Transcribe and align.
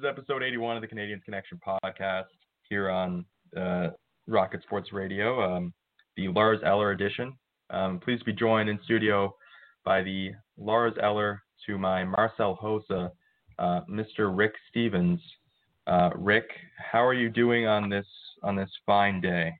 Is 0.00 0.06
episode 0.08 0.42
81 0.42 0.76
of 0.76 0.80
the 0.80 0.88
Canadiens 0.88 1.22
Connection 1.24 1.60
podcast 1.66 2.24
here 2.70 2.88
on 2.88 3.24
uh, 3.54 3.88
Rocket 4.26 4.62
Sports 4.62 4.94
Radio, 4.94 5.42
um, 5.42 5.74
the 6.16 6.28
Lars 6.28 6.60
Eller 6.64 6.92
edition. 6.92 7.34
Um, 7.68 7.98
pleased 7.98 8.20
to 8.20 8.24
be 8.24 8.32
joined 8.32 8.70
in 8.70 8.78
studio 8.84 9.34
by 9.84 10.02
the 10.02 10.30
Lars 10.56 10.94
Eller 11.02 11.42
to 11.66 11.76
my 11.76 12.04
Marcel 12.04 12.58
Hossa, 12.62 13.10
uh, 13.58 13.80
Mr. 13.90 14.34
Rick 14.34 14.54
Stevens. 14.70 15.20
Uh, 15.86 16.10
Rick, 16.14 16.48
how 16.78 17.04
are 17.04 17.14
you 17.14 17.28
doing 17.28 17.66
on 17.66 17.90
this 17.90 18.06
on 18.42 18.56
this 18.56 18.70
fine 18.86 19.20
day? 19.20 19.52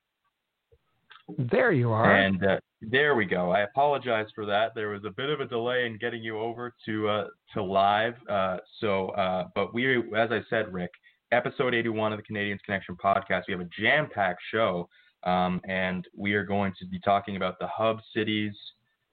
There 1.38 1.72
you 1.72 1.90
are. 1.90 2.14
And 2.14 2.44
uh, 2.44 2.58
there 2.80 3.14
we 3.14 3.26
go. 3.26 3.50
I 3.50 3.60
apologize 3.60 4.26
for 4.34 4.46
that. 4.46 4.74
There 4.74 4.90
was 4.90 5.04
a 5.04 5.10
bit 5.10 5.28
of 5.28 5.40
a 5.40 5.46
delay 5.46 5.86
in 5.86 5.98
getting 5.98 6.22
you 6.22 6.38
over 6.38 6.74
to 6.86 7.08
uh, 7.08 7.26
to 7.54 7.62
live. 7.62 8.14
Uh, 8.28 8.58
so, 8.80 9.08
uh, 9.10 9.48
but 9.54 9.74
we, 9.74 9.98
as 10.16 10.30
I 10.30 10.40
said, 10.48 10.72
Rick, 10.72 10.90
episode 11.32 11.74
81 11.74 12.12
of 12.12 12.18
the 12.18 12.34
Canadiens 12.34 12.62
Connection 12.64 12.96
podcast. 12.96 13.42
We 13.48 13.52
have 13.52 13.60
a 13.60 13.68
jam 13.78 14.08
packed 14.12 14.40
show, 14.50 14.88
um, 15.24 15.60
and 15.68 16.06
we 16.16 16.34
are 16.34 16.44
going 16.44 16.72
to 16.80 16.86
be 16.86 16.98
talking 17.00 17.36
about 17.36 17.58
the 17.58 17.66
hub 17.66 17.98
cities 18.14 18.54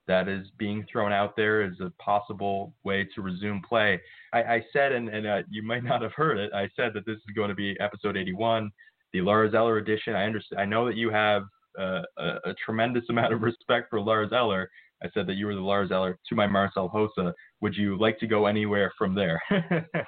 that 0.07 0.29
is 0.29 0.47
being 0.57 0.85
thrown 0.89 1.11
out 1.11 1.35
there 1.35 1.61
as 1.61 1.73
a 1.81 1.91
possible 2.01 2.73
way 2.83 3.05
to 3.13 3.21
resume 3.21 3.61
play. 3.67 3.99
I, 4.33 4.43
I 4.43 4.65
said, 4.71 4.93
and, 4.93 5.09
and 5.09 5.27
uh, 5.27 5.41
you 5.49 5.63
might 5.63 5.83
not 5.83 6.01
have 6.01 6.13
heard 6.13 6.37
it, 6.37 6.53
I 6.53 6.69
said 6.75 6.93
that 6.93 7.05
this 7.05 7.17
is 7.17 7.35
going 7.35 7.49
to 7.49 7.55
be 7.55 7.77
episode 7.81 8.15
81, 8.15 8.71
the 9.11 9.21
Lars 9.21 9.53
Eller 9.53 9.77
edition. 9.77 10.15
I 10.15 10.23
understand. 10.23 10.61
I 10.61 10.65
know 10.65 10.85
that 10.85 10.95
you 10.95 11.09
have 11.09 11.43
uh, 11.77 12.01
a, 12.17 12.25
a, 12.45 12.53
tremendous 12.65 13.03
amount 13.09 13.33
of 13.33 13.41
respect 13.41 13.89
for 13.89 13.99
Lars 13.99 14.31
Eller. 14.33 14.69
I 15.03 15.07
said 15.13 15.27
that 15.27 15.35
you 15.35 15.45
were 15.45 15.55
the 15.55 15.61
Lars 15.61 15.91
Eller 15.91 16.17
to 16.27 16.35
my 16.35 16.47
Marcel 16.47 16.89
Hossa. 16.89 17.33
Would 17.61 17.75
you 17.75 17.97
like 17.99 18.17
to 18.19 18.27
go 18.27 18.47
anywhere 18.47 18.91
from 18.97 19.13
there? 19.13 19.41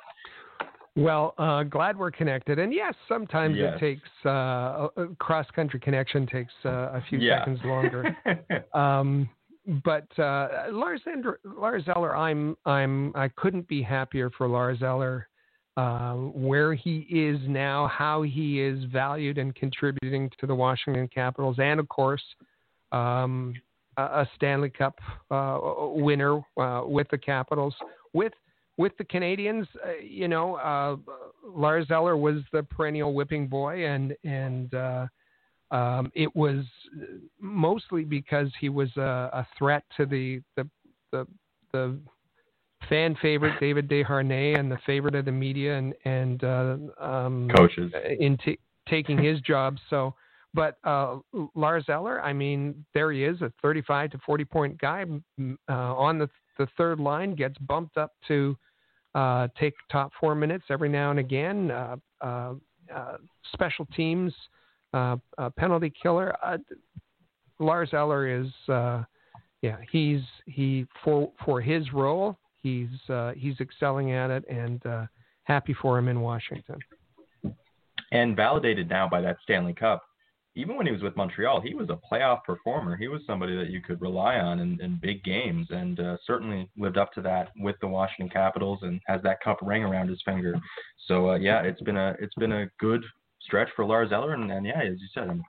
Well, 0.96 1.34
uh, 1.38 1.64
glad 1.64 1.98
we're 1.98 2.12
connected. 2.12 2.60
And 2.60 2.74
yes, 2.74 2.94
sometimes 3.08 3.56
yes. 3.58 3.74
it 3.76 3.80
takes 3.80 4.26
uh, 4.26 4.88
cross 5.20 5.46
country 5.56 5.80
connection 5.80 6.28
takes 6.28 6.52
uh, 6.66 6.70
a 6.70 7.04
few 7.10 7.20
yeah. 7.20 7.40
seconds 7.40 7.60
longer. 7.64 8.18
um, 8.74 9.30
but 9.84 10.08
uh, 10.20 10.68
Lars 10.72 11.02
Ender, 11.08 11.40
Lars 11.44 11.84
Eller, 11.96 12.16
I'm 12.16 12.58
I'm 12.66 13.16
I 13.16 13.30
couldn't 13.30 13.68
be 13.68 13.82
happier 13.82 14.30
for 14.32 14.48
Lars 14.48 14.82
Eller. 14.82 15.28
Um, 15.78 16.34
where 16.34 16.74
he 16.74 17.08
is 17.10 17.40
now, 17.48 17.88
how 17.88 18.22
he 18.24 18.60
is 18.60 18.84
valued 18.92 19.38
and 19.38 19.56
contributing 19.56 20.30
to 20.40 20.46
the 20.46 20.54
Washington 20.54 21.08
Capitals, 21.08 21.56
and 21.58 21.80
of 21.80 21.88
course, 21.88 22.24
um, 22.92 23.54
a, 23.96 24.02
a, 24.02 24.30
Stanley 24.36 24.72
Cup 24.72 25.00
uh, 25.32 25.58
winner 25.62 26.42
uh, 26.58 26.82
with 26.86 27.08
the 27.12 27.18
Capitals, 27.18 27.74
with 28.12 28.34
with 28.80 28.98
the 28.98 29.04
Canadians, 29.04 29.68
uh, 29.86 29.98
you 30.02 30.30
know, 30.30 30.56
uh, 30.56 30.96
Lars 31.46 31.88
Eller 31.92 32.16
was 32.16 32.38
the 32.54 32.64
perennial 32.64 33.14
whipping 33.14 33.48
boy, 33.48 33.86
and 33.86 34.16
and 34.24 34.74
uh, 34.74 35.08
um, 35.72 36.12
it 36.16 36.34
was 36.36 36.64
mostly 37.40 38.06
because 38.06 38.48
he 38.60 38.70
was 38.70 38.90
a, 38.98 39.30
a 39.34 39.48
threat 39.58 39.84
to 39.98 40.06
the 40.06 40.42
the 40.56 40.68
the, 41.12 41.28
the 41.74 42.00
fan 42.90 43.16
favorite 43.22 43.60
David 43.60 43.88
Desharnais 43.88 44.60
and 44.60 44.72
the 44.72 44.80
favorite 44.86 45.16
of 45.16 45.26
the 45.26 45.32
media 45.32 45.78
and 45.78 45.94
and 46.04 46.44
uh, 46.44 46.78
um, 47.00 47.50
coaches 47.56 47.94
in 48.20 48.38
t- 48.44 48.60
taking 48.90 49.24
his 49.24 49.40
job. 49.42 49.78
So, 49.90 50.16
but 50.54 50.78
uh, 50.84 51.20
Lars 51.56 51.86
Eller, 51.88 52.22
I 52.22 52.34
mean, 52.34 52.84
there 52.94 53.12
he 53.12 53.24
is, 53.24 53.42
a 53.42 53.54
35 53.62 54.12
to 54.12 54.18
40 54.26 54.46
point 54.46 54.78
guy 54.80 55.06
uh, 55.40 55.72
on 55.72 56.18
the 56.18 56.30
the 56.58 56.68
third 56.78 57.00
line, 57.00 57.36
gets 57.36 57.58
bumped 57.60 57.98
up 57.98 58.14
to 58.28 58.58
uh, 59.16 59.48
take 59.60 59.74
top 59.92 60.12
four 60.20 60.36
minutes 60.36 60.66
every 60.70 60.90
now 60.90 61.12
and 61.12 61.20
again. 61.20 61.72
Uh, 61.72 61.96
uh, 62.22 62.54
uh 62.94 63.18
special 63.54 63.86
teams, 63.96 64.34
uh, 64.94 65.16
penalty 65.58 65.94
killer. 66.02 66.36
Lars 67.60 67.90
Eller 67.94 68.42
is, 68.42 68.48
yeah, 69.62 69.78
he's 69.92 70.22
he 70.46 70.86
for 71.04 71.32
for 71.46 71.62
his 71.62 71.92
role. 71.94 72.38
He's 72.62 72.90
he's 73.36 73.60
excelling 73.60 74.12
at 74.12 74.30
it, 74.30 74.46
and 74.50 74.82
happy 75.44 75.76
for 75.82 75.98
him 75.98 76.08
in 76.08 76.22
Washington. 76.22 76.80
And 78.12 78.36
validated 78.36 78.90
now 78.90 79.08
by 79.08 79.22
that 79.22 79.38
Stanley 79.44 79.74
Cup 79.74 80.04
even 80.60 80.76
when 80.76 80.86
he 80.86 80.92
was 80.92 81.02
with 81.02 81.16
Montreal, 81.16 81.62
he 81.62 81.74
was 81.74 81.90
a 81.90 82.00
playoff 82.12 82.44
performer. 82.44 82.98
He 82.98 83.08
was 83.08 83.22
somebody 83.26 83.56
that 83.56 83.70
you 83.70 83.82
could 83.82 84.02
rely 84.02 84.36
on 84.36 84.60
in, 84.60 84.80
in 84.82 85.00
big 85.02 85.24
games, 85.24 85.68
and 85.70 86.00
uh, 86.00 86.18
certainly 86.26 86.70
lived 86.78 86.98
up 86.98 87.14
to 87.14 87.22
that 87.22 87.50
with 87.58 87.76
the 87.82 87.88
Washington 87.88 88.30
Capitals, 88.30 88.80
and 88.82 89.00
has 89.06 89.22
that 89.24 89.42
cup 89.42 89.60
ring 89.62 89.84
around 89.84 90.10
his 90.10 90.22
finger. 90.26 90.56
So 91.08 91.32
uh, 91.32 91.36
yeah, 91.36 91.62
it's 91.62 91.82
been 91.82 91.98
a 91.98 92.16
it's 92.20 92.36
been 92.36 92.52
a 92.52 92.68
good 92.80 93.04
stretch 93.42 93.70
for 93.76 93.86
Lars 93.86 94.12
Eller, 94.12 94.34
and, 94.34 94.52
and 94.52 94.66
yeah, 94.66 94.82
as 94.82 95.00
you 95.00 95.08
said, 95.14 95.30
I'm 95.30 95.44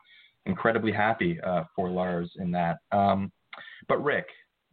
incredibly 0.46 0.92
happy 0.92 1.40
uh, 1.40 1.64
for 1.74 1.88
Lars 1.88 2.30
in 2.38 2.50
that. 2.52 2.78
Um, 2.92 3.32
but 3.88 4.02
Rick, 4.04 4.26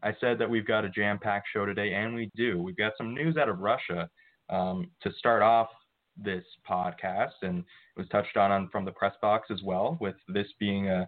I 0.07 0.15
said 0.21 0.39
that 0.39 0.49
we've 0.49 0.65
got 0.65 0.85
a 0.85 0.89
jam-packed 0.89 1.49
show 1.51 1.65
today, 1.65 1.93
and 1.93 2.15
we 2.15 2.31
do. 2.33 2.61
We've 2.61 2.77
got 2.77 2.93
some 2.97 3.13
news 3.13 3.35
out 3.35 3.49
of 3.49 3.59
Russia 3.59 4.09
um, 4.49 4.89
to 5.01 5.11
start 5.19 5.41
off 5.41 5.67
this 6.15 6.45
podcast, 6.69 7.33
and 7.41 7.59
it 7.59 7.65
was 7.99 8.07
touched 8.07 8.37
on, 8.37 8.49
on 8.49 8.69
from 8.69 8.85
the 8.85 8.91
press 8.93 9.13
box 9.21 9.49
as 9.51 9.61
well, 9.63 9.97
with 9.99 10.15
this 10.29 10.47
being 10.61 10.87
a, 10.87 11.05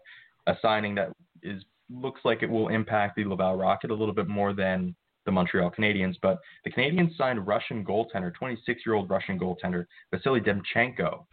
a 0.47 0.57
signing 0.61 0.95
that 0.95 1.13
is 1.41 1.63
looks 1.89 2.19
like 2.25 2.43
it 2.43 2.49
will 2.49 2.67
impact 2.67 3.15
the 3.15 3.23
Laval 3.23 3.55
Rocket 3.55 3.89
a 3.89 3.95
little 3.95 4.13
bit 4.13 4.27
more 4.27 4.51
than 4.53 4.93
the 5.25 5.31
Montreal 5.31 5.71
Canadiens. 5.71 6.15
But 6.21 6.37
the 6.65 6.71
Canadiens 6.71 7.15
signed 7.15 7.47
Russian 7.47 7.85
goaltender, 7.85 8.33
26-year-old 8.39 9.09
Russian 9.09 9.39
goaltender 9.39 9.85
Vasily 10.13 10.41
Demchenko, 10.41 11.25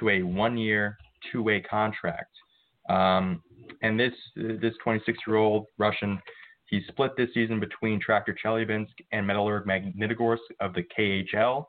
to 0.00 0.08
a 0.08 0.22
one-year, 0.22 0.98
two-way 1.30 1.60
contract. 1.60 2.34
Um, 2.90 3.42
and 3.82 3.98
this 3.98 4.12
this 4.34 4.74
26-year-old 4.84 5.66
Russian, 5.78 6.20
he 6.72 6.80
split 6.88 7.14
this 7.18 7.28
season 7.34 7.60
between 7.60 8.00
Tractor 8.00 8.34
Chelyabinsk 8.42 8.94
and 9.12 9.26
Metallurg 9.26 9.66
Magnitogorsk 9.66 10.38
of 10.58 10.72
the 10.72 10.82
KHL. 10.98 11.66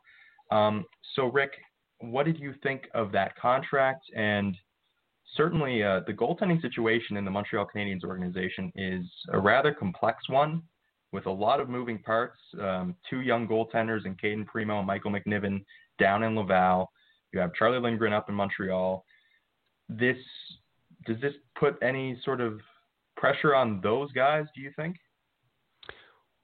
Um, 0.49 0.85
so, 1.13 1.25
Rick, 1.25 1.51
what 1.99 2.25
did 2.25 2.39
you 2.39 2.53
think 2.63 2.83
of 2.93 3.11
that 3.11 3.35
contract? 3.35 4.05
And 4.15 4.55
certainly, 5.35 5.83
uh, 5.83 6.01
the 6.07 6.13
goaltending 6.13 6.61
situation 6.61 7.17
in 7.17 7.25
the 7.25 7.31
Montreal 7.31 7.67
Canadiens 7.75 8.05
organization 8.05 8.71
is 8.77 9.03
a 9.33 9.37
rather 9.37 9.73
complex 9.73 10.29
one 10.29 10.63
with 11.11 11.25
a 11.25 11.31
lot 11.31 11.59
of 11.59 11.67
moving 11.67 11.99
parts. 11.99 12.39
Um, 12.61 12.95
two 13.09 13.19
young 13.19 13.45
goaltenders 13.45 14.05
in 14.05 14.15
Cayden 14.15 14.45
Primeau 14.45 14.77
and 14.77 14.87
Michael 14.87 15.11
McNiven 15.11 15.65
down 15.99 16.23
in 16.23 16.33
Laval. 16.33 16.89
You 17.33 17.41
have 17.41 17.53
Charlie 17.55 17.79
Lindgren 17.79 18.13
up 18.13 18.29
in 18.29 18.35
Montreal. 18.35 19.03
This 19.89 20.17
does 21.05 21.19
this 21.19 21.33
put 21.59 21.77
any 21.83 22.17
sort 22.23 22.39
of 22.39 22.61
pressure 23.23 23.55
on 23.55 23.79
those 23.81 24.11
guys? 24.11 24.43
Do 24.53 24.59
you 24.59 24.71
think? 24.75 24.97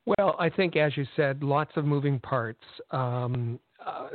Well, 0.05 0.37
I 0.39 0.49
think, 0.49 0.77
as 0.77 0.95
you 0.95 1.05
said, 1.17 1.43
lots 1.43 1.71
of 1.75 1.83
moving 1.83 2.19
parts. 2.19 2.63
Um, 2.91 3.59
uh, 3.85 4.07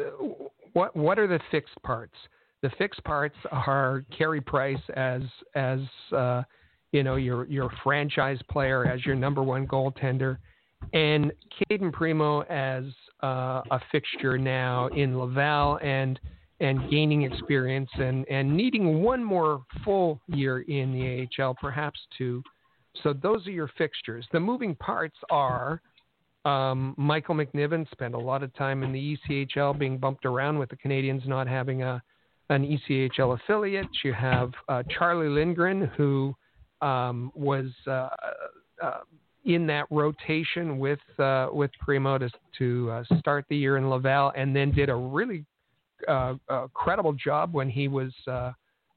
what 0.73 0.97
what 0.97 1.19
are 1.19 1.27
the 1.27 1.41
fixed 1.51 1.77
parts? 1.83 2.15
The 2.63 2.71
fixed 2.79 3.05
parts 3.05 3.37
are 3.53 4.07
Carey 4.17 4.41
Price 4.41 4.81
as 4.97 5.21
as 5.55 5.81
uh, 6.17 6.43
you 6.93 7.03
know 7.03 7.17
your 7.17 7.47
your 7.49 7.71
franchise 7.83 8.39
player 8.51 8.87
as 8.87 9.05
your 9.05 9.15
number 9.15 9.43
one 9.43 9.67
goaltender, 9.67 10.39
and 10.95 11.33
Cayden 11.69 11.93
Primeau 11.93 12.45
as 12.49 12.85
uh, 13.23 13.61
a 13.71 13.81
fixture 13.93 14.39
now 14.39 14.87
in 14.89 15.19
Laval 15.19 15.79
and 15.83 16.19
and 16.61 16.91
gaining 16.91 17.23
experience 17.31 17.91
and 17.99 18.27
and 18.31 18.57
needing 18.57 19.03
one 19.03 19.23
more 19.23 19.65
full 19.85 20.19
year 20.29 20.63
in 20.63 20.93
the 20.93 21.29
AHL, 21.43 21.55
perhaps 21.61 22.01
two. 22.17 22.43
So 23.03 23.13
those 23.13 23.47
are 23.47 23.51
your 23.51 23.71
fixtures. 23.77 24.27
The 24.33 24.41
moving 24.41 24.75
parts 24.77 25.17
are 25.31 25.81
um, 26.45 26.95
Michael 26.97 27.35
McNiven 27.35 27.91
spent 27.91 28.15
a 28.15 28.19
lot 28.19 28.43
of 28.43 28.55
time 28.55 28.83
in 28.83 28.93
the 28.93 29.19
ECHL 29.29 29.79
being 29.79 29.99
bumped 29.99 30.27
around 30.27 30.59
with 30.59 30.69
the 30.69 30.77
Canadians 30.77 31.23
not 31.27 31.47
having 31.47 31.83
a 31.83 32.03
an 32.51 32.63
ECHL 32.63 33.41
affiliate. 33.41 33.87
You 34.05 34.13
have 34.13 34.53
uh, 34.69 34.83
Charlie 34.91 35.31
Lindgren, 35.31 35.91
who 35.97 36.35
um, 36.83 37.33
was 37.35 37.67
uh, 37.87 38.09
uh, 38.83 38.99
in 39.47 39.67
that 39.67 39.87
rotation 39.91 40.79
with 40.79 40.99
uh, 41.19 41.49
with 41.53 41.71
Primeau 41.81 42.19
to, 42.19 42.29
to 42.59 42.91
uh, 42.91 43.19
start 43.19 43.47
the 43.49 43.57
year 43.57 43.79
in 43.79 43.89
Laval, 43.89 44.33
and 44.37 44.55
then 44.55 44.71
did 44.71 44.91
a 44.91 44.95
really 44.95 45.45
uh, 46.07 46.35
credible 46.75 47.15
job 47.15 47.55
when 47.55 47.71
he 47.71 47.89
was 47.89 48.13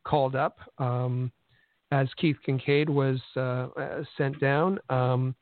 called 0.04 0.36
up 0.36 0.58
um, 0.78 1.32
as 1.92 2.08
Keith 2.18 2.38
Kinkaid 2.48 2.90
was 2.90 3.20
uh, 3.36 4.04
sent 4.18 4.40
down. 4.40 4.80
Um, 4.90 5.36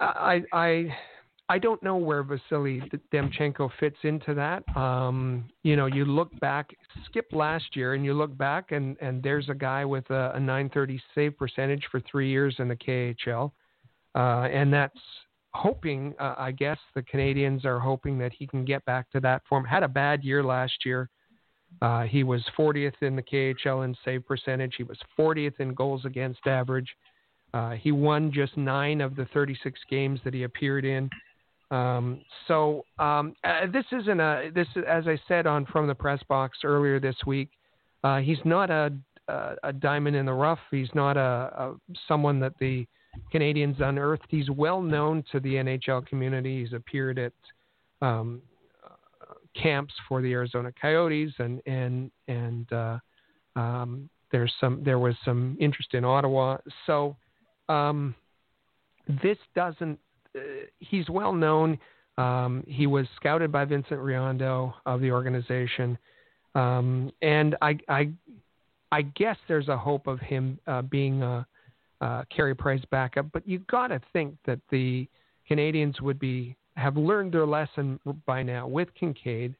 I, 0.00 0.42
I 0.52 0.96
I 1.48 1.58
don't 1.58 1.82
know 1.82 1.96
where 1.96 2.22
Vasily 2.22 2.82
Demchenko 3.12 3.70
fits 3.78 3.98
into 4.04 4.32
that. 4.32 4.64
Um, 4.74 5.50
you 5.62 5.76
know, 5.76 5.84
you 5.84 6.06
look 6.06 6.30
back, 6.40 6.70
skip 7.04 7.26
last 7.32 7.76
year, 7.76 7.92
and 7.92 8.04
you 8.04 8.14
look 8.14 8.34
back, 8.38 8.72
and, 8.72 8.96
and 9.02 9.22
there's 9.22 9.50
a 9.50 9.54
guy 9.54 9.84
with 9.84 10.08
a, 10.08 10.32
a 10.34 10.40
930 10.40 11.02
save 11.14 11.36
percentage 11.36 11.84
for 11.90 12.00
three 12.10 12.30
years 12.30 12.56
in 12.58 12.68
the 12.68 12.76
KHL. 12.76 13.52
Uh, 14.14 14.48
and 14.50 14.72
that's 14.72 14.98
hoping, 15.52 16.14
uh, 16.18 16.36
I 16.38 16.52
guess, 16.52 16.78
the 16.94 17.02
Canadians 17.02 17.66
are 17.66 17.78
hoping 17.78 18.18
that 18.18 18.32
he 18.32 18.46
can 18.46 18.64
get 18.64 18.82
back 18.86 19.10
to 19.10 19.20
that 19.20 19.42
form. 19.46 19.64
Had 19.64 19.82
a 19.82 19.88
bad 19.88 20.24
year 20.24 20.42
last 20.42 20.86
year. 20.86 21.10
Uh, 21.80 22.02
he 22.02 22.22
was 22.22 22.44
40th 22.56 23.00
in 23.00 23.16
the 23.16 23.22
KHL 23.22 23.84
in 23.84 23.96
save 24.04 24.26
percentage. 24.26 24.74
He 24.76 24.84
was 24.84 24.98
40th 25.18 25.58
in 25.60 25.74
goals 25.74 26.04
against 26.04 26.46
average. 26.46 26.88
Uh, 27.54 27.70
he 27.72 27.92
won 27.92 28.32
just 28.32 28.56
nine 28.56 29.00
of 29.00 29.16
the 29.16 29.26
36 29.26 29.78
games 29.90 30.20
that 30.24 30.32
he 30.32 30.44
appeared 30.44 30.84
in. 30.84 31.10
Um, 31.70 32.20
so 32.48 32.84
um, 32.98 33.34
uh, 33.44 33.66
this 33.72 33.86
isn't 33.92 34.20
a 34.20 34.50
this 34.54 34.68
as 34.86 35.08
I 35.08 35.18
said 35.26 35.46
on 35.46 35.64
from 35.66 35.86
the 35.86 35.94
press 35.94 36.20
box 36.28 36.58
earlier 36.64 37.00
this 37.00 37.16
week. 37.26 37.48
Uh, 38.04 38.18
he's 38.18 38.38
not 38.44 38.70
a, 38.70 38.92
a, 39.28 39.54
a 39.64 39.72
diamond 39.72 40.14
in 40.14 40.26
the 40.26 40.32
rough. 40.32 40.58
He's 40.70 40.90
not 40.94 41.16
a, 41.16 41.20
a 41.20 41.74
someone 42.06 42.40
that 42.40 42.52
the 42.58 42.86
Canadians 43.30 43.76
unearthed. 43.80 44.26
He's 44.28 44.50
well 44.50 44.82
known 44.82 45.24
to 45.32 45.40
the 45.40 45.54
NHL 45.54 46.06
community. 46.06 46.62
He's 46.62 46.72
appeared 46.74 47.18
at 47.18 47.32
um, 48.02 48.42
camps 49.60 49.94
for 50.08 50.22
the 50.22 50.32
Arizona 50.32 50.70
Coyotes, 50.80 51.32
and 51.38 51.60
and 51.66 52.10
and 52.28 52.72
uh, 52.72 52.98
um, 53.56 54.08
there's 54.30 54.52
some 54.60 54.82
there 54.84 54.98
was 54.98 55.14
some 55.24 55.56
interest 55.60 55.94
in 55.94 56.04
Ottawa. 56.04 56.58
So 56.86 57.16
um, 57.68 58.14
this 59.22 59.38
doesn't 59.54 59.98
uh, 60.36 60.40
he's 60.80 61.08
well 61.08 61.32
known. 61.32 61.78
Um, 62.18 62.64
he 62.66 62.86
was 62.86 63.06
scouted 63.16 63.50
by 63.50 63.64
Vincent 63.64 64.00
Riendeau 64.00 64.74
of 64.84 65.00
the 65.00 65.10
organization, 65.10 65.96
um, 66.54 67.10
and 67.22 67.56
I, 67.62 67.78
I, 67.88 68.10
I 68.90 69.02
guess 69.02 69.36
there's 69.48 69.68
a 69.68 69.76
hope 69.76 70.06
of 70.06 70.20
him 70.20 70.58
uh, 70.66 70.82
being 70.82 71.22
a, 71.22 71.46
a 72.02 72.26
Carey 72.34 72.54
Price 72.54 72.82
backup. 72.90 73.32
But 73.32 73.48
you 73.48 73.60
got 73.70 73.88
to 73.88 74.00
think 74.12 74.36
that 74.46 74.60
the 74.70 75.08
Canadians 75.48 76.00
would 76.02 76.18
be 76.18 76.54
have 76.76 76.96
learned 76.96 77.32
their 77.32 77.46
lesson 77.46 78.00
by 78.26 78.42
now 78.42 78.66
with 78.66 78.88
Kinkaid, 79.00 79.54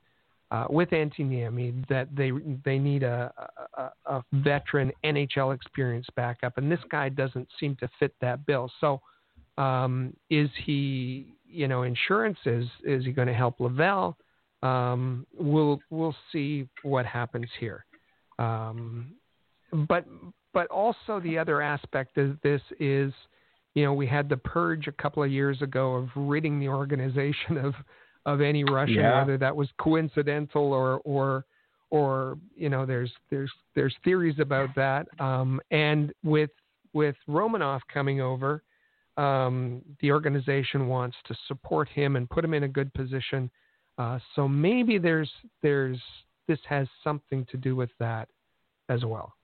uh, 0.50 0.66
with 0.68 0.90
Antti 0.90 1.20
Niemi, 1.20 1.86
that 1.88 2.08
they 2.14 2.30
they 2.64 2.78
need 2.78 3.02
a, 3.02 3.32
a, 3.76 3.90
a 4.06 4.24
veteran 4.32 4.92
NHL 5.04 5.54
experience 5.54 6.06
backup, 6.16 6.58
and 6.58 6.70
this 6.70 6.80
guy 6.90 7.08
doesn't 7.08 7.48
seem 7.58 7.76
to 7.76 7.88
fit 7.98 8.14
that 8.20 8.44
bill. 8.46 8.70
So 8.80 9.00
um, 9.58 10.14
is 10.30 10.48
he, 10.64 11.34
you 11.46 11.68
know, 11.68 11.82
insurance? 11.82 12.38
Is 12.44 12.66
is 12.84 13.04
he 13.04 13.12
going 13.12 13.28
to 13.28 13.34
help 13.34 13.60
Laval? 13.60 14.16
Um, 14.62 15.26
we'll 15.36 15.80
we'll 15.90 16.16
see 16.32 16.68
what 16.82 17.06
happens 17.06 17.48
here. 17.58 17.84
Um, 18.38 19.12
but 19.88 20.06
but 20.52 20.66
also 20.68 21.20
the 21.20 21.38
other 21.38 21.62
aspect 21.62 22.18
of 22.18 22.38
this 22.42 22.60
is, 22.78 23.12
you 23.74 23.84
know, 23.84 23.92
we 23.92 24.06
had 24.06 24.28
the 24.28 24.36
purge 24.36 24.86
a 24.86 24.92
couple 24.92 25.22
of 25.22 25.30
years 25.30 25.60
ago 25.62 25.94
of 25.94 26.08
ridding 26.14 26.60
the 26.60 26.68
organization 26.68 27.56
of 27.62 27.74
of 28.24 28.40
any 28.40 28.62
Russian, 28.62 28.96
yeah. 28.96 29.18
whether 29.18 29.36
that 29.38 29.54
was 29.54 29.68
coincidental 29.78 30.72
or 30.72 31.00
or 31.04 31.44
or 31.90 32.38
you 32.56 32.68
know, 32.68 32.86
there's 32.86 33.12
there's 33.30 33.52
there's 33.74 33.94
theories 34.04 34.38
about 34.38 34.74
that. 34.76 35.06
Um, 35.20 35.60
and 35.70 36.12
with 36.22 36.50
with 36.92 37.16
Romanov 37.28 37.80
coming 37.92 38.20
over, 38.20 38.62
um, 39.16 39.82
the 40.00 40.12
organization 40.12 40.88
wants 40.88 41.16
to 41.26 41.34
support 41.48 41.88
him 41.88 42.16
and 42.16 42.28
put 42.28 42.44
him 42.44 42.54
in 42.54 42.62
a 42.62 42.68
good 42.68 42.92
position. 42.94 43.50
Uh, 43.98 44.18
so 44.34 44.48
maybe 44.48 44.98
there's 44.98 45.30
there's 45.62 46.00
this 46.48 46.58
has 46.68 46.86
something 47.04 47.46
to 47.50 47.56
do 47.56 47.76
with 47.76 47.90
that 47.98 48.28
as 48.88 49.04
well. 49.04 49.34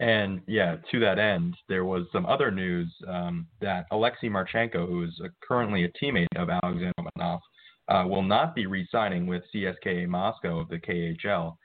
And 0.00 0.40
yeah, 0.46 0.76
to 0.92 1.00
that 1.00 1.18
end, 1.18 1.56
there 1.68 1.84
was 1.84 2.06
some 2.12 2.24
other 2.26 2.50
news 2.50 2.92
um, 3.08 3.46
that 3.60 3.86
Alexei 3.90 4.28
Marchenko, 4.28 4.86
who 4.86 5.02
is 5.02 5.20
currently 5.46 5.84
a 5.84 5.88
teammate 5.88 6.26
of 6.36 6.48
Alexander 6.50 6.92
Romanov, 7.00 7.40
uh, 7.88 8.06
will 8.06 8.22
not 8.22 8.54
be 8.54 8.66
re-signing 8.66 9.26
with 9.26 9.42
CSKA 9.52 10.06
Moscow 10.06 10.60
of 10.60 10.68
the 10.68 10.78
KHL. 10.78 11.56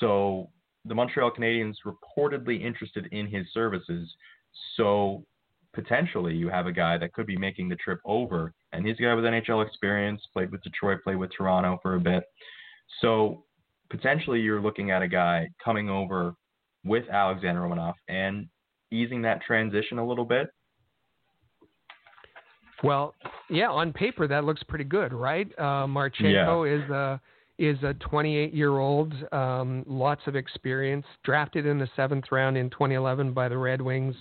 So 0.00 0.50
the 0.84 0.94
Montreal 0.94 1.30
Canadiens 1.30 1.76
reportedly 1.86 2.62
interested 2.62 3.06
in 3.12 3.26
his 3.26 3.46
services. 3.54 4.12
So 4.76 5.24
potentially 5.72 6.34
you 6.34 6.48
have 6.48 6.66
a 6.66 6.72
guy 6.72 6.98
that 6.98 7.14
could 7.14 7.26
be 7.26 7.38
making 7.38 7.68
the 7.68 7.76
trip 7.76 8.00
over, 8.04 8.52
and 8.72 8.86
he's 8.86 8.98
a 8.98 9.02
guy 9.02 9.14
with 9.14 9.24
NHL 9.24 9.64
experience, 9.66 10.20
played 10.32 10.50
with 10.50 10.62
Detroit, 10.62 10.98
played 11.04 11.16
with 11.16 11.30
Toronto 11.36 11.78
for 11.80 11.94
a 11.94 12.00
bit. 12.00 12.24
So 13.00 13.44
potentially 13.88 14.40
you're 14.40 14.60
looking 14.60 14.90
at 14.90 15.02
a 15.02 15.08
guy 15.08 15.48
coming 15.64 15.88
over 15.88 16.34
with 16.84 17.08
Alexander 17.08 17.60
Romanov 17.60 17.94
and 18.08 18.48
easing 18.90 19.22
that 19.22 19.42
transition 19.42 19.98
a 19.98 20.06
little 20.06 20.24
bit. 20.24 20.48
Well, 22.82 23.14
yeah, 23.48 23.70
on 23.70 23.92
paper 23.92 24.26
that 24.26 24.44
looks 24.44 24.62
pretty 24.64 24.84
good, 24.84 25.12
right? 25.12 25.48
Uh, 25.56 25.86
Marchenko 25.86 26.66
yeah. 26.66 26.84
is 26.84 26.90
a 26.90 27.20
is 27.58 27.82
a 27.84 27.94
28 27.94 28.52
year 28.52 28.78
old, 28.78 29.14
um, 29.32 29.84
lots 29.86 30.22
of 30.26 30.34
experience, 30.34 31.06
drafted 31.22 31.64
in 31.64 31.78
the 31.78 31.88
seventh 31.94 32.24
round 32.32 32.56
in 32.56 32.70
2011 32.70 33.32
by 33.32 33.48
the 33.48 33.56
Red 33.56 33.80
Wings. 33.80 34.16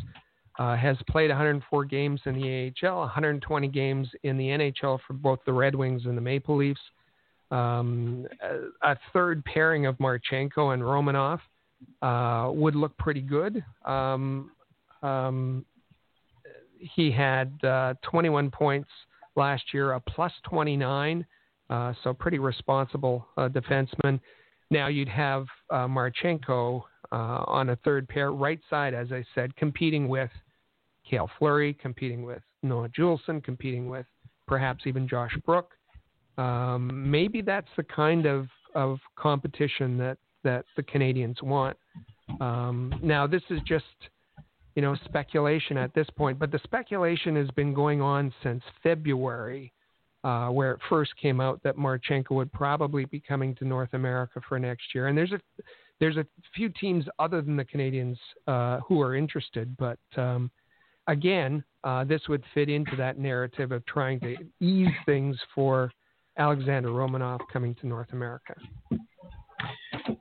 Uh, 0.60 0.76
has 0.76 0.98
played 1.10 1.30
104 1.30 1.86
games 1.86 2.20
in 2.26 2.36
the 2.36 2.72
AHL, 2.86 3.00
120 3.00 3.68
games 3.70 4.08
in 4.24 4.38
the 4.38 4.44
NHL 4.44 5.00
for 5.08 5.14
both 5.14 5.40
the 5.46 5.54
Red 5.54 5.74
Wings 5.74 6.04
and 6.06 6.16
the 6.16 6.22
Maple 6.22 6.58
Leafs. 6.58 6.82
Um, 7.50 8.28
a, 8.44 8.92
a, 8.92 9.00
third 9.12 9.44
pairing 9.46 9.86
of 9.86 9.98
Marchenko 9.98 10.74
and 10.74 10.84
Romanov 10.84 11.40
uh, 12.02 12.50
would 12.54 12.76
look 12.76 12.98
pretty 12.98 13.22
good. 13.22 13.64
Um, 13.86 14.52
um, 15.04 15.66
he 16.80 17.12
had 17.12 17.54
uh, 17.64 17.94
21 18.02 18.50
points 18.52 18.90
last 19.36 19.64
year, 19.74 19.94
a 19.94 20.00
plus 20.00 20.32
29, 20.50 21.26
uh, 21.70 21.94
so 22.04 22.14
pretty 22.14 22.40
responsible 22.40 23.28
uh, 23.38 23.48
defenseman. 23.50 24.20
Now 24.70 24.88
you'd 24.88 25.10
have 25.10 25.46
uh, 25.70 25.88
Marchenko 25.88 26.84
on 27.12 27.70
a 27.70 27.76
third 27.78 28.08
pair, 28.08 28.32
right 28.32 28.60
side, 28.70 28.94
as 28.94 29.12
I 29.12 29.24
said, 29.36 29.56
competing 29.58 30.08
with 30.08 30.30
Cale 31.10 31.30
Fleury, 31.38 31.74
competing 31.74 32.24
with 32.24 32.42
Noah 32.64 32.90
Juulsen, 32.90 33.44
competing 33.44 33.90
with 33.90 34.06
perhaps 34.48 34.86
even 34.86 35.08
Josh 35.08 35.36
Brook. 35.46 35.72
Um, 36.38 37.10
maybe 37.10 37.42
that's 37.42 37.68
the 37.76 37.84
kind 37.84 38.26
of, 38.26 38.48
of 38.76 39.00
competition 39.18 39.98
that, 39.98 40.18
that 40.44 40.66
the 40.76 40.84
Canadians 40.84 41.42
want. 41.42 41.78
Um, 42.40 42.94
now, 43.02 43.28
this 43.28 43.44
is 43.50 43.60
just 43.68 43.86
you 44.76 44.82
know 44.82 44.96
speculation 45.06 45.78
at 45.78 45.94
this 45.94 46.08
point, 46.18 46.40
but 46.40 46.52
the 46.52 46.60
speculation 46.64 47.36
has 47.36 47.50
been 47.52 47.74
going 47.74 48.02
on 48.02 48.34
since 48.44 48.64
February 48.84 49.72
uh, 50.24 50.48
where 50.50 50.72
it 50.74 50.80
first 50.90 51.12
came 51.20 51.42
out 51.42 51.62
that 51.64 51.78
Marchenko 51.78 52.32
would 52.32 52.52
probably 52.52 53.06
be 53.06 53.20
coming 53.20 53.56
to 53.56 53.66
North 53.66 53.94
America 53.94 54.40
for 54.48 54.60
next 54.60 54.94
year. 54.94 55.08
And 55.08 55.18
there's 55.18 55.32
a 55.32 55.40
there's 56.00 56.18
a 56.18 56.26
few 56.56 56.70
teams 56.70 57.06
other 57.20 57.42
than 57.42 57.56
the 57.56 57.66
Canadians 57.66 58.18
uh, 58.48 58.80
who 58.88 59.02
are 59.02 59.16
interested, 59.16 59.76
but 59.78 60.00
um, 60.18 60.50
again, 61.08 61.64
uh, 61.84 62.04
this 62.04 62.22
would 62.28 62.44
fit 62.56 62.70
into 62.70 62.96
that 62.96 63.20
narrative 63.20 63.72
of 63.72 63.86
trying 63.86 64.20
to 64.22 64.36
ease 64.60 64.94
things 65.06 65.38
for 65.54 65.92
Alexander 66.38 66.90
Romanov 66.90 67.40
coming 67.54 67.76
to 67.76 67.88
North 67.88 68.14
America. 68.14 68.56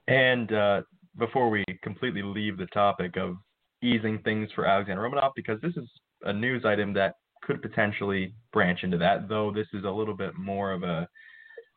And 0.08 0.52
uh, 0.52 0.82
before 1.18 1.50
we 1.50 1.64
completely 1.82 2.22
leave 2.22 2.58
the 2.58 2.66
topic 2.66 3.16
of 3.16 3.36
easing 3.82 4.18
things 4.22 4.50
for 4.54 4.66
Alexander 4.66 5.02
Romanov, 5.02 5.32
because 5.34 5.60
this 5.60 5.76
is 5.76 5.88
a 6.24 6.32
news 6.32 6.64
item 6.64 6.92
that 6.94 7.14
could 7.42 7.62
potentially 7.62 8.34
branch 8.52 8.80
into 8.82 8.98
that, 8.98 9.28
though 9.28 9.50
this 9.50 9.66
is 9.72 9.84
a 9.84 9.90
little 9.90 10.16
bit 10.16 10.36
more 10.36 10.72
of 10.72 10.82
a 10.82 11.08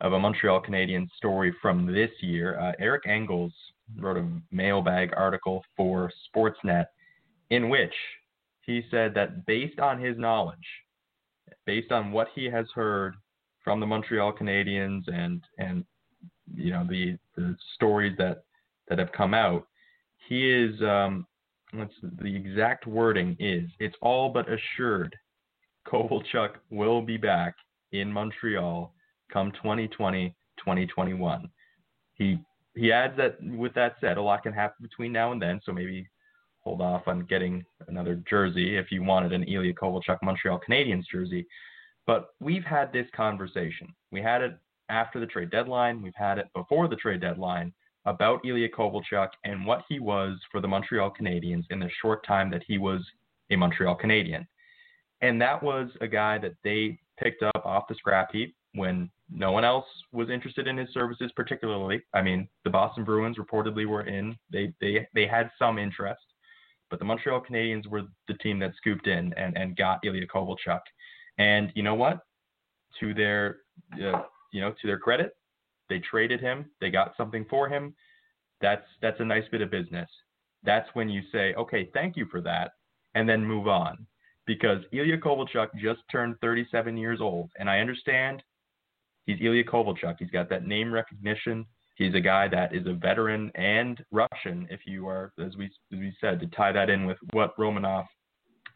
of 0.02 0.14
a 0.14 0.20
Montreal 0.20 0.62
Canadiens 0.62 1.08
story 1.16 1.56
from 1.62 1.86
this 1.86 2.10
year. 2.20 2.60
Uh, 2.60 2.74
Eric 2.78 3.04
Engels 3.08 3.54
wrote 3.98 4.18
a 4.18 4.28
mailbag 4.52 5.12
article 5.16 5.64
for 5.78 6.12
Sportsnet 6.28 6.86
in 7.52 7.70
which 7.70 7.94
he 8.62 8.82
said 8.92 9.14
that 9.14 9.46
based 9.46 9.80
on 9.80 10.02
his 10.02 10.18
knowledge, 10.18 10.58
based 11.66 11.92
on 11.92 12.12
what 12.12 12.28
he 12.36 12.46
has 12.46 12.66
heard 12.76 13.16
from 13.64 13.80
the 13.80 13.86
Montreal 13.86 14.34
Canadiens 14.34 15.04
and 15.08 15.42
and 15.58 15.86
you 16.56 16.72
know 16.72 16.86
the 16.88 17.18
the 17.36 17.56
stories 17.76 18.16
that 18.18 18.44
that 18.90 19.00
have 19.00 19.12
come 19.12 19.34
out, 19.34 19.68
he 20.28 20.50
is 20.52 20.82
um, 20.82 21.26
what's 21.74 21.94
the 22.22 22.36
exact 22.36 22.88
wording 22.88 23.36
is 23.40 23.70
it's 23.80 23.96
all 24.02 24.30
but 24.30 24.46
assured 24.50 25.16
Kovalchuk 25.88 26.56
will 26.70 27.02
be 27.02 27.18
back 27.18 27.56
in 27.92 28.12
Montreal 28.12 28.94
come 29.32 29.52
2020 29.54 30.36
2021. 30.58 31.50
He 32.14 32.40
he 32.76 32.92
adds 32.92 33.16
that 33.18 33.38
with 33.44 33.74
that 33.76 33.96
said, 34.02 34.18
a 34.18 34.22
lot 34.22 34.44
can 34.44 34.54
happen 34.54 34.82
between 34.82 35.12
now 35.12 35.32
and 35.32 35.42
then, 35.42 35.62
so 35.64 35.72
maybe 35.72 36.08
hold 36.62 36.82
off 36.82 37.04
on 37.08 37.26
getting 37.26 37.64
another 37.88 38.16
jersey 38.28 38.78
if 38.78 38.92
you 38.92 39.04
wanted 39.04 39.34
an 39.34 39.44
Ilya 39.44 39.74
Kovalchuk 39.74 40.18
Montreal 40.24 40.60
Canadiens 40.68 41.04
jersey. 41.12 41.46
But 42.08 42.30
we've 42.40 42.64
had 42.64 42.92
this 42.92 43.06
conversation. 43.16 43.94
We 44.12 44.22
had 44.22 44.42
it 44.42 44.58
after 44.94 45.20
the 45.20 45.26
trade 45.26 45.50
deadline. 45.50 46.02
We've 46.02 46.14
had 46.16 46.38
it 46.38 46.48
before 46.54 46.88
the 46.88 46.96
trade 46.96 47.22
deadline 47.22 47.74
about 48.06 48.46
Ilya 48.46 48.70
Kovalchuk 48.70 49.30
and 49.44 49.66
what 49.66 49.84
he 49.90 50.00
was 50.00 50.38
for 50.52 50.62
the 50.62 50.68
Montreal 50.68 51.12
Canadiens 51.20 51.64
in 51.70 51.80
the 51.80 51.90
short 52.02 52.26
time 52.26 52.52
that 52.52 52.64
he 52.68 52.78
was 52.78 53.02
a 53.50 53.56
Montreal 53.56 53.96
Canadian. 53.96 54.48
And 55.22 55.42
that 55.42 55.62
was 55.64 55.90
a 56.02 56.08
guy 56.08 56.38
that 56.40 56.54
they 56.64 57.00
picked 57.18 57.44
up 57.44 57.66
off 57.66 57.88
the 57.88 57.96
scrap 57.96 58.32
heap 58.32 58.56
when 58.76 59.10
no 59.32 59.52
one 59.52 59.64
else 59.64 59.86
was 60.12 60.30
interested 60.30 60.68
in 60.68 60.78
his 60.78 60.90
services 60.94 61.32
particularly. 61.36 62.02
I 62.14 62.22
mean, 62.22 62.48
the 62.64 62.70
Boston 62.70 63.04
Bruins 63.04 63.38
reportedly 63.38 63.88
were 63.88 64.06
in. 64.06 64.36
They 64.52 64.74
they 64.82 65.08
they 65.14 65.26
had 65.26 65.50
some 65.58 65.80
interest, 65.80 66.24
but 66.90 67.00
the 67.00 67.06
Montreal 67.06 67.42
Canadiens 67.42 67.88
were 67.88 68.04
the 68.28 68.34
team 68.36 68.60
that 68.60 68.76
scooped 68.76 69.08
in 69.08 69.34
and 69.34 69.58
and 69.58 69.78
got 69.78 70.00
Ilya 70.04 70.28
Kovalchuk. 70.28 70.82
And 71.38 71.72
you 71.74 71.84
know 71.84 71.96
what? 71.96 72.20
To 73.00 73.14
their 73.14 73.58
uh, 73.94 74.24
you 74.54 74.62
know 74.62 74.72
to 74.72 74.88
their 74.88 75.00
credit, 75.00 75.36
they 75.90 76.00
traded 76.00 76.40
him. 76.40 76.70
They 76.80 76.90
got 76.90 77.14
something 77.18 77.46
for 77.50 77.68
him. 77.68 77.94
That's 78.62 78.86
that's 79.02 79.20
a 79.20 79.26
nice 79.26 79.44
bit 79.52 79.62
of 79.62 79.70
business. 79.70 80.10
That's 80.64 80.88
when 80.94 81.10
you 81.10 81.22
say, 81.32 81.54
okay, 81.56 81.90
thank 81.94 82.16
you 82.16 82.26
for 82.32 82.40
that, 82.42 82.72
and 83.16 83.28
then 83.28 83.46
move 83.46 83.68
on. 83.68 84.08
Because 84.46 84.80
Ilya 84.92 85.18
Kovalchuk 85.20 85.70
just 85.82 86.02
turned 86.12 86.36
37 86.42 86.98
years 86.98 87.20
old, 87.22 87.50
and 87.60 87.70
I 87.70 87.80
understand 87.80 88.44
he's 89.26 89.40
Ilya 89.42 89.66
Kovalchuk. 89.66 90.16
He's 90.20 90.32
got 90.32 90.50
that 90.50 90.66
name 90.66 90.94
recognition. 90.94 91.66
He's 91.96 92.16
a 92.16 92.20
guy 92.20 92.48
that 92.48 92.74
is 92.74 92.88
a 92.88 92.94
veteran 92.94 93.52
and 93.56 94.04
Russian. 94.12 94.68
If 94.70 94.82
you 94.86 95.08
are, 95.08 95.32
as 95.44 95.56
we 95.58 95.66
as 95.66 96.00
we 96.00 96.16
said, 96.20 96.40
to 96.40 96.48
tie 96.48 96.72
that 96.72 96.90
in 96.90 97.06
with 97.06 97.18
what 97.32 97.56
Romanov 97.58 98.06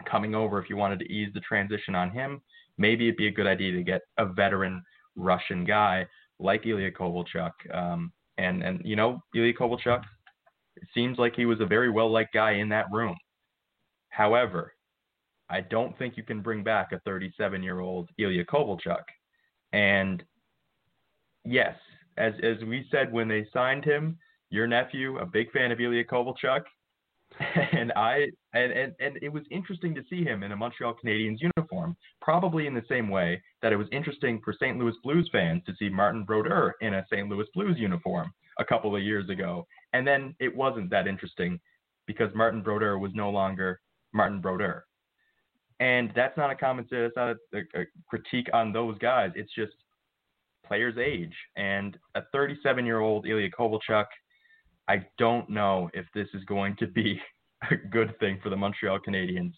coming 0.10 0.36
over, 0.36 0.62
if 0.62 0.70
you 0.70 0.78
wanted 0.78 1.00
to 1.00 1.12
ease 1.12 1.32
the 1.34 1.40
transition 1.42 1.96
on 1.96 2.12
him, 2.12 2.42
maybe 2.78 3.08
it'd 3.08 3.18
be 3.18 3.28
a 3.28 3.32
good 3.32 3.48
idea 3.48 3.72
to 3.72 3.84
get 3.84 4.02
a 4.18 4.26
veteran 4.26 4.84
Russian 5.18 5.66
guy 5.66 6.08
like 6.40 6.66
Ilya 6.66 6.92
Kovalchuk. 6.92 7.52
Um, 7.74 8.14
and 8.38 8.64
and 8.64 8.82
you 8.86 8.96
know, 8.96 9.20
Ilya 9.36 9.54
Kovalchuk, 9.54 10.02
it 10.76 10.88
seems 10.94 11.18
like 11.18 11.36
he 11.36 11.46
was 11.46 11.60
a 11.60 11.66
very 11.66 11.90
well 11.90 12.10
liked 12.10 12.34
guy 12.34 12.54
in 12.54 12.70
that 12.70 12.86
room. 12.92 13.16
However, 14.10 14.74
I 15.50 15.62
don't 15.62 15.98
think 15.98 16.18
you 16.18 16.24
can 16.24 16.42
bring 16.42 16.64
back 16.64 16.92
a 16.92 17.00
37 17.00 17.64
year 17.64 17.80
old 17.80 18.10
Ilya 18.18 18.46
Kovalchuk. 18.46 19.04
And 19.74 20.24
yes, 21.46 21.76
as 22.18 22.34
as 22.44 22.58
we 22.66 22.88
said 22.92 23.12
when 23.12 23.28
they 23.28 23.48
signed 23.54 23.86
him, 23.86 24.18
your 24.50 24.68
nephew, 24.68 25.18
a 25.18 25.26
big 25.26 25.52
fan 25.52 25.72
of 25.72 25.80
Ilya 25.80 26.06
Kovalchuk, 26.06 26.62
and 27.74 27.92
I 27.94 28.28
and, 28.54 28.72
and 28.72 28.94
and 29.00 29.20
it 29.22 29.30
was 29.30 29.44
interesting 29.52 29.94
to 29.96 30.04
see 30.10 30.24
him 30.24 30.44
in 30.44 30.52
a 30.52 30.56
Montreal 30.56 30.96
Canadiens 31.04 31.38
uniform, 31.42 31.96
probably 32.22 32.68
in 32.68 32.74
the 32.74 32.84
same 32.90 33.10
way 33.10 33.42
that 33.62 33.72
it 33.72 33.76
was 33.76 33.88
interesting 33.92 34.42
for 34.44 34.54
St. 34.54 34.78
Louis 34.78 34.96
Blues 35.04 35.30
fans 35.32 35.62
to 35.66 35.74
see 35.78 35.90
Martin 35.90 36.24
Brodeur 36.24 36.76
in 36.82 36.96
a 36.96 37.06
St. 37.12 37.30
Louis 37.30 37.46
Blues 37.54 37.78
uniform 37.78 38.32
a 38.60 38.66
couple 38.66 38.96
of 38.96 39.04
years 39.04 39.30
ago. 39.30 39.68
And 39.94 40.08
then 40.08 40.36
it 40.40 40.56
wasn't 40.56 40.90
that 40.90 41.08
interesting 41.08 41.60
because 42.06 42.30
Martin 42.34 42.62
Brodeur 42.62 42.98
was 42.98 43.12
no 43.14 43.30
longer 43.30 43.82
Martin 44.14 44.42
Brodeur. 44.42 44.86
And 45.80 46.12
that's 46.16 46.38
not 46.38 46.50
a 46.50 46.56
comment. 46.56 46.88
That's 46.90 47.16
not 47.16 47.36
a, 47.54 47.58
a, 47.58 47.82
a 47.82 47.86
critique 48.08 48.48
on 48.54 48.74
those 48.74 48.98
guys. 48.98 49.32
It's 49.36 49.54
just 49.54 49.74
players' 50.66 50.98
age. 50.98 51.34
And 51.56 51.98
a 52.16 52.22
37 52.32 52.86
year 52.86 53.00
old 53.00 53.28
Ilya 53.28 53.50
Kovalchuk, 53.52 54.06
I 54.88 55.06
don't 55.18 55.50
know 55.50 55.90
if 55.94 56.06
this 56.14 56.28
is 56.34 56.44
going 56.46 56.76
to 56.78 56.88
be 56.88 57.20
a 57.72 57.76
good 57.76 58.18
thing 58.20 58.40
for 58.42 58.50
the 58.50 58.56
Montreal 58.56 59.00
Canadiens. 59.00 59.54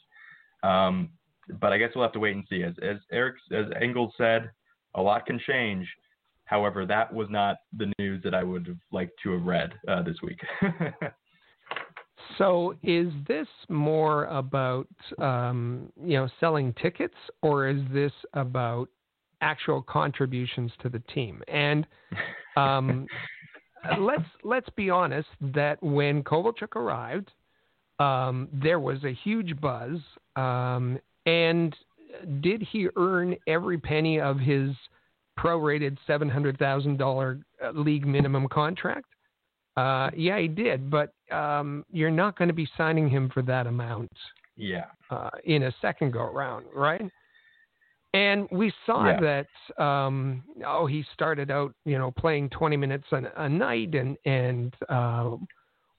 Um, 0.64 1.10
but 1.60 1.74
I 1.74 1.78
guess 1.78 1.90
we'll 1.96 2.04
have 2.04 2.14
to 2.14 2.20
wait 2.20 2.36
and 2.36 2.46
see. 2.50 2.64
As, 2.64 2.74
as 2.82 2.98
Eric, 3.12 3.36
as 3.52 3.66
Engels 3.82 4.14
said, 4.18 4.52
a 4.96 5.02
lot 5.02 5.26
can 5.26 5.40
change. 5.40 5.88
However, 6.46 6.86
that 6.86 7.14
was 7.14 7.28
not 7.30 7.58
the 7.78 7.92
news 8.00 8.22
that 8.24 8.34
I 8.34 8.44
would 8.44 8.68
have 8.68 8.78
liked 8.92 9.14
to 9.24 9.32
have 9.34 9.44
read 9.44 9.74
uh, 9.88 10.02
this 10.02 10.18
week. 10.24 10.40
so, 12.38 12.76
is 12.82 13.12
this 13.28 13.48
more 13.68 14.26
about 14.26 14.88
um, 15.20 15.92
you 16.04 16.18
know 16.18 16.28
selling 16.40 16.74
tickets, 16.82 17.16
or 17.42 17.68
is 17.68 17.82
this 17.92 18.12
about 18.34 18.90
actual 19.42 19.82
contributions 19.82 20.72
to 20.82 20.90
the 20.90 21.00
team. 21.14 21.42
And 21.48 21.88
um, 22.58 23.08
let's 24.00 24.24
let's 24.44 24.70
be 24.76 24.90
honest 24.90 25.30
that 25.54 25.82
when 25.82 26.24
Kovalchuk 26.24 26.76
arrived, 26.76 27.32
um, 28.00 28.48
there 28.52 28.80
was 28.80 29.04
a 29.04 29.14
huge 29.14 29.60
buzz. 29.60 29.98
Um, 30.36 31.00
and 31.26 31.76
did 32.42 32.62
he 32.62 32.90
earn 32.96 33.36
every 33.48 33.78
penny 33.78 34.20
of 34.20 34.40
his 34.40 34.72
prorated 35.38 35.98
seven 36.08 36.30
hundred 36.30 36.58
thousand 36.58 36.98
dollar 36.98 37.40
uh, 37.64 37.72
league 37.72 38.06
minimum 38.06 38.48
contract? 38.48 39.08
Uh, 39.78 40.10
yeah, 40.16 40.38
he 40.40 40.48
did, 40.48 40.90
but 40.90 41.14
um, 41.32 41.86
you're 41.92 42.12
not 42.12 42.38
going 42.38 42.50
to 42.50 42.54
be 42.54 42.68
signing 42.78 43.10
him 43.10 43.30
for 43.34 43.42
that 43.44 43.68
amount. 43.68 44.12
Yeah. 44.58 44.86
Uh, 45.10 45.30
in 45.46 45.64
a 45.64 45.76
second 45.82 46.12
go 46.12 46.24
round, 46.24 46.66
right? 46.76 47.10
And 48.14 48.48
we 48.52 48.74
saw 48.86 49.08
yeah. 49.08 49.46
that 49.78 49.84
um, 49.84 50.44
oh 50.66 50.88
he 50.88 51.06
started 51.14 51.52
out 51.52 51.74
you 51.86 51.98
know 51.98 52.12
playing 52.12 52.50
20 52.50 52.76
minutes 52.76 53.06
a, 53.12 53.22
a 53.38 53.48
night 53.48 53.94
and 53.94 54.18
and 54.26 54.74
uh, 54.90 55.36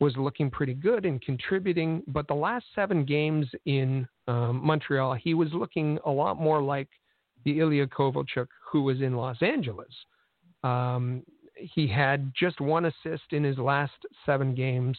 was 0.00 0.16
looking 0.16 0.50
pretty 0.50 0.74
good 0.74 1.04
and 1.04 1.22
contributing. 1.22 2.02
But 2.08 2.26
the 2.26 2.34
last 2.34 2.64
seven 2.74 3.04
games 3.04 3.46
in 3.66 4.08
um, 4.26 4.60
Montreal, 4.64 5.14
he 5.14 5.34
was 5.34 5.50
looking 5.52 5.98
a 6.04 6.10
lot 6.10 6.40
more 6.40 6.60
like 6.60 6.88
the 7.44 7.60
Ilya 7.60 7.86
Kovalchuk 7.88 8.48
who 8.72 8.82
was 8.82 9.00
in 9.00 9.14
Los 9.14 9.40
Angeles. 9.40 9.92
Um, 10.64 11.22
he 11.54 11.86
had 11.86 12.32
just 12.38 12.60
one 12.60 12.86
assist 12.86 13.32
in 13.32 13.44
his 13.44 13.58
last 13.58 13.92
seven 14.26 14.54
games 14.54 14.98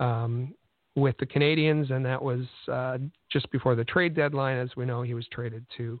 um, 0.00 0.54
with 0.96 1.16
the 1.18 1.26
Canadians, 1.26 1.90
and 1.90 2.04
that 2.04 2.20
was 2.20 2.46
uh, 2.70 2.98
just 3.30 3.50
before 3.52 3.74
the 3.74 3.84
trade 3.84 4.14
deadline. 4.14 4.58
As 4.58 4.70
we 4.76 4.84
know, 4.84 5.02
he 5.02 5.14
was 5.14 5.26
traded 5.32 5.64
to 5.76 6.00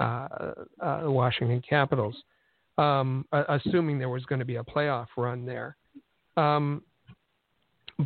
uh, 0.00 0.28
uh, 0.80 1.00
Washington 1.04 1.62
Capitals, 1.68 2.16
um, 2.78 3.24
assuming 3.32 3.98
there 3.98 4.08
was 4.08 4.24
going 4.26 4.38
to 4.38 4.44
be 4.44 4.56
a 4.56 4.62
playoff 4.62 5.06
run 5.16 5.46
there. 5.46 5.76
Um, 6.36 6.82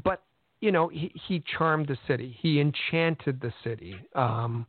but 0.05 0.23
you 0.61 0.73
know, 0.73 0.89
he, 0.89 1.11
he, 1.27 1.43
charmed 1.57 1.89
the 1.89 1.97
city. 2.07 2.37
He 2.41 2.61
enchanted 2.61 3.41
the 3.41 3.53
city 3.65 3.97
um, 4.15 4.67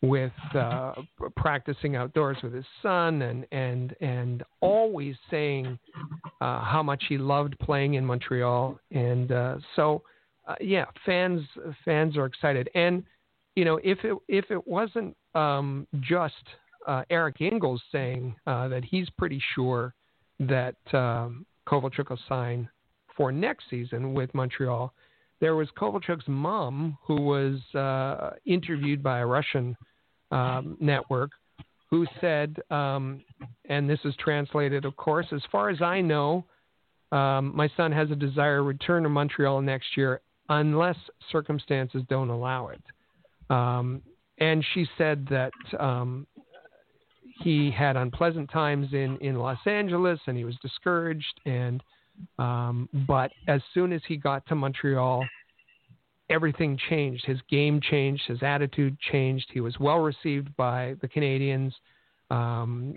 with 0.00 0.32
uh, 0.54 0.94
practicing 1.36 1.96
outdoors 1.96 2.38
with 2.42 2.54
his 2.54 2.64
son, 2.82 3.22
and 3.22 3.46
and 3.52 3.94
and 4.00 4.42
always 4.60 5.16
saying 5.30 5.78
uh, 6.40 6.64
how 6.64 6.82
much 6.82 7.04
he 7.08 7.18
loved 7.18 7.58
playing 7.60 7.94
in 7.94 8.04
Montreal. 8.04 8.78
And 8.90 9.32
uh, 9.32 9.56
so, 9.76 10.02
uh, 10.48 10.54
yeah, 10.60 10.86
fans 11.04 11.42
fans 11.84 12.16
are 12.16 12.26
excited. 12.26 12.70
And 12.74 13.04
you 13.54 13.64
know, 13.64 13.78
if 13.84 13.98
it 14.02 14.16
if 14.28 14.50
it 14.50 14.66
wasn't 14.66 15.14
um, 15.34 15.86
just 16.00 16.34
uh, 16.86 17.02
Eric 17.10 17.40
Engels 17.40 17.82
saying 17.92 18.34
uh, 18.46 18.68
that 18.68 18.84
he's 18.84 19.08
pretty 19.18 19.42
sure 19.54 19.94
that 20.40 20.76
um, 20.92 21.46
Kovalchuk 21.66 22.10
will 22.10 22.18
sign 22.28 22.68
for 23.16 23.32
next 23.32 23.64
season 23.70 24.14
with 24.14 24.34
Montreal. 24.34 24.92
There 25.40 25.54
was 25.54 25.68
Kovalchuk's 25.76 26.26
mom, 26.26 26.98
who 27.02 27.20
was 27.20 27.60
uh, 27.74 28.30
interviewed 28.46 29.02
by 29.02 29.20
a 29.20 29.26
Russian 29.26 29.76
um, 30.30 30.76
network, 30.80 31.30
who 31.90 32.06
said, 32.20 32.56
um, 32.70 33.22
and 33.68 33.88
this 33.88 34.00
is 34.04 34.14
translated, 34.18 34.84
of 34.84 34.96
course, 34.96 35.26
as 35.32 35.42
far 35.52 35.68
as 35.68 35.80
I 35.80 36.00
know, 36.00 36.44
um, 37.12 37.54
my 37.54 37.70
son 37.76 37.92
has 37.92 38.10
a 38.10 38.16
desire 38.16 38.56
to 38.56 38.62
return 38.62 39.04
to 39.04 39.08
Montreal 39.08 39.60
next 39.62 39.96
year 39.96 40.20
unless 40.48 40.96
circumstances 41.30 42.02
don't 42.08 42.30
allow 42.30 42.68
it. 42.68 42.82
Um, 43.50 44.02
and 44.38 44.64
she 44.74 44.86
said 44.98 45.26
that 45.30 45.52
um, 45.78 46.26
he 47.42 47.70
had 47.70 47.96
unpleasant 47.96 48.50
times 48.50 48.88
in, 48.92 49.18
in 49.18 49.36
Los 49.36 49.58
Angeles 49.66 50.20
and 50.26 50.36
he 50.36 50.44
was 50.44 50.56
discouraged. 50.62 51.40
And 51.46 51.82
um, 52.38 52.88
but 53.06 53.32
as 53.48 53.60
soon 53.72 53.92
as 53.92 54.00
he 54.06 54.16
got 54.16 54.46
to 54.46 54.54
Montreal, 54.54 55.24
everything 56.30 56.78
changed. 56.88 57.24
His 57.26 57.40
game 57.50 57.80
changed. 57.80 58.22
His 58.26 58.42
attitude 58.42 58.96
changed. 59.00 59.46
He 59.52 59.60
was 59.60 59.78
well 59.80 59.98
received 59.98 60.54
by 60.56 60.94
the 61.02 61.08
Canadians. 61.08 61.74
Um, 62.30 62.94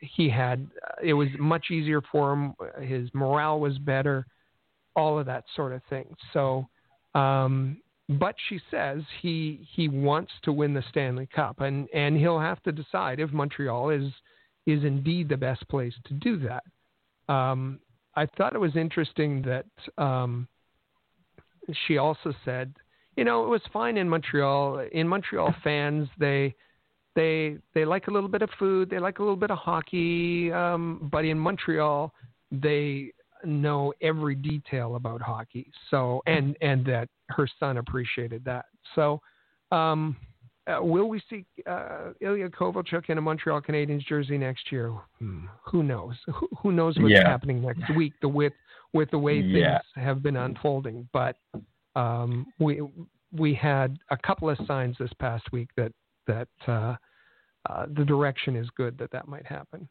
he 0.00 0.28
had 0.28 0.66
it 1.02 1.14
was 1.14 1.28
much 1.38 1.70
easier 1.70 2.00
for 2.12 2.32
him. 2.32 2.54
His 2.82 3.10
morale 3.14 3.60
was 3.60 3.78
better. 3.78 4.26
All 4.94 5.18
of 5.18 5.26
that 5.26 5.44
sort 5.54 5.72
of 5.72 5.82
thing. 5.90 6.06
So. 6.32 6.68
Um, 7.14 7.78
but 8.08 8.34
she 8.48 8.60
says 8.70 9.02
he 9.20 9.66
he 9.74 9.88
wants 9.88 10.32
to 10.44 10.52
win 10.52 10.74
the 10.74 10.84
Stanley 10.90 11.28
Cup, 11.34 11.60
and 11.60 11.88
and 11.92 12.16
he'll 12.16 12.38
have 12.38 12.62
to 12.62 12.72
decide 12.72 13.18
if 13.18 13.32
Montreal 13.32 13.90
is 13.90 14.12
is 14.66 14.84
indeed 14.84 15.28
the 15.28 15.36
best 15.36 15.66
place 15.68 15.94
to 16.06 16.14
do 16.14 16.38
that. 16.38 17.32
Um, 17.32 17.80
I 18.14 18.26
thought 18.26 18.54
it 18.54 18.60
was 18.60 18.76
interesting 18.76 19.42
that 19.42 19.66
um, 20.02 20.48
she 21.86 21.98
also 21.98 22.32
said, 22.44 22.74
you 23.16 23.24
know, 23.24 23.44
it 23.44 23.48
was 23.48 23.62
fine 23.72 23.96
in 23.96 24.08
Montreal. 24.08 24.86
In 24.92 25.08
Montreal, 25.08 25.54
fans 25.64 26.08
they 26.18 26.54
they 27.16 27.56
they 27.74 27.84
like 27.84 28.06
a 28.06 28.10
little 28.12 28.28
bit 28.28 28.42
of 28.42 28.50
food, 28.58 28.88
they 28.88 29.00
like 29.00 29.18
a 29.18 29.22
little 29.22 29.36
bit 29.36 29.50
of 29.50 29.58
hockey, 29.58 30.52
um, 30.52 31.08
but 31.10 31.24
in 31.24 31.38
Montreal, 31.38 32.14
they 32.52 33.12
know 33.44 33.92
every 34.00 34.34
detail 34.34 34.96
about 34.96 35.20
hockey. 35.20 35.70
So 35.90 36.22
and 36.26 36.56
and 36.60 36.84
that 36.86 37.08
her 37.30 37.48
son 37.58 37.78
appreciated 37.78 38.44
that. 38.44 38.66
So 38.94 39.20
um, 39.72 40.16
uh, 40.66 40.82
will 40.82 41.08
we 41.08 41.22
see 41.30 41.44
uh, 41.66 42.12
Ilya 42.20 42.48
Kovalchuk 42.50 43.08
in 43.08 43.18
a 43.18 43.20
Montreal 43.20 43.60
Canadiens 43.60 44.04
jersey 44.06 44.36
next 44.38 44.72
year? 44.72 44.92
Hmm. 45.18 45.46
Who 45.66 45.82
knows? 45.82 46.14
Who, 46.26 46.48
who 46.60 46.72
knows 46.72 46.96
what's 46.98 47.12
yeah. 47.12 47.28
happening 47.28 47.62
next 47.62 47.94
week? 47.96 48.14
The 48.20 48.28
with 48.28 48.52
with 48.92 49.10
the 49.10 49.18
way 49.18 49.42
things 49.42 49.58
yeah. 49.58 49.78
have 49.94 50.22
been 50.22 50.36
unfolding, 50.36 51.08
but 51.12 51.36
um, 51.94 52.46
we 52.58 52.80
we 53.32 53.54
had 53.54 53.98
a 54.10 54.16
couple 54.16 54.48
of 54.50 54.58
signs 54.66 54.96
this 54.98 55.12
past 55.20 55.44
week 55.52 55.68
that 55.76 55.92
that 56.26 56.48
uh, 56.66 56.96
uh, 57.68 57.86
the 57.96 58.04
direction 58.04 58.56
is 58.56 58.68
good 58.76 58.98
that 58.98 59.10
that 59.12 59.28
might 59.28 59.46
happen. 59.46 59.88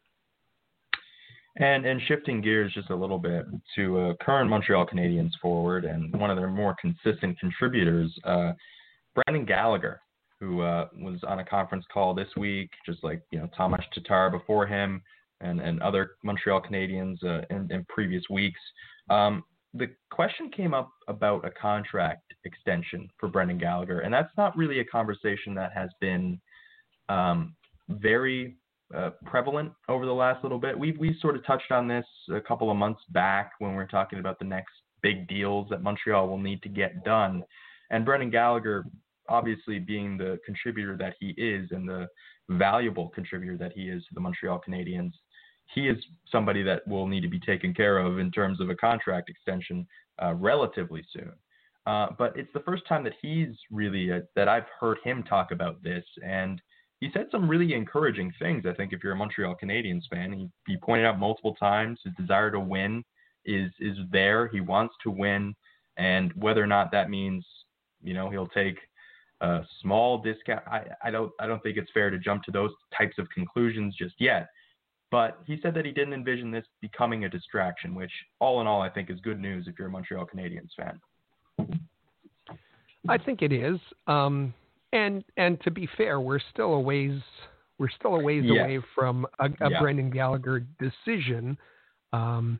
And 1.58 1.86
and 1.86 2.00
shifting 2.06 2.42
gears 2.42 2.72
just 2.74 2.90
a 2.90 2.94
little 2.94 3.18
bit 3.18 3.46
to 3.76 3.98
a 4.00 4.16
current 4.16 4.50
Montreal 4.50 4.86
Canadiens 4.86 5.30
forward 5.40 5.86
and 5.86 6.14
one 6.14 6.30
of 6.30 6.36
their 6.36 6.50
more 6.50 6.76
consistent 6.78 7.38
contributors, 7.40 8.12
uh, 8.24 8.52
Brendan 9.14 9.46
Gallagher, 9.46 10.02
who 10.38 10.60
uh, 10.60 10.88
was 10.98 11.20
on 11.26 11.38
a 11.38 11.44
conference 11.44 11.86
call 11.90 12.14
this 12.14 12.28
week, 12.36 12.70
just 12.84 13.02
like 13.02 13.22
you 13.30 13.38
know 13.38 13.48
Tomas 13.56 13.84
Tatar 13.94 14.30
before 14.30 14.66
him, 14.66 15.00
and 15.40 15.60
and 15.60 15.80
other 15.80 16.12
Montreal 16.22 16.60
Canadiens 16.60 17.22
uh, 17.24 17.42
in, 17.48 17.68
in, 17.70 17.86
previous 17.88 18.24
weeks. 18.28 18.60
Um, 19.08 19.42
the 19.72 19.88
question 20.10 20.50
came 20.50 20.74
up 20.74 20.90
about 21.08 21.44
a 21.44 21.50
contract 21.50 22.34
extension 22.44 23.08
for 23.18 23.28
Brendan 23.28 23.58
Gallagher, 23.58 24.00
and 24.00 24.12
that's 24.12 24.32
not 24.36 24.56
really 24.56 24.80
a 24.80 24.84
conversation 24.84 25.54
that 25.54 25.72
has 25.72 25.88
been 26.00 26.38
um, 27.08 27.54
very 27.88 28.56
uh, 28.94 29.10
prevalent 29.24 29.72
over 29.88 30.06
the 30.06 30.12
last 30.12 30.42
little 30.42 30.58
bit. 30.58 30.78
We 30.78 30.92
we 30.92 31.16
sort 31.20 31.36
of 31.36 31.44
touched 31.44 31.72
on 31.72 31.88
this 31.88 32.06
a 32.32 32.40
couple 32.40 32.70
of 32.70 32.76
months 32.76 33.00
back 33.10 33.52
when 33.58 33.72
we 33.72 33.76
were 33.76 33.86
talking 33.86 34.18
about 34.18 34.38
the 34.38 34.44
next 34.44 34.72
big 35.02 35.28
deals 35.28 35.68
that 35.70 35.82
Montreal 35.82 36.28
will 36.28 36.38
need 36.38 36.62
to 36.62 36.68
get 36.68 37.04
done. 37.04 37.42
And 37.90 38.04
Brendan 38.04 38.30
Gallagher, 38.30 38.84
obviously 39.28 39.78
being 39.78 40.16
the 40.16 40.38
contributor 40.44 40.96
that 40.96 41.14
he 41.20 41.30
is 41.30 41.68
and 41.70 41.88
the 41.88 42.08
valuable 42.48 43.08
contributor 43.08 43.56
that 43.58 43.72
he 43.72 43.82
is 43.82 44.02
to 44.04 44.14
the 44.14 44.20
Montreal 44.20 44.60
Canadiens, 44.66 45.12
he 45.74 45.88
is 45.88 45.96
somebody 46.30 46.62
that 46.62 46.86
will 46.86 47.06
need 47.06 47.22
to 47.22 47.28
be 47.28 47.40
taken 47.40 47.74
care 47.74 47.98
of 47.98 48.18
in 48.18 48.30
terms 48.30 48.60
of 48.60 48.70
a 48.70 48.74
contract 48.74 49.28
extension 49.28 49.86
uh, 50.22 50.34
relatively 50.34 51.04
soon. 51.12 51.32
Uh, 51.86 52.08
but 52.18 52.36
it's 52.36 52.52
the 52.52 52.60
first 52.60 52.86
time 52.88 53.04
that 53.04 53.14
he's 53.22 53.54
really 53.70 54.10
uh, 54.10 54.20
that 54.34 54.48
I've 54.48 54.66
heard 54.80 54.98
him 55.04 55.22
talk 55.22 55.52
about 55.52 55.82
this, 55.82 56.04
and 56.24 56.60
he 57.00 57.10
said 57.12 57.26
some 57.30 57.48
really 57.48 57.74
encouraging 57.74 58.32
things. 58.38 58.64
I 58.66 58.72
think 58.72 58.92
if 58.92 59.02
you're 59.04 59.12
a 59.12 59.16
Montreal 59.16 59.56
Canadiens 59.62 60.08
fan, 60.10 60.32
he, 60.32 60.48
he 60.66 60.76
pointed 60.76 61.06
out 61.06 61.18
multiple 61.18 61.54
times 61.54 62.00
his 62.04 62.14
desire 62.18 62.50
to 62.50 62.60
win 62.60 63.04
is 63.44 63.70
is 63.80 63.96
there. 64.10 64.48
He 64.48 64.60
wants 64.60 64.94
to 65.02 65.10
win, 65.10 65.54
and 65.96 66.32
whether 66.34 66.62
or 66.62 66.66
not 66.66 66.90
that 66.92 67.10
means 67.10 67.44
you 68.02 68.14
know 68.14 68.30
he'll 68.30 68.48
take 68.48 68.78
a 69.40 69.60
small 69.82 70.18
discount, 70.18 70.62
I, 70.66 70.84
I 71.04 71.10
don't 71.10 71.32
I 71.38 71.46
don't 71.46 71.62
think 71.62 71.76
it's 71.76 71.90
fair 71.92 72.10
to 72.10 72.18
jump 72.18 72.42
to 72.44 72.50
those 72.50 72.70
types 72.96 73.18
of 73.18 73.28
conclusions 73.30 73.94
just 73.96 74.14
yet. 74.18 74.48
But 75.10 75.38
he 75.46 75.58
said 75.62 75.74
that 75.74 75.84
he 75.84 75.92
didn't 75.92 76.14
envision 76.14 76.50
this 76.50 76.64
becoming 76.80 77.24
a 77.24 77.28
distraction, 77.28 77.94
which 77.94 78.10
all 78.40 78.60
in 78.60 78.66
all 78.66 78.82
I 78.82 78.88
think 78.88 79.08
is 79.10 79.20
good 79.20 79.40
news 79.40 79.66
if 79.68 79.78
you're 79.78 79.88
a 79.88 79.90
Montreal 79.90 80.26
Canadiens 80.26 80.70
fan. 80.76 81.00
I 83.08 83.18
think 83.18 83.42
it 83.42 83.52
is. 83.52 83.78
Um, 84.08 84.52
and 84.92 85.24
and 85.36 85.60
to 85.62 85.70
be 85.70 85.88
fair, 85.96 86.20
we're 86.20 86.40
still 86.52 86.74
a 86.74 86.80
ways 86.80 87.20
we're 87.78 87.90
still 87.90 88.14
a 88.14 88.22
ways 88.22 88.44
yes. 88.44 88.64
away 88.64 88.80
from 88.94 89.26
a, 89.38 89.46
a 89.46 89.70
yeah. 89.70 89.80
Brendan 89.80 90.10
Gallagher 90.10 90.64
decision. 90.78 91.58
Um, 92.12 92.58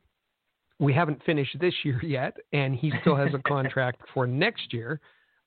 we 0.78 0.92
haven't 0.92 1.22
finished 1.24 1.56
this 1.58 1.74
year 1.84 2.04
yet, 2.04 2.36
and 2.52 2.74
he 2.74 2.92
still 3.00 3.16
has 3.16 3.32
a 3.32 3.38
contract 3.48 4.02
for 4.12 4.26
next 4.26 4.72
year, 4.72 5.00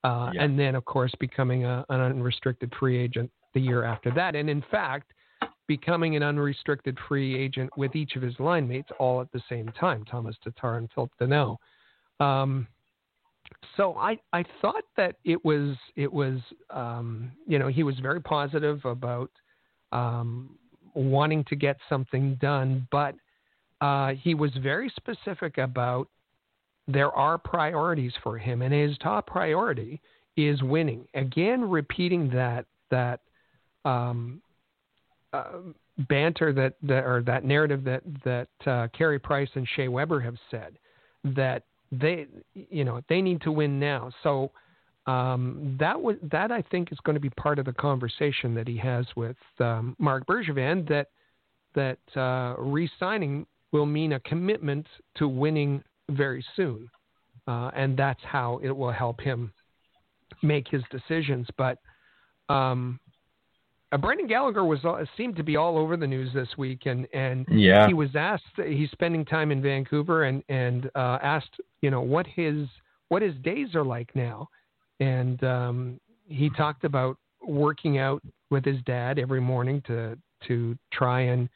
uh, 0.03 0.31
yeah. 0.33 0.43
and 0.43 0.57
then 0.57 0.75
of 0.75 0.85
course 0.85 1.13
becoming 1.19 1.65
a, 1.65 1.85
an 1.89 2.01
unrestricted 2.01 2.73
free 2.79 2.97
agent 2.97 3.29
the 3.53 3.61
year 3.61 3.83
after 3.83 4.11
that. 4.11 4.35
And 4.35 4.49
in 4.49 4.63
fact, 4.71 5.13
becoming 5.67 6.15
an 6.15 6.23
unrestricted 6.23 6.97
free 7.07 7.35
agent 7.35 7.69
with 7.77 7.95
each 7.95 8.15
of 8.15 8.23
his 8.23 8.37
line 8.39 8.67
mates 8.67 8.89
all 8.99 9.21
at 9.21 9.31
the 9.31 9.41
same 9.47 9.71
time, 9.79 10.03
Tomas 10.09 10.35
Tatar 10.43 10.77
and 10.77 10.89
Phillip 10.95 11.11
Danault. 11.21 11.57
Um, 12.19 12.67
so 13.77 13.95
I, 13.95 14.17
I 14.33 14.43
thought 14.61 14.83
that 14.97 15.15
it 15.23 15.43
was 15.43 15.75
it 15.95 16.11
was 16.11 16.39
um, 16.69 17.31
you 17.47 17.59
know 17.59 17.67
he 17.67 17.83
was 17.83 17.95
very 17.99 18.21
positive 18.21 18.83
about 18.85 19.31
um, 19.91 20.57
wanting 20.93 21.43
to 21.45 21.55
get 21.55 21.77
something 21.87 22.37
done, 22.41 22.87
but 22.91 23.15
uh, 23.81 24.13
he 24.21 24.33
was 24.33 24.51
very 24.61 24.91
specific 24.95 25.57
about 25.57 26.09
there 26.87 27.11
are 27.11 27.37
priorities 27.37 28.13
for 28.23 28.37
him, 28.37 28.61
and 28.61 28.73
his 28.73 28.97
top 28.97 29.27
priority 29.27 30.01
is 30.35 30.61
winning. 30.63 31.05
Again, 31.13 31.69
repeating 31.69 32.29
that 32.31 32.65
that 32.91 33.21
um, 33.85 34.41
uh, 35.33 35.59
banter 36.09 36.53
that, 36.53 36.73
that 36.83 37.05
or 37.05 37.21
that 37.23 37.43
narrative 37.43 37.83
that 37.83 38.03
that 38.23 38.47
uh, 38.65 38.87
Carey 38.97 39.19
Price 39.19 39.49
and 39.53 39.67
Shea 39.75 39.87
Weber 39.87 40.19
have 40.19 40.35
said 40.49 40.77
that 41.23 41.63
they 41.91 42.27
you 42.53 42.83
know 42.83 43.01
they 43.09 43.21
need 43.21 43.41
to 43.41 43.51
win 43.51 43.79
now. 43.79 44.11
So 44.23 44.51
um, 45.05 45.77
that 45.79 45.99
was 45.99 46.17
that 46.31 46.51
I 46.51 46.61
think 46.61 46.91
is 46.91 46.99
going 47.03 47.15
to 47.15 47.19
be 47.19 47.31
part 47.31 47.59
of 47.59 47.65
the 47.65 47.73
conversation 47.73 48.53
that 48.55 48.67
he 48.67 48.77
has 48.77 49.05
with 49.15 49.37
um, 49.59 49.95
Marc 49.99 50.25
Bergevin 50.27 50.87
that 50.89 51.07
that 51.75 52.19
uh, 52.19 52.59
re-signing 52.59 53.45
will 53.71 53.85
mean 53.85 54.13
a 54.13 54.19
commitment 54.21 54.85
to 55.17 55.27
winning 55.27 55.83
very 56.09 56.43
soon, 56.55 56.89
uh, 57.47 57.71
and 57.75 57.97
that's 57.97 58.21
how 58.23 58.59
it 58.63 58.71
will 58.71 58.91
help 58.91 59.21
him 59.21 59.51
make 60.41 60.67
his 60.67 60.83
decisions. 60.91 61.47
But 61.57 61.77
um, 62.49 62.99
uh, 63.91 63.97
Brendan 63.97 64.27
Gallagher 64.27 64.63
was 64.63 64.83
uh, 64.85 65.03
seemed 65.17 65.35
to 65.37 65.43
be 65.43 65.55
all 65.55 65.77
over 65.77 65.97
the 65.97 66.05
news 66.05 66.31
this 66.33 66.49
week, 66.57 66.85
and 66.85 67.07
and 67.13 67.45
yeah. 67.49 67.87
he 67.87 67.93
was 67.93 68.09
asked. 68.15 68.43
He's 68.55 68.91
spending 68.91 69.25
time 69.25 69.51
in 69.51 69.61
Vancouver, 69.61 70.23
and 70.23 70.43
and 70.49 70.89
uh, 70.95 71.17
asked, 71.21 71.59
you 71.81 71.89
know, 71.89 72.01
what 72.01 72.27
his 72.27 72.67
what 73.09 73.21
his 73.21 73.35
days 73.43 73.73
are 73.73 73.83
like 73.83 74.15
now, 74.15 74.47
and 74.99 75.43
um, 75.43 75.99
he 76.25 76.49
talked 76.51 76.83
about 76.83 77.17
working 77.41 77.97
out 77.97 78.21
with 78.51 78.63
his 78.63 78.77
dad 78.85 79.17
every 79.17 79.41
morning 79.41 79.81
to 79.87 80.17
to 80.47 80.77
try 80.93 81.21
and 81.21 81.49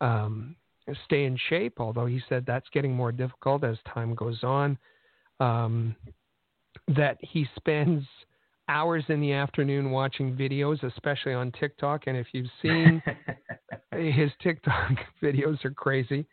um, 0.00 0.56
stay 1.04 1.24
in 1.24 1.38
shape. 1.48 1.74
Although 1.78 2.06
he 2.06 2.20
said 2.28 2.44
that's 2.46 2.68
getting 2.72 2.94
more 2.94 3.12
difficult 3.12 3.62
as 3.62 3.76
time 3.92 4.14
goes 4.14 4.42
on. 4.42 4.76
Um, 5.38 5.94
that 6.88 7.18
he 7.20 7.46
spends 7.56 8.04
hours 8.68 9.04
in 9.08 9.20
the 9.20 9.32
afternoon 9.32 9.90
watching 9.90 10.34
videos, 10.36 10.82
especially 10.82 11.34
on 11.34 11.52
TikTok. 11.52 12.04
And 12.06 12.16
if 12.16 12.26
you've 12.32 12.50
seen 12.62 13.02
his 13.92 14.30
TikTok 14.42 14.92
videos 15.22 15.64
are 15.64 15.70
crazy. 15.70 16.26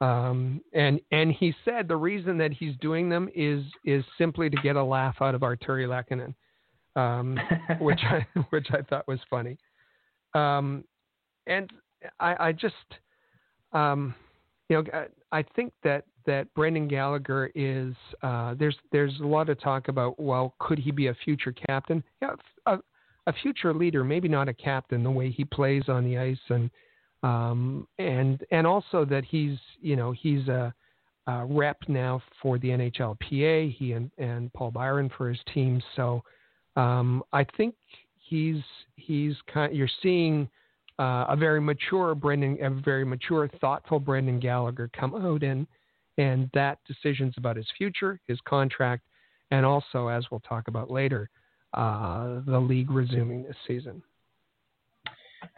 Um, 0.00 0.60
and 0.74 1.00
and 1.10 1.32
he 1.32 1.54
said 1.64 1.88
the 1.88 1.96
reason 1.96 2.36
that 2.38 2.52
he's 2.52 2.76
doing 2.82 3.08
them 3.08 3.30
is 3.34 3.64
is 3.84 4.04
simply 4.18 4.50
to 4.50 4.56
get 4.62 4.76
a 4.76 4.84
laugh 4.84 5.16
out 5.22 5.34
of 5.34 5.40
Artturi 5.40 5.86
Lehkonen, 5.86 6.34
um, 7.00 7.38
which 7.80 8.00
I 8.02 8.26
which 8.50 8.66
I 8.72 8.82
thought 8.82 9.08
was 9.08 9.20
funny. 9.30 9.56
Um, 10.34 10.84
and 11.46 11.70
I, 12.20 12.48
I 12.48 12.52
just 12.52 12.74
um, 13.72 14.14
you 14.68 14.76
know 14.76 14.84
I, 14.92 15.38
I 15.38 15.42
think 15.54 15.72
that 15.82 16.04
that 16.26 16.52
Brendan 16.54 16.88
Gallagher 16.88 17.50
is 17.54 17.94
uh, 18.22 18.54
there's 18.58 18.76
there's 18.92 19.18
a 19.20 19.26
lot 19.26 19.48
of 19.48 19.60
talk 19.60 19.88
about 19.88 20.18
well 20.20 20.54
could 20.58 20.78
he 20.78 20.90
be 20.90 21.06
a 21.06 21.14
future 21.24 21.52
captain? 21.52 22.02
Yeah, 22.20 22.34
a, 22.66 22.78
a 23.26 23.32
future 23.42 23.72
leader, 23.72 24.04
maybe 24.04 24.28
not 24.28 24.48
a 24.48 24.54
captain 24.54 25.02
the 25.02 25.10
way 25.10 25.30
he 25.30 25.44
plays 25.44 25.84
on 25.88 26.04
the 26.04 26.18
ice 26.18 26.38
and 26.48 26.70
um, 27.22 27.88
and 27.98 28.44
and 28.50 28.66
also 28.66 29.04
that 29.04 29.24
he's 29.24 29.58
you 29.80 29.96
know 29.96 30.12
he's 30.12 30.46
a, 30.48 30.72
a 31.26 31.44
rep 31.46 31.78
now 31.88 32.22
for 32.42 32.58
the 32.58 32.68
NHLPA. 32.68 33.74
He 33.74 33.92
and, 33.92 34.10
and 34.18 34.52
Paul 34.52 34.70
Byron 34.70 35.10
for 35.16 35.28
his 35.28 35.40
team. 35.52 35.82
So 35.96 36.22
um, 36.76 37.22
I 37.32 37.44
think 37.56 37.74
he's 38.16 38.62
he's 38.96 39.34
kind. 39.52 39.74
You're 39.74 39.88
seeing. 40.02 40.48
Uh, 40.98 41.26
a 41.28 41.36
very 41.36 41.60
mature 41.60 42.14
Brendan, 42.14 42.56
a 42.62 42.70
very 42.70 43.04
mature, 43.04 43.50
thoughtful 43.60 44.00
Brendan 44.00 44.40
Gallagher 44.40 44.88
come 44.98 45.14
out 45.14 45.42
and 45.42 45.66
and 46.18 46.50
that 46.54 46.78
decision's 46.86 47.34
about 47.36 47.56
his 47.56 47.66
future, 47.76 48.20
his 48.26 48.38
contract, 48.48 49.02
and 49.50 49.64
also, 49.64 50.08
as 50.08 50.24
we'll 50.30 50.40
talk 50.40 50.68
about 50.68 50.90
later, 50.90 51.30
uh, 51.74 52.40
the 52.46 52.58
league 52.58 52.90
resuming 52.90 53.42
this 53.42 53.56
season. 53.66 54.02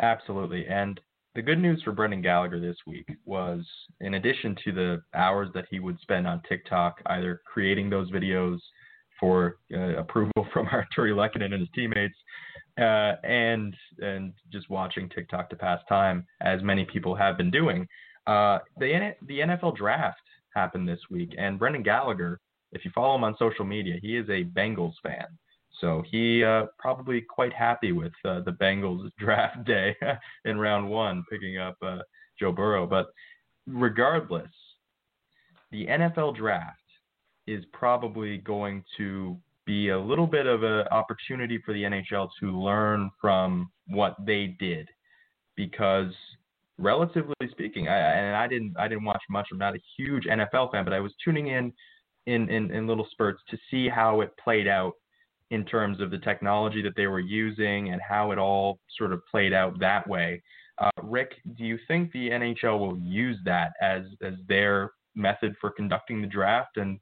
Absolutely. 0.00 0.66
And 0.66 1.00
the 1.34 1.42
good 1.42 1.58
news 1.58 1.82
for 1.82 1.92
Brendan 1.92 2.20
Gallagher 2.20 2.60
this 2.60 2.76
week 2.86 3.08
was, 3.24 3.64
in 4.00 4.14
addition 4.14 4.56
to 4.64 4.72
the 4.72 5.02
hours 5.14 5.48
that 5.54 5.66
he 5.70 5.78
would 5.78 5.98
spend 6.00 6.26
on 6.26 6.42
TikTok, 6.48 7.00
either 7.06 7.40
creating 7.44 7.88
those 7.88 8.10
videos 8.10 8.58
for 9.20 9.58
uh, 9.72 9.96
approval 9.98 10.46
from 10.52 10.66
Artturi 10.66 11.14
Lehkonen 11.14 11.52
and 11.52 11.60
his 11.60 11.68
teammates, 11.74 12.16
uh, 12.78 13.14
and 13.24 13.74
and 14.00 14.32
just 14.52 14.68
watching 14.70 15.08
TikTok 15.08 15.50
to 15.50 15.56
pass 15.56 15.80
time, 15.88 16.26
as 16.40 16.62
many 16.62 16.84
people 16.84 17.14
have 17.14 17.36
been 17.36 17.50
doing. 17.50 17.86
Uh, 18.26 18.58
the 18.78 19.14
the 19.26 19.38
NFL 19.38 19.76
draft 19.76 20.20
happened 20.58 20.88
this 20.88 21.00
week, 21.10 21.34
and 21.38 21.58
Brendan 21.58 21.82
Gallagher, 21.82 22.40
if 22.72 22.84
you 22.84 22.90
follow 22.94 23.14
him 23.14 23.24
on 23.24 23.36
social 23.38 23.64
media, 23.64 23.96
he 24.02 24.16
is 24.16 24.28
a 24.28 24.44
Bengals 24.44 24.94
fan. 25.02 25.26
So 25.80 26.02
he 26.10 26.42
uh, 26.42 26.66
probably 26.78 27.20
quite 27.20 27.52
happy 27.52 27.92
with 27.92 28.12
uh, 28.24 28.40
the 28.40 28.52
Bengals 28.52 29.10
draft 29.18 29.64
day 29.64 29.94
in 30.44 30.58
round 30.58 30.88
one, 30.88 31.24
picking 31.30 31.58
up 31.58 31.76
uh, 31.82 31.98
Joe 32.38 32.52
Burrow. 32.52 32.86
But 32.86 33.06
regardless, 33.66 34.50
the 35.70 35.86
NFL 35.86 36.36
draft 36.36 36.78
is 37.46 37.64
probably 37.72 38.38
going 38.38 38.84
to 38.96 39.36
be 39.64 39.90
a 39.90 39.98
little 39.98 40.26
bit 40.26 40.46
of 40.46 40.62
an 40.62 40.86
opportunity 40.90 41.58
for 41.64 41.72
the 41.74 41.82
NHL 41.82 42.28
to 42.40 42.58
learn 42.58 43.10
from 43.20 43.70
what 43.86 44.16
they 44.26 44.56
did, 44.58 44.88
because 45.56 46.12
relatively 46.78 47.34
speaking, 47.50 47.88
I, 47.88 47.96
and 47.96 48.36
I 48.36 48.46
didn't 48.46 48.74
I 48.78 48.88
didn't 48.88 49.04
watch 49.04 49.22
much. 49.28 49.48
I'm 49.52 49.58
not 49.58 49.74
a 49.74 49.80
huge 49.96 50.24
NFL 50.24 50.72
fan, 50.72 50.84
but 50.84 50.92
I 50.92 51.00
was 51.00 51.12
tuning 51.24 51.48
in 51.48 51.72
in, 52.26 52.48
in, 52.50 52.70
in 52.70 52.86
little 52.86 53.06
spurts 53.10 53.40
to 53.50 53.58
see 53.70 53.88
how 53.88 54.20
it 54.20 54.30
played 54.42 54.68
out 54.68 54.92
in 55.50 55.64
terms 55.64 56.00
of 56.00 56.10
the 56.10 56.18
technology 56.18 56.82
that 56.82 56.94
they 56.94 57.06
were 57.06 57.20
using 57.20 57.90
and 57.90 58.02
how 58.06 58.32
it 58.32 58.38
all 58.38 58.78
sort 58.98 59.12
of 59.12 59.22
played 59.30 59.54
out 59.54 59.78
that 59.80 60.06
way. 60.06 60.42
Uh, 60.76 60.90
Rick, 61.02 61.32
do 61.56 61.64
you 61.64 61.78
think 61.88 62.12
the 62.12 62.28
NHL 62.28 62.78
will 62.78 62.98
use 62.98 63.38
that 63.44 63.72
as 63.80 64.02
as 64.22 64.34
their 64.46 64.92
method 65.14 65.54
for 65.60 65.70
conducting 65.70 66.20
the 66.20 66.28
draft? 66.28 66.76
And 66.76 66.98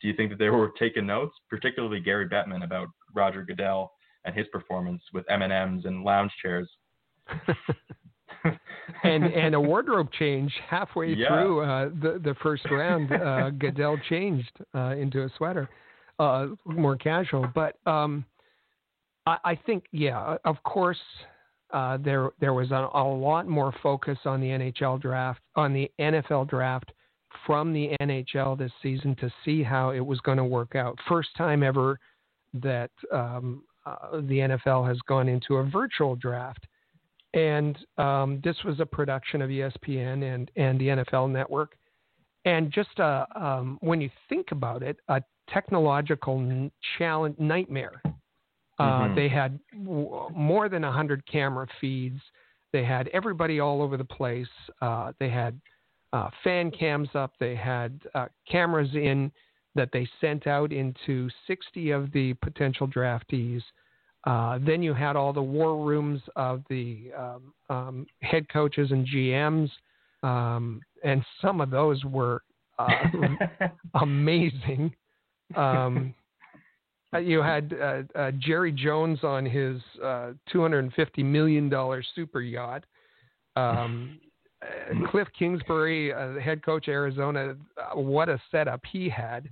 do 0.00 0.08
you 0.08 0.14
think 0.14 0.30
that 0.30 0.38
they 0.38 0.50
were 0.50 0.72
taking 0.78 1.06
notes, 1.06 1.34
particularly 1.48 2.00
Gary 2.00 2.28
Bettman, 2.28 2.62
about 2.62 2.88
Roger 3.14 3.42
Goodell 3.42 3.90
and 4.24 4.36
his 4.36 4.46
performance 4.52 5.02
with 5.12 5.24
M 5.30 5.42
and 5.42 5.52
M's 5.52 5.84
and 5.86 6.04
lounge 6.04 6.32
chairs? 6.42 6.70
and 9.02 9.24
and 9.34 9.54
a 9.54 9.60
wardrobe 9.60 10.08
change 10.18 10.52
halfway 10.68 11.14
yeah. 11.14 11.28
through 11.28 11.60
uh, 11.60 11.88
the 12.00 12.20
the 12.22 12.34
first 12.42 12.64
round. 12.70 13.12
Uh, 13.12 13.50
Goodell 13.58 13.98
changed 14.08 14.52
uh, 14.74 14.94
into 14.96 15.22
a 15.24 15.28
sweater 15.36 15.68
uh, 16.18 16.48
more 16.64 16.96
casual. 16.96 17.48
But 17.54 17.76
um, 17.86 18.24
I, 19.26 19.38
I, 19.44 19.54
think, 19.66 19.84
yeah, 19.92 20.36
of 20.44 20.62
course, 20.62 20.98
uh, 21.72 21.98
there 21.98 22.30
there 22.40 22.54
was 22.54 22.70
a, 22.70 22.88
a, 22.94 23.02
lot 23.02 23.48
more 23.48 23.74
focus 23.82 24.18
on 24.24 24.40
the 24.40 24.48
NHL 24.48 25.00
draft, 25.00 25.40
on 25.56 25.72
the 25.72 25.90
NFL 26.00 26.48
draft 26.48 26.92
from 27.44 27.72
the 27.72 27.90
NHL 28.00 28.56
this 28.56 28.72
season 28.82 29.16
to 29.16 29.30
see 29.44 29.62
how 29.62 29.90
it 29.90 30.00
was 30.00 30.20
going 30.20 30.38
to 30.38 30.44
work 30.44 30.76
out. 30.76 30.96
First 31.08 31.30
time 31.36 31.62
ever 31.62 31.98
that 32.54 32.90
um, 33.12 33.64
uh, 33.84 34.12
the 34.12 34.38
NFL 34.38 34.86
has 34.86 34.98
gone 35.08 35.28
into 35.28 35.56
a 35.56 35.64
virtual 35.64 36.14
draft. 36.14 36.66
And 37.36 37.78
um, 37.98 38.40
this 38.42 38.56
was 38.64 38.80
a 38.80 38.86
production 38.86 39.42
of 39.42 39.50
ESPN 39.50 40.34
and, 40.34 40.50
and 40.56 40.80
the 40.80 40.88
NFL 40.88 41.30
Network. 41.30 41.76
And 42.46 42.72
just 42.72 42.98
uh, 42.98 43.26
um, 43.34 43.78
when 43.82 44.00
you 44.00 44.08
think 44.28 44.52
about 44.52 44.82
it, 44.82 44.96
a 45.08 45.22
technological 45.52 46.70
challenge 46.98 47.36
nightmare. 47.38 48.00
Uh, 48.78 48.82
mm-hmm. 48.82 49.14
They 49.14 49.28
had 49.28 49.58
w- 49.84 50.28
more 50.34 50.68
than 50.68 50.82
100 50.82 51.26
camera 51.30 51.66
feeds. 51.80 52.20
They 52.72 52.84
had 52.84 53.08
everybody 53.08 53.60
all 53.60 53.82
over 53.82 53.96
the 53.96 54.04
place. 54.04 54.48
Uh, 54.80 55.12
they 55.18 55.28
had 55.28 55.60
uh, 56.12 56.30
fan 56.42 56.70
cams 56.70 57.08
up. 57.14 57.32
They 57.38 57.54
had 57.54 58.00
uh, 58.14 58.26
cameras 58.50 58.90
in 58.94 59.30
that 59.74 59.90
they 59.92 60.08
sent 60.20 60.46
out 60.46 60.72
into 60.72 61.28
60 61.46 61.90
of 61.90 62.10
the 62.12 62.32
potential 62.34 62.88
draftees. 62.88 63.62
Uh, 64.26 64.58
then 64.60 64.82
you 64.82 64.92
had 64.92 65.14
all 65.14 65.32
the 65.32 65.42
war 65.42 65.84
rooms 65.84 66.20
of 66.34 66.62
the 66.68 67.12
um, 67.16 67.54
um, 67.70 68.06
head 68.22 68.48
coaches 68.48 68.90
and 68.90 69.06
GMs, 69.06 69.70
um, 70.24 70.80
and 71.04 71.24
some 71.40 71.60
of 71.60 71.70
those 71.70 72.04
were 72.04 72.42
uh, 72.78 72.88
amazing. 73.94 74.92
Um, 75.54 76.12
uh, 77.14 77.18
you 77.18 77.40
had 77.40 77.74
uh, 77.80 78.02
uh, 78.18 78.30
Jerry 78.38 78.72
Jones 78.72 79.20
on 79.22 79.46
his 79.46 79.80
uh, 80.02 80.32
$250 80.52 81.24
million 81.24 81.72
super 82.14 82.40
yacht. 82.40 82.84
Um, 83.54 84.18
Kliff 85.06 85.26
Kingsbury, 85.38 86.12
uh, 86.12 86.32
the 86.32 86.40
head 86.40 86.64
coach 86.64 86.88
Arizona, 86.88 87.56
what 87.94 88.28
a 88.28 88.40
setup 88.50 88.80
he 88.90 89.08
had. 89.08 89.48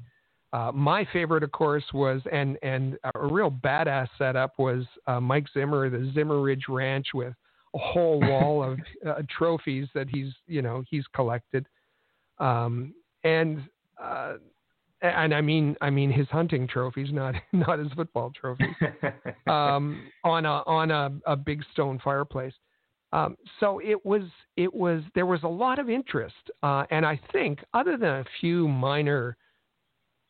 My 0.75 1.07
favorite, 1.12 1.43
of 1.43 1.53
course, 1.53 1.85
was 1.93 2.23
and 2.31 2.59
and 2.62 2.99
a 3.14 3.27
real 3.27 3.51
badass 3.51 4.09
setup 4.19 4.59
was 4.59 4.85
Mike 5.21 5.47
Zimmer, 5.53 5.90
the 5.90 6.11
Zimmer 6.14 6.40
Ridge 6.40 6.64
Ranch 6.69 7.09
with 7.14 7.35
a 7.75 7.79
whole 7.79 8.21
wall 8.29 8.62
of 8.62 8.79
trophies 9.29 9.88
that 9.95 10.09
he's 10.09 10.33
you 10.47 10.62
know 10.62 10.83
he's 10.88 11.05
collected. 11.14 11.67
Um, 12.38 12.95
and 13.23 13.62
and 15.05 15.35
I 15.35 15.40
mean, 15.40 15.77
I 15.81 15.90
mean 15.90 16.11
his 16.11 16.29
hunting 16.29 16.67
trophies, 16.67 17.09
not 17.12 17.35
not 17.53 17.79
his 17.79 17.93
football 17.93 18.33
trophies, 18.38 18.75
um, 19.47 20.11
on 20.25 20.47
a 20.47 20.62
on 20.67 20.90
a, 20.90 21.12
a 21.27 21.37
big 21.37 21.62
stone 21.73 22.01
fireplace. 22.03 22.55
Um, 23.12 23.37
so 23.61 23.81
it 23.81 24.05
was 24.05 24.23
it 24.57 24.73
was 24.73 25.03
there 25.14 25.27
was 25.27 25.43
a 25.43 25.49
lot 25.49 25.79
of 25.79 25.88
interest, 25.88 26.51
uh, 26.62 26.85
and 26.90 27.07
I 27.07 27.21
think 27.33 27.61
other 27.73 27.97
than 27.97 28.11
a 28.11 28.25
few 28.40 28.67
minor 28.67 29.37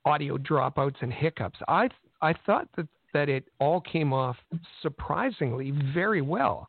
audio 0.04 0.36
dropouts 0.36 0.96
and 1.00 1.12
hiccups, 1.12 1.58
I 1.68 1.88
I 2.20 2.34
thought 2.46 2.68
that 2.76 2.88
that 3.12 3.28
it 3.28 3.48
all 3.60 3.80
came 3.80 4.12
off 4.12 4.36
surprisingly 4.82 5.72
very 5.92 6.20
well. 6.20 6.68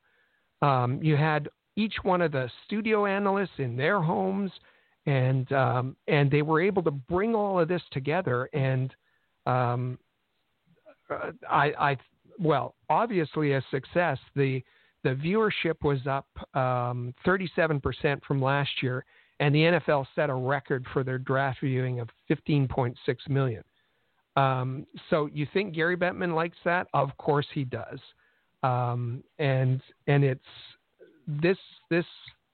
Um, 0.61 0.99
you 1.01 1.15
had 1.15 1.49
each 1.75 1.95
one 2.03 2.21
of 2.21 2.31
the 2.31 2.49
studio 2.65 3.05
analysts 3.05 3.57
in 3.57 3.75
their 3.75 3.99
homes 4.01 4.51
and 5.05 5.51
um, 5.51 5.95
and 6.07 6.31
they 6.31 6.41
were 6.41 6.61
able 6.61 6.81
to 6.83 6.91
bring 6.91 7.35
all 7.35 7.59
of 7.59 7.67
this 7.67 7.81
together. 7.91 8.49
And 8.53 8.93
um, 9.45 9.99
uh, 11.09 11.31
I, 11.49 11.71
I, 11.79 11.97
well, 12.39 12.75
obviously 12.89 13.53
a 13.53 13.63
success. 13.71 14.17
The 14.35 14.63
the 15.03 15.11
viewership 15.11 15.83
was 15.83 15.99
up 16.07 16.27
um, 16.55 17.13
37% 17.27 18.23
from 18.23 18.41
last 18.41 18.71
year, 18.81 19.05
and 19.39 19.53
the 19.53 19.59
NFL 19.59 20.05
set 20.15 20.29
a 20.29 20.33
record 20.33 20.85
for 20.93 21.03
their 21.03 21.17
draft 21.17 21.59
viewing 21.61 21.99
of 21.99 22.09
15.6 22.29 22.95
million. 23.27 23.63
Um, 24.35 24.85
so 25.09 25.29
you 25.33 25.47
think 25.53 25.73
Gary 25.73 25.95
Bettman 25.95 26.33
likes 26.33 26.57
that? 26.65 26.87
Of 26.93 27.15
course 27.17 27.47
he 27.53 27.63
does. 27.63 27.99
Um, 28.63 29.23
and 29.39 29.81
and 30.07 30.23
it's 30.23 30.41
this 31.27 31.57
this 31.89 32.05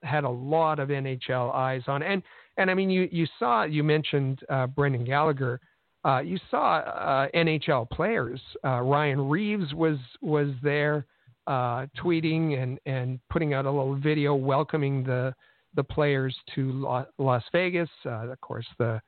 had 0.04 0.24
a 0.24 0.30
lot 0.30 0.80
of 0.80 0.90
NHL 0.90 1.54
eyes 1.54 1.84
on, 1.88 2.04
and 2.04 2.22
and 2.58 2.70
I 2.70 2.74
mean, 2.74 2.90
you, 2.90 3.08
you 3.12 3.26
saw, 3.40 3.64
you 3.64 3.84
mentioned 3.84 4.42
uh, 4.50 4.68
Brendan 4.68 5.06
Gallagher. 5.06 5.60
Uh, 6.04 6.20
you 6.20 6.40
saw 6.50 6.78
uh, 6.78 7.28
NHL 7.34 7.90
players. 7.90 8.42
Uh, 8.66 8.82
Ryan 8.82 9.30
Reaves 9.30 9.74
was 9.74 9.98
was 10.22 10.50
there, 10.62 11.06
uh, 11.48 11.86
tweeting 11.98 12.62
and, 12.62 12.80
and 12.86 13.20
putting 13.30 13.54
out 13.54 13.66
a 13.66 13.72
little 13.72 13.96
video 13.96 14.36
welcoming 14.36 15.04
the 15.04 15.34
the 15.76 15.84
players 15.84 16.36
to 16.56 17.04
Las 17.18 17.44
Vegas. 17.52 17.90
Uh, 18.06 18.30
of 18.30 18.42
course, 18.42 18.68
the 18.78 19.02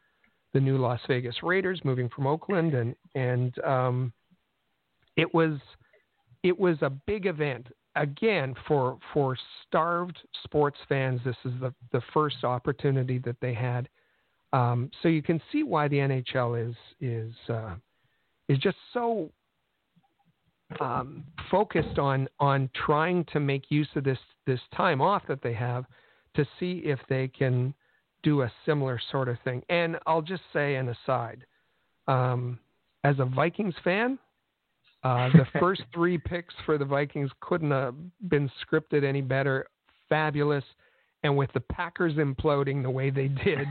the 0.54 0.60
new 0.60 0.78
Las 0.78 1.00
Vegas 1.08 1.36
Raiders 1.42 1.82
moving 1.84 2.10
from 2.10 2.28
Oakland, 2.28 2.74
and 2.74 2.96
and 3.16 3.58
um, 3.64 4.14
it 5.16 5.34
was 5.34 5.60
it 6.44 6.58
was 6.58 6.78
a 6.82 6.90
big 6.90 7.26
event 7.26 7.68
again, 7.96 8.56
for 8.68 8.98
for 9.14 9.38
starved 9.68 10.18
sports 10.44 10.78
fans, 10.90 11.22
this 11.24 11.36
is 11.46 11.54
the 11.60 11.74
the 11.92 12.02
first 12.14 12.44
opportunity 12.44 13.18
that 13.20 13.38
they 13.42 13.54
had. 13.54 13.90
Um, 14.52 14.92
so 15.02 15.08
you 15.08 15.22
can 15.22 15.42
see 15.52 15.64
why 15.64 15.88
the 15.88 15.98
NHL 15.98 16.70
is 16.70 16.76
is 17.02 17.34
uh, 17.50 17.76
is 18.50 18.58
just 18.60 18.78
so 18.94 19.32
um, 20.80 21.24
focused 21.50 22.00
on 22.00 22.28
on 22.40 22.70
trying 22.86 23.26
to 23.34 23.40
make 23.40 23.70
use 23.70 23.90
of 23.96 24.04
this 24.04 24.20
this 24.46 24.60
time 24.76 25.02
off 25.02 25.24
that 25.28 25.42
they 25.42 25.54
have 25.54 25.86
to 26.36 26.46
see 26.60 26.82
if 26.86 27.00
they 27.10 27.28
can 27.28 27.74
do 28.24 28.42
a 28.44 28.52
similar 28.66 29.00
sort 29.12 29.30
of 29.30 29.38
thing. 29.44 29.62
And 29.70 29.98
I'll 30.08 30.22
just 30.22 30.44
say 30.54 30.76
an 30.76 30.90
aside, 30.90 31.46
um, 32.08 32.60
as 33.04 33.16
a 33.20 33.26
Vikings 33.26 33.76
fan, 33.84 34.18
uh, 35.04 35.30
the 35.30 35.46
first 35.60 35.84
three 35.94 36.18
picks 36.18 36.54
for 36.66 36.78
the 36.78 36.86
Vikings 36.86 37.30
couldn't 37.42 37.72
have 37.72 37.96
been 38.30 38.50
scripted 38.66 39.04
any 39.04 39.22
better. 39.22 39.68
Fabulous. 40.10 40.64
and 41.24 41.36
with 41.36 41.50
the 41.54 41.60
Packers 41.62 42.16
imploding 42.16 42.84
the 42.84 42.90
way 42.90 43.10
they 43.10 43.30
did, 43.30 43.66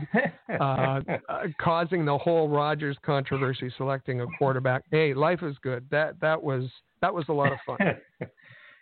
uh, 0.59 0.63
uh, 1.29 1.43
causing 1.61 2.03
the 2.03 2.17
whole 2.17 2.49
Rodgers 2.49 2.97
controversy 3.05 3.71
selecting 3.77 4.21
a 4.21 4.25
quarterback. 4.37 4.83
Hey, 4.91 5.13
life 5.13 5.43
is 5.43 5.55
good. 5.61 5.85
That 5.91 6.19
that 6.19 6.41
was 6.41 6.65
that 7.01 7.13
was 7.13 7.25
a 7.29 7.33
lot 7.33 7.51
of 7.51 7.59
fun. 7.65 7.77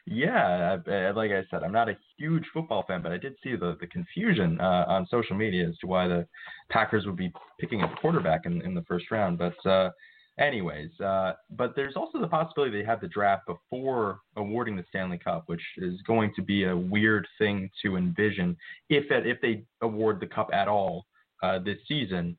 yeah, 0.08 0.78
like 1.16 1.32
I 1.32 1.44
said, 1.50 1.64
I'm 1.64 1.72
not 1.72 1.90
a 1.90 1.98
huge 2.18 2.46
football 2.54 2.84
fan, 2.88 3.02
but 3.02 3.12
I 3.12 3.18
did 3.18 3.36
see 3.44 3.56
the 3.56 3.78
the 3.80 3.88
confusion 3.88 4.60
uh, 4.60 4.86
on 4.88 5.08
social 5.10 5.36
media 5.36 5.68
as 5.68 5.78
to 5.80 5.88
why 5.88 6.08
the 6.08 6.28
Packers 6.70 7.06
would 7.06 7.18
be 7.18 7.32
picking 7.60 7.82
a 7.82 7.96
quarterback 7.98 8.46
in, 8.46 8.62
in 8.62 8.74
the 8.74 8.84
first 8.84 9.12
round. 9.12 9.38
But 9.38 9.66
uh, 9.70 9.92
anyways, 10.40 11.00
uh, 11.00 11.34
but 11.52 11.76
there's 11.76 11.96
also 11.96 12.20
the 12.20 12.28
possibility 12.28 12.80
they 12.80 12.86
have 12.86 13.02
the 13.02 13.08
draft 13.08 13.46
before 13.46 14.20
awarding 14.36 14.76
the 14.76 14.86
Stanley 14.90 15.20
Cup, 15.20 15.44
which 15.46 15.62
is 15.78 16.02
going 16.08 16.34
to 16.36 16.42
be 16.42 16.64
a 16.64 16.76
weird 16.76 17.28
thing 17.38 17.70
to 17.84 17.96
envision 17.96 18.58
if 18.90 19.06
if 19.10 19.40
they 19.42 19.64
award 19.82 20.20
the 20.20 20.28
cup 20.28 20.50
at 20.52 20.68
all 20.68 21.06
uh, 21.44 21.60
this 21.60 21.78
season. 21.88 22.38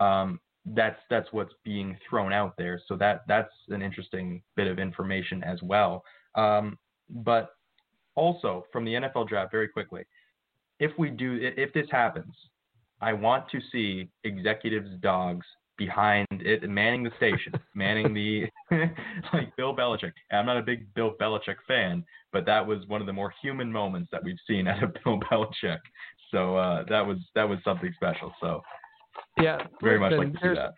Um, 0.00 0.40
that's 0.66 0.98
that's 1.10 1.28
what's 1.32 1.52
being 1.64 1.96
thrown 2.08 2.32
out 2.32 2.54
there. 2.56 2.80
So 2.88 2.96
that 2.96 3.22
that's 3.28 3.52
an 3.68 3.82
interesting 3.82 4.42
bit 4.56 4.66
of 4.66 4.78
information 4.78 5.44
as 5.44 5.62
well. 5.62 6.02
Um, 6.34 6.78
but 7.08 7.50
also 8.14 8.66
from 8.72 8.84
the 8.84 8.92
NFL 8.92 9.28
draft, 9.28 9.50
very 9.50 9.68
quickly, 9.68 10.04
if 10.80 10.90
we 10.98 11.10
do 11.10 11.38
if 11.40 11.72
this 11.72 11.86
happens, 11.90 12.34
I 13.00 13.12
want 13.12 13.48
to 13.50 13.60
see 13.72 14.08
executives' 14.24 14.90
dogs 15.00 15.46
behind 15.76 16.26
it, 16.30 16.68
manning 16.68 17.02
the 17.02 17.10
station, 17.16 17.52
manning 17.74 18.14
the 18.14 18.46
like 19.32 19.54
Bill 19.56 19.74
Belichick. 19.74 20.12
I'm 20.32 20.46
not 20.46 20.56
a 20.56 20.62
big 20.62 20.92
Bill 20.94 21.14
Belichick 21.20 21.56
fan, 21.66 22.04
but 22.32 22.46
that 22.46 22.64
was 22.64 22.86
one 22.86 23.00
of 23.00 23.06
the 23.06 23.12
more 23.12 23.32
human 23.42 23.70
moments 23.70 24.08
that 24.12 24.22
we've 24.22 24.38
seen 24.46 24.68
out 24.68 24.82
of 24.82 24.94
Bill 25.04 25.20
Belichick. 25.30 25.78
So 26.30 26.56
uh, 26.56 26.84
that 26.88 27.06
was 27.06 27.18
that 27.34 27.48
was 27.48 27.58
something 27.64 27.92
special. 27.96 28.32
So 28.40 28.62
yeah, 29.40 29.58
very 29.82 29.98
much 29.98 30.12
like 30.12 30.32
to 30.32 30.38
see 30.40 30.54
that. 30.54 30.74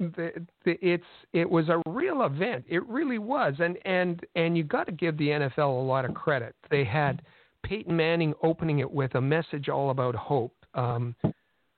The, 0.00 0.32
the, 0.64 0.76
it's 0.82 1.04
it 1.32 1.48
was 1.48 1.68
a 1.68 1.80
real 1.88 2.22
event. 2.22 2.64
It 2.68 2.86
really 2.88 3.18
was, 3.18 3.54
and 3.60 3.78
and 3.84 4.24
and 4.34 4.56
you 4.56 4.64
got 4.64 4.86
to 4.86 4.92
give 4.92 5.16
the 5.16 5.28
NFL 5.28 5.58
a 5.58 5.86
lot 5.86 6.04
of 6.04 6.14
credit. 6.14 6.54
They 6.70 6.84
had 6.84 7.22
Peyton 7.62 7.96
Manning 7.96 8.34
opening 8.42 8.80
it 8.80 8.90
with 8.90 9.14
a 9.14 9.20
message 9.20 9.68
all 9.68 9.90
about 9.90 10.14
hope. 10.16 10.54
Um, 10.74 11.14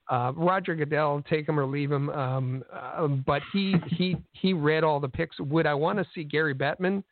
uh, 0.08 0.32
Roger 0.36 0.74
Goodell, 0.74 1.22
take 1.28 1.48
him 1.48 1.58
or 1.58 1.66
leave 1.66 1.90
him. 1.90 2.08
Um, 2.10 2.64
uh, 2.72 3.06
but 3.06 3.42
he 3.52 3.74
he 3.88 4.16
he 4.32 4.52
read 4.52 4.84
all 4.84 5.00
the 5.00 5.08
picks. 5.08 5.38
Would 5.38 5.66
I 5.66 5.74
want 5.74 5.98
to 5.98 6.06
see 6.14 6.24
Gary 6.24 6.54
Bettman? 6.54 7.02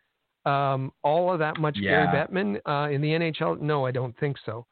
Um, 0.46 0.92
all 1.02 1.32
of 1.32 1.38
that 1.38 1.58
much 1.58 1.76
yeah. 1.78 2.04
Gary 2.04 2.08
Bettman 2.08 2.60
uh, 2.66 2.90
in 2.90 3.00
the 3.00 3.08
NHL? 3.08 3.60
No, 3.60 3.86
I 3.86 3.90
don't 3.90 4.16
think 4.18 4.36
so. 4.44 4.66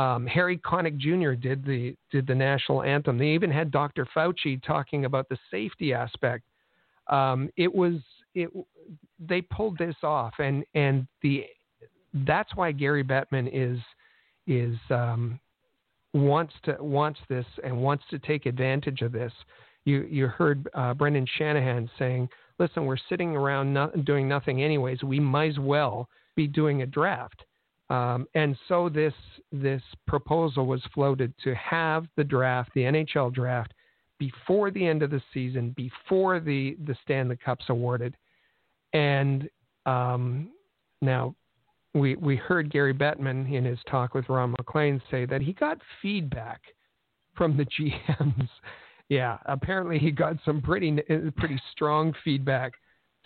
Um, 0.00 0.26
Harry 0.26 0.56
Connick 0.56 0.96
Jr. 0.96 1.32
did 1.32 1.62
the 1.62 1.94
did 2.10 2.26
the 2.26 2.34
national 2.34 2.82
anthem. 2.82 3.18
They 3.18 3.26
even 3.26 3.50
had 3.50 3.70
Dr. 3.70 4.06
Fauci 4.16 4.62
talking 4.66 5.04
about 5.04 5.28
the 5.28 5.36
safety 5.50 5.92
aspect. 5.92 6.44
Um, 7.08 7.50
it 7.56 7.72
was 7.72 7.96
it 8.34 8.48
they 9.18 9.42
pulled 9.42 9.76
this 9.76 9.96
off, 10.02 10.32
and 10.38 10.64
and 10.74 11.06
the 11.22 11.44
that's 12.26 12.56
why 12.56 12.72
Gary 12.72 13.04
Bettman 13.04 13.50
is 13.52 13.78
is 14.46 14.78
um, 14.88 15.38
wants 16.14 16.54
to 16.64 16.76
wants 16.80 17.20
this 17.28 17.46
and 17.62 17.76
wants 17.76 18.04
to 18.08 18.18
take 18.20 18.46
advantage 18.46 19.02
of 19.02 19.12
this. 19.12 19.32
You 19.84 20.06
you 20.10 20.28
heard 20.28 20.66
uh, 20.72 20.94
Brendan 20.94 21.26
Shanahan 21.36 21.90
saying, 21.98 22.30
"Listen, 22.58 22.86
we're 22.86 22.96
sitting 23.10 23.36
around 23.36 23.74
not, 23.74 24.06
doing 24.06 24.26
nothing 24.26 24.62
anyways. 24.62 25.02
We 25.02 25.20
might 25.20 25.50
as 25.50 25.58
well 25.58 26.08
be 26.36 26.46
doing 26.46 26.80
a 26.80 26.86
draft." 26.86 27.44
Um, 27.90 28.26
and 28.34 28.56
so 28.68 28.88
this 28.88 29.14
this 29.50 29.82
proposal 30.06 30.64
was 30.64 30.80
floated 30.94 31.34
to 31.42 31.54
have 31.56 32.06
the 32.16 32.24
draft, 32.24 32.70
the 32.74 32.82
NHL 32.82 33.34
draft, 33.34 33.74
before 34.18 34.70
the 34.70 34.86
end 34.86 35.02
of 35.02 35.10
the 35.10 35.20
season, 35.34 35.74
before 35.76 36.38
the 36.38 36.76
the 36.86 36.96
Stanley 37.02 37.36
Cups 37.36 37.64
awarded. 37.68 38.16
And 38.92 39.50
um, 39.86 40.50
now 41.02 41.34
we 41.92 42.14
we 42.14 42.36
heard 42.36 42.70
Gary 42.70 42.94
Bettman 42.94 43.52
in 43.52 43.64
his 43.64 43.78
talk 43.90 44.14
with 44.14 44.28
Ron 44.28 44.52
MacLean 44.52 45.02
say 45.10 45.26
that 45.26 45.42
he 45.42 45.52
got 45.52 45.78
feedback 46.00 46.60
from 47.34 47.56
the 47.56 47.64
GMs. 47.80 48.48
yeah, 49.08 49.38
apparently 49.46 49.98
he 49.98 50.12
got 50.12 50.36
some 50.44 50.62
pretty 50.62 50.96
pretty 51.36 51.60
strong 51.72 52.14
feedback 52.22 52.72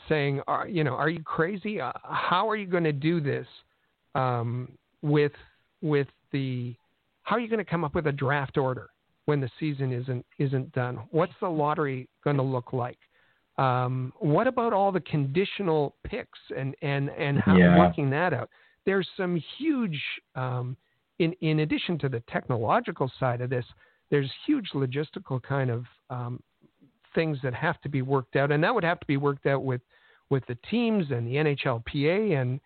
saying, 0.08 0.40
are, 0.48 0.68
you 0.68 0.84
know, 0.84 0.94
are 0.94 1.08
you 1.08 1.22
crazy? 1.22 1.80
Uh, 1.80 1.92
how 2.02 2.48
are 2.48 2.56
you 2.56 2.66
going 2.66 2.84
to 2.84 2.92
do 2.92 3.20
this 3.20 3.46
um, 4.14 4.68
with 5.02 5.32
with 5.82 6.08
the 6.32 6.74
how 7.22 7.36
are 7.36 7.40
you 7.40 7.48
going 7.48 7.58
to 7.58 7.70
come 7.70 7.84
up 7.84 7.94
with 7.94 8.06
a 8.06 8.12
draft 8.12 8.56
order 8.58 8.90
when 9.24 9.40
the 9.40 9.50
season 9.58 9.92
isn't 9.92 10.24
isn't 10.38 10.72
done? 10.72 11.00
What's 11.10 11.32
the 11.40 11.48
lottery 11.48 12.08
going 12.22 12.36
to 12.36 12.42
look 12.42 12.72
like? 12.72 12.98
Um, 13.56 14.12
what 14.18 14.46
about 14.46 14.72
all 14.72 14.90
the 14.90 15.00
conditional 15.00 15.96
picks 16.04 16.38
and 16.56 16.74
and 16.82 17.10
and 17.10 17.38
how 17.38 17.56
yeah. 17.56 17.78
working 17.78 18.10
that 18.10 18.32
out? 18.32 18.50
There's 18.84 19.08
some 19.16 19.40
huge, 19.58 20.00
um, 20.34 20.76
in 21.18 21.32
in 21.40 21.60
addition 21.60 21.98
to 22.00 22.08
the 22.08 22.20
technological 22.28 23.10
side 23.20 23.40
of 23.40 23.50
this, 23.50 23.64
there's 24.10 24.30
huge 24.46 24.70
logistical 24.74 25.42
kind 25.42 25.70
of 25.70 25.84
um, 26.10 26.42
things 27.14 27.38
that 27.42 27.54
have 27.54 27.80
to 27.82 27.88
be 27.88 28.02
worked 28.02 28.36
out, 28.36 28.50
and 28.50 28.62
that 28.64 28.74
would 28.74 28.84
have 28.84 29.00
to 29.00 29.06
be 29.06 29.16
worked 29.16 29.46
out 29.46 29.62
with 29.62 29.80
with 30.30 30.44
the 30.46 30.58
teams 30.70 31.06
and 31.10 31.26
the 31.26 31.36
NHLPA. 31.36 32.40
And 32.40 32.60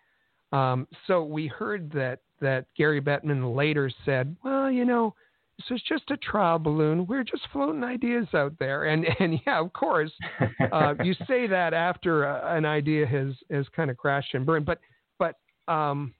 um, 0.51 0.87
so 1.07 1.23
we 1.23 1.47
heard 1.47 1.91
that 1.91 2.19
that 2.41 2.65
Gary 2.75 3.01
Bettman 3.01 3.55
later 3.55 3.91
said, 4.05 4.35
well, 4.43 4.71
you 4.71 4.85
know 4.85 5.13
this 5.59 5.77
is 5.77 5.83
just 5.87 6.09
a 6.09 6.17
trial 6.17 6.57
balloon. 6.57 7.05
We're 7.05 7.23
just 7.23 7.43
floating 7.51 7.83
ideas 7.83 8.27
out 8.33 8.53
there. 8.59 8.85
And 8.85 9.05
and 9.19 9.39
yeah, 9.45 9.59
of 9.59 9.73
course, 9.73 10.11
uh, 10.71 10.95
you 11.03 11.13
say 11.27 11.47
that 11.47 11.73
after 11.73 12.25
uh, 12.25 12.55
an 12.55 12.65
idea 12.65 13.05
has 13.05 13.33
has 13.51 13.65
kind 13.75 13.91
of 13.91 13.97
crashed 13.97 14.33
and 14.33 14.45
burned. 14.45 14.65
But 14.65 14.79
but 15.17 15.35
um, 15.71 16.13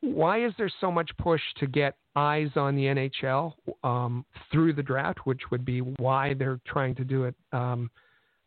why 0.00 0.44
is 0.44 0.52
there 0.58 0.70
so 0.80 0.90
much 0.90 1.10
push 1.18 1.42
to 1.58 1.66
get 1.66 1.96
eyes 2.16 2.50
on 2.56 2.76
the 2.76 2.84
NHL 2.84 3.54
um, 3.82 4.24
through 4.50 4.74
the 4.74 4.82
draft, 4.82 5.20
which 5.24 5.40
would 5.50 5.64
be 5.64 5.80
why 5.80 6.34
they're 6.34 6.60
trying 6.66 6.94
to 6.96 7.04
do 7.04 7.24
it 7.24 7.34
um, 7.52 7.90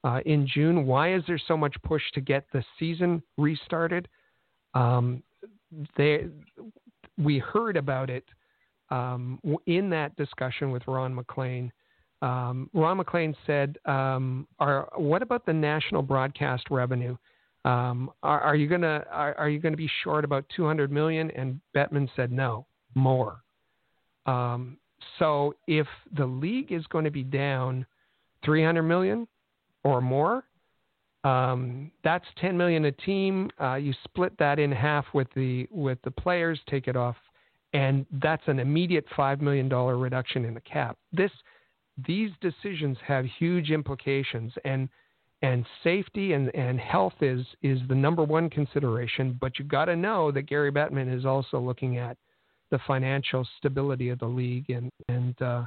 uh, 0.04 0.22
in 0.26 0.48
June? 0.48 0.86
Why 0.86 1.14
is 1.14 1.24
there 1.28 1.40
so 1.48 1.56
much 1.56 1.76
push 1.84 2.04
to 2.14 2.22
get 2.22 2.46
the 2.52 2.64
season 2.80 3.22
restarted? 3.38 4.08
Um, 4.74 5.24
they, 5.98 6.28
we 7.18 7.40
heard 7.40 7.78
about 7.78 8.10
it 8.10 8.24
um, 8.90 9.40
in 9.66 9.90
that 9.90 10.16
discussion 10.16 10.72
with 10.72 10.84
Ron 10.88 11.14
MacLean. 11.14 11.72
um, 12.22 12.70
Ron 12.74 12.98
MacLean 12.98 13.36
said, 13.46 13.78
um, 13.86 14.48
are, 14.60 14.90
"What 14.96 15.22
about 15.22 15.46
the 15.46 15.54
national 15.54 16.02
broadcast 16.02 16.66
revenue? 16.70 17.18
Um, 17.66 18.12
are, 18.24 18.40
are, 18.40 18.56
you 18.56 18.68
gonna 18.68 19.04
are, 19.12 19.36
are, 19.38 19.50
you 19.50 19.60
gonna 19.60 19.76
be 19.76 19.90
short 20.04 20.24
about 20.24 20.46
200 20.56 20.92
million?" 20.92 21.32
And 21.32 21.60
Bettman 21.76 22.10
said, 22.16 22.32
"No, 22.32 22.66
more." 22.96 23.42
Um, 24.26 24.78
so 25.20 25.56
if 25.68 25.88
the 26.16 26.26
league 26.26 26.72
is 26.72 26.86
going 26.88 27.06
to 27.06 27.12
be 27.12 27.24
down 27.24 27.86
300 28.46 28.84
million 28.84 29.28
or 29.84 30.02
more, 30.02 30.44
um, 31.24 31.92
that's 32.04 32.26
10 32.40 32.58
million 32.58 32.86
a 32.86 32.92
team. 32.92 33.50
Uh, 33.62 33.76
you 33.76 33.94
split 34.04 34.38
that 34.40 34.60
in 34.60 34.72
half 34.72 35.06
with 35.14 35.28
the 35.36 35.68
with 35.72 35.98
the 36.04 36.12
players, 36.12 36.60
take 36.70 36.88
it 36.88 36.96
off 36.96 37.16
and 37.74 38.06
that's 38.22 38.44
an 38.48 38.60
immediate 38.60 39.06
$5 39.16 39.42
million 39.42 39.70
reduction 39.70 40.46
in 40.46 40.54
the 40.54 40.62
cap. 40.62 40.98
This, 41.12 41.32
these 42.08 42.32
decisions 42.42 42.98
have 43.06 43.26
huge 43.38 43.72
implications, 43.72 44.54
and, 44.64 44.88
and 45.42 45.66
safety 45.84 46.34
and, 46.34 46.54
and 46.56 46.80
health 46.80 47.14
is, 47.22 47.46
is 47.62 47.80
the 47.90 47.96
number 47.96 48.24
one 48.24 48.50
consideration, 48.50 49.38
but 49.40 49.60
you've 49.60 49.68
got 49.68 49.86
to 49.86 49.96
know 49.96 50.32
that 50.32 50.44
Gary 50.44 50.72
Bettman 50.72 51.14
is 51.16 51.26
also 51.26 51.60
looking 51.60 51.98
at 51.98 52.18
the 52.72 52.80
financial 52.88 53.48
stability 53.58 54.10
of 54.10 54.20
the 54.20 54.26
league, 54.26 54.70
and, 54.70 54.92
and 55.08 55.42
uh, 55.42 55.64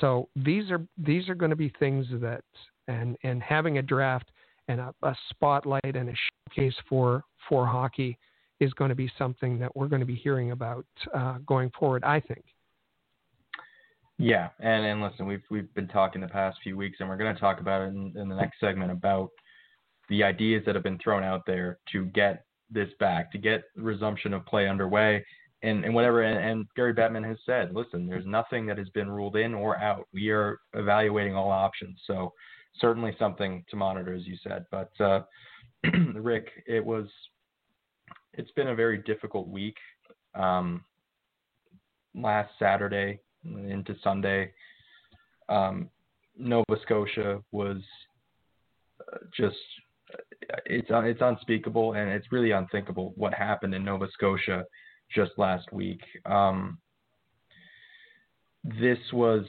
so 0.00 0.28
these 0.36 0.70
are, 0.70 0.80
these 0.98 1.28
are 1.28 1.34
going 1.34 1.50
to 1.50 1.56
be 1.56 1.72
things 1.78 2.06
that, 2.12 2.42
and, 2.88 3.16
and 3.22 3.42
having 3.42 3.78
a 3.78 3.82
draft 3.82 4.30
and 4.68 4.80
a, 4.80 4.94
a 5.02 5.14
spotlight 5.30 5.96
and 5.96 6.08
a 6.08 6.14
showcase 6.48 6.76
for, 6.88 7.24
for 7.48 7.66
hockey– 7.66 8.18
is 8.60 8.72
going 8.74 8.88
to 8.88 8.94
be 8.94 9.10
something 9.18 9.58
that 9.58 9.74
we're 9.76 9.88
going 9.88 10.00
to 10.00 10.06
be 10.06 10.14
hearing 10.14 10.50
about 10.50 10.86
uh, 11.14 11.38
going 11.46 11.70
forward. 11.78 12.04
I 12.04 12.20
think. 12.20 12.44
Yeah, 14.18 14.48
and 14.60 14.84
and 14.84 15.02
listen, 15.02 15.26
we've 15.26 15.42
we've 15.50 15.72
been 15.74 15.88
talking 15.88 16.20
the 16.20 16.28
past 16.28 16.58
few 16.62 16.76
weeks, 16.76 16.98
and 17.00 17.08
we're 17.08 17.16
going 17.16 17.34
to 17.34 17.40
talk 17.40 17.60
about 17.60 17.82
it 17.82 17.88
in, 17.88 18.12
in 18.16 18.28
the 18.28 18.36
next 18.36 18.60
segment 18.60 18.92
about 18.92 19.30
the 20.08 20.22
ideas 20.22 20.62
that 20.66 20.74
have 20.74 20.84
been 20.84 20.98
thrown 20.98 21.24
out 21.24 21.42
there 21.46 21.78
to 21.92 22.04
get 22.06 22.44
this 22.70 22.90
back, 23.00 23.32
to 23.32 23.38
get 23.38 23.64
resumption 23.76 24.32
of 24.32 24.44
play 24.46 24.68
underway, 24.68 25.24
and, 25.62 25.84
and 25.84 25.94
whatever. 25.94 26.22
And, 26.22 26.38
and, 26.38 26.66
Gary 26.76 26.92
Bettman 26.92 27.26
has 27.26 27.38
said, 27.46 27.74
listen, 27.74 28.06
there's 28.06 28.26
nothing 28.26 28.66
that 28.66 28.76
has 28.76 28.88
been 28.90 29.10
ruled 29.10 29.36
in 29.36 29.54
or 29.54 29.78
out. 29.78 30.06
We 30.12 30.28
are 30.28 30.58
evaluating 30.74 31.34
all 31.34 31.50
options. 31.50 32.00
So 32.06 32.32
certainly 32.80 33.14
something 33.18 33.64
to 33.70 33.76
monitor, 33.76 34.14
as 34.14 34.26
you 34.26 34.36
said. 34.42 34.66
But 34.70 34.90
uh, 35.00 35.22
Rick, 36.14 36.48
it 36.66 36.84
was 36.84 37.06
it's 38.32 38.50
been 38.52 38.68
a 38.68 38.74
very 38.74 38.98
difficult 38.98 39.48
week. 39.48 39.76
Um, 40.34 40.84
last 42.14 42.50
Saturday 42.58 43.20
into 43.44 43.94
Sunday, 44.02 44.52
um, 45.48 45.90
Nova 46.36 46.76
Scotia 46.82 47.40
was 47.52 47.78
uh, 49.00 49.18
just 49.36 49.56
it's 50.66 50.88
it's 50.90 51.20
unspeakable 51.20 51.94
and 51.94 52.10
it's 52.10 52.32
really 52.32 52.50
unthinkable 52.50 53.12
what 53.16 53.34
happened 53.34 53.74
in 53.74 53.84
Nova 53.84 54.08
Scotia 54.12 54.64
just 55.14 55.32
last 55.36 55.72
week. 55.72 56.00
Um, 56.26 56.78
this 58.64 58.98
was 59.12 59.44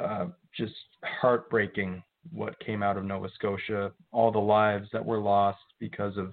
uh, 0.00 0.26
just 0.56 0.74
heartbreaking 1.04 2.02
what 2.32 2.58
came 2.60 2.82
out 2.82 2.96
of 2.96 3.04
Nova 3.04 3.28
Scotia, 3.34 3.92
all 4.12 4.32
the 4.32 4.38
lives 4.38 4.88
that 4.92 5.04
were 5.04 5.18
lost 5.18 5.60
because 5.78 6.16
of 6.16 6.32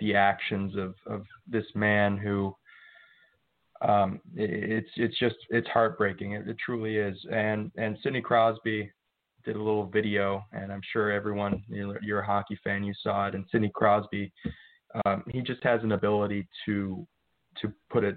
the 0.00 0.14
actions 0.14 0.76
of, 0.76 0.94
of 1.06 1.24
this 1.46 1.66
man 1.74 2.16
who 2.16 2.54
um, 3.80 4.20
it, 4.34 4.50
it's 4.50 4.90
it's 4.96 5.18
just 5.18 5.36
it's 5.50 5.68
heartbreaking. 5.68 6.32
It, 6.32 6.48
it, 6.48 6.56
truly 6.58 6.96
is. 6.96 7.16
And 7.32 7.70
and 7.76 7.96
Sidney 8.02 8.20
Crosby 8.20 8.90
did 9.44 9.56
a 9.56 9.62
little 9.62 9.86
video, 9.86 10.44
and 10.52 10.72
I'm 10.72 10.80
sure 10.92 11.12
everyone 11.12 11.62
you're, 11.68 12.02
you're 12.02 12.20
a 12.20 12.26
hockey 12.26 12.58
fan, 12.64 12.82
you 12.82 12.94
saw 13.02 13.28
it. 13.28 13.34
And 13.34 13.44
Sidney 13.50 13.70
Crosby, 13.72 14.32
um, 15.06 15.22
he 15.28 15.42
just 15.42 15.62
has 15.62 15.82
an 15.82 15.92
ability 15.92 16.48
to 16.66 17.06
to 17.60 17.72
put 17.90 18.02
it 18.02 18.16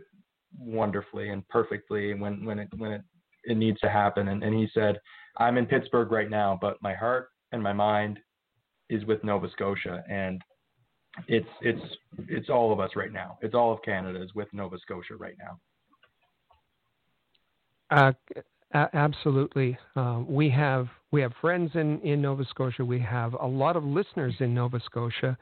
wonderfully 0.57 1.29
and 1.29 1.47
perfectly 1.47 2.13
when 2.15 2.43
when 2.43 2.57
it 2.59 2.69
when 2.77 2.91
it 2.93 3.01
it 3.43 3.57
needs 3.57 3.79
to 3.81 3.89
happen. 3.89 4.29
And, 4.29 4.43
and 4.43 4.53
he 4.53 4.67
said, 4.73 4.99
I'm 5.37 5.57
in 5.57 5.65
Pittsburgh 5.65 6.11
right 6.11 6.29
now, 6.29 6.57
but 6.61 6.81
my 6.81 6.93
heart 6.93 7.29
and 7.51 7.61
my 7.61 7.73
mind 7.73 8.19
is 8.89 9.05
with 9.05 9.23
Nova 9.23 9.49
Scotia. 9.51 10.03
And 10.09 10.41
it's 11.27 11.47
it's 11.61 11.81
it's 12.27 12.49
all 12.49 12.71
of 12.71 12.79
us 12.79 12.91
right 12.95 13.11
now. 13.11 13.37
It's 13.41 13.55
all 13.55 13.73
of 13.73 13.81
Canada 13.83 14.21
is 14.21 14.33
with 14.33 14.47
Nova 14.53 14.77
Scotia 14.79 15.15
right 15.17 15.35
now. 15.39 15.57
Uh, 17.91 18.13
absolutely. 18.93 19.77
Um, 19.95 20.25
we 20.29 20.49
have 20.49 20.87
we 21.11 21.21
have 21.21 21.33
friends 21.41 21.71
in, 21.75 21.99
in 22.01 22.21
Nova 22.21 22.45
Scotia. 22.45 22.85
We 22.85 22.99
have 22.99 23.33
a 23.33 23.45
lot 23.45 23.75
of 23.75 23.83
listeners 23.83 24.33
in 24.39 24.53
Nova 24.53 24.79
Scotia, 24.85 25.37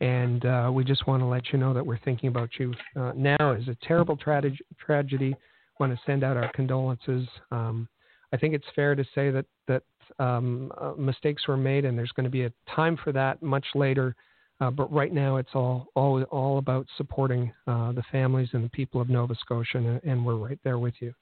and 0.00 0.44
uh, 0.44 0.70
we 0.72 0.82
just 0.82 1.06
want 1.06 1.22
to 1.22 1.26
let 1.26 1.52
you 1.52 1.58
know 1.58 1.72
that 1.72 1.86
we're 1.86 2.00
thinking 2.00 2.28
about 2.28 2.50
you 2.58 2.74
uh, 2.96 3.12
now. 3.14 3.52
Is 3.52 3.68
a 3.68 3.76
terrible 3.86 4.16
tra- 4.16 4.42
tragedy. 4.84 5.34
Want 5.78 5.92
to 5.92 6.00
send 6.04 6.24
out 6.24 6.36
our 6.36 6.50
condolences. 6.52 7.26
Um, 7.50 7.88
I 8.32 8.38
think 8.38 8.54
it's 8.54 8.66
fair 8.74 8.94
to 8.94 9.04
say 9.14 9.30
that 9.30 9.44
that 9.68 9.82
um, 10.18 10.72
uh, 10.78 10.92
mistakes 10.96 11.46
were 11.46 11.56
made, 11.56 11.84
and 11.84 11.96
there's 11.96 12.12
going 12.12 12.24
to 12.24 12.30
be 12.30 12.44
a 12.44 12.52
time 12.74 12.96
for 13.02 13.12
that 13.12 13.42
much 13.42 13.66
later. 13.74 14.14
Uh, 14.60 14.70
but 14.70 14.92
right 14.92 15.12
now, 15.12 15.36
it's 15.36 15.50
all 15.54 15.88
all 15.94 16.22
all 16.24 16.58
about 16.58 16.86
supporting 16.96 17.52
uh, 17.66 17.92
the 17.92 18.02
families 18.10 18.48
and 18.52 18.64
the 18.64 18.70
people 18.70 19.00
of 19.00 19.08
Nova 19.08 19.34
Scotia, 19.34 19.78
and, 19.78 20.00
and, 20.04 20.24
we're 20.24 20.36
right 20.36 20.58
there 20.64 20.78
with 20.78 20.94
you. 21.00 21.12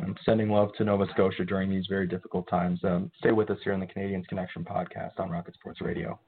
I'm 0.00 0.16
sending 0.24 0.48
love 0.48 0.70
to 0.78 0.84
Nova 0.84 1.06
Scotia 1.12 1.44
during 1.44 1.68
these 1.68 1.86
very 1.88 2.06
difficult 2.06 2.48
times. 2.48 2.80
Um, 2.84 3.10
stay 3.18 3.32
with 3.32 3.50
us 3.50 3.58
here 3.62 3.72
on 3.72 3.80
the 3.80 3.86
Canadiens 3.86 4.26
Connection 4.28 4.64
podcast 4.64 5.18
on 5.18 5.30
Rocket 5.30 5.54
Sports 5.54 5.80
Radio. 5.80 6.18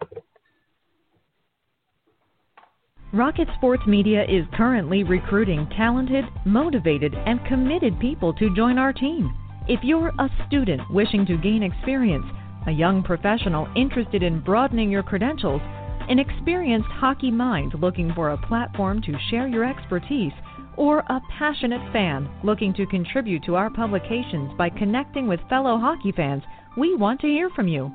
Rocket 3.14 3.48
Sports 3.56 3.82
Media 3.86 4.24
is 4.24 4.44
currently 4.54 5.04
recruiting 5.04 5.68
talented, 5.76 6.24
motivated, 6.44 7.14
and 7.14 7.44
committed 7.46 7.98
people 8.00 8.32
to 8.34 8.54
join 8.54 8.78
our 8.78 8.92
team. 8.92 9.32
If 9.68 9.84
you're 9.84 10.12
a 10.18 10.28
student 10.48 10.82
wishing 10.90 11.24
to 11.26 11.36
gain 11.36 11.62
experience, 11.62 12.26
a 12.66 12.72
young 12.72 13.00
professional 13.04 13.68
interested 13.76 14.22
in 14.22 14.40
broadening 14.40 14.90
your 14.90 15.04
credentials, 15.04 15.62
an 16.08 16.18
experienced 16.18 16.88
hockey 16.88 17.30
mind 17.30 17.74
looking 17.80 18.12
for 18.12 18.30
a 18.30 18.46
platform 18.48 19.00
to 19.02 19.16
share 19.30 19.46
your 19.46 19.64
expertise, 19.64 20.32
or 20.76 20.98
a 20.98 21.20
passionate 21.38 21.92
fan 21.92 22.28
looking 22.42 22.74
to 22.74 22.86
contribute 22.86 23.44
to 23.44 23.54
our 23.54 23.70
publications 23.70 24.50
by 24.58 24.68
connecting 24.68 25.28
with 25.28 25.38
fellow 25.48 25.78
hockey 25.78 26.10
fans, 26.10 26.42
we 26.76 26.96
want 26.96 27.20
to 27.20 27.28
hear 27.28 27.48
from 27.50 27.68
you. 27.68 27.92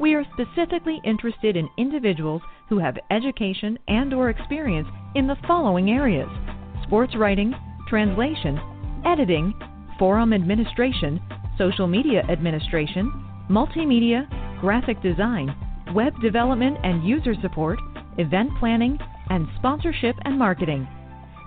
We 0.00 0.14
are 0.14 0.24
specifically 0.32 1.00
interested 1.04 1.56
in 1.56 1.68
individuals 1.78 2.42
who 2.68 2.80
have 2.80 2.98
education 3.12 3.78
and 3.86 4.12
or 4.12 4.30
experience 4.30 4.88
in 5.14 5.28
the 5.28 5.36
following 5.46 5.90
areas: 5.90 6.28
sports 6.82 7.14
writing, 7.14 7.54
translation, 7.88 8.58
editing, 9.04 9.54
forum 9.98 10.32
administration, 10.32 11.20
social 11.58 11.86
media 11.86 12.22
administration, 12.28 13.12
multimedia, 13.50 14.28
graphic 14.60 15.00
design, 15.02 15.54
web 15.94 16.12
development 16.20 16.78
and 16.82 17.06
user 17.06 17.34
support, 17.42 17.78
event 18.18 18.50
planning, 18.58 18.98
and 19.30 19.46
sponsorship 19.58 20.16
and 20.24 20.38
marketing. 20.38 20.86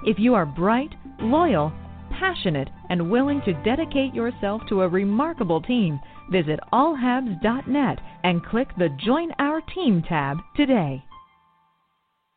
If 0.05 0.19
you 0.19 0.35
are 0.35 0.45
bright, 0.45 0.93
loyal, 1.19 1.71
passionate, 2.19 2.69
and 2.89 3.09
willing 3.09 3.41
to 3.45 3.53
dedicate 3.63 4.13
yourself 4.13 4.61
to 4.69 4.81
a 4.81 4.87
remarkable 4.87 5.61
team, 5.61 5.99
visit 6.31 6.59
allhabs.net 6.73 7.99
and 8.23 8.45
click 8.45 8.69
the 8.77 8.89
Join 9.03 9.31
Our 9.39 9.61
Team 9.73 10.03
tab 10.07 10.37
today. 10.55 11.03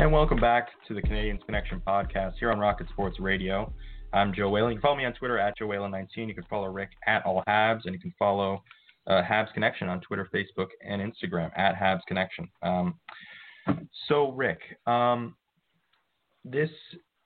And 0.00 0.10
welcome 0.10 0.40
back 0.40 0.68
to 0.88 0.94
the 0.94 1.02
Canadiens 1.02 1.44
Connection 1.44 1.78
podcast 1.86 2.32
here 2.40 2.50
on 2.50 2.58
Rocket 2.58 2.88
Sports 2.88 3.20
Radio. 3.20 3.70
I'm 4.14 4.32
Joe 4.32 4.48
Whalen. 4.48 4.70
You 4.70 4.78
can 4.78 4.80
follow 4.80 4.96
me 4.96 5.04
on 5.04 5.12
Twitter 5.12 5.38
at 5.38 5.58
Joe 5.58 5.66
Whalen19. 5.66 6.26
You 6.26 6.34
can 6.34 6.46
follow 6.48 6.68
Rick 6.68 6.88
at 7.06 7.22
All 7.26 7.44
Habs, 7.46 7.80
and 7.84 7.92
you 7.92 8.00
can 8.00 8.14
follow 8.18 8.62
uh, 9.06 9.20
Habs 9.20 9.52
Connection 9.52 9.90
on 9.90 10.00
Twitter, 10.00 10.26
Facebook, 10.34 10.68
and 10.82 11.02
Instagram 11.02 11.50
at 11.54 11.74
Habs 11.76 12.00
Connection. 12.08 12.48
Um, 12.62 12.94
so, 14.08 14.32
Rick, 14.32 14.60
um, 14.86 15.36
this 16.46 16.70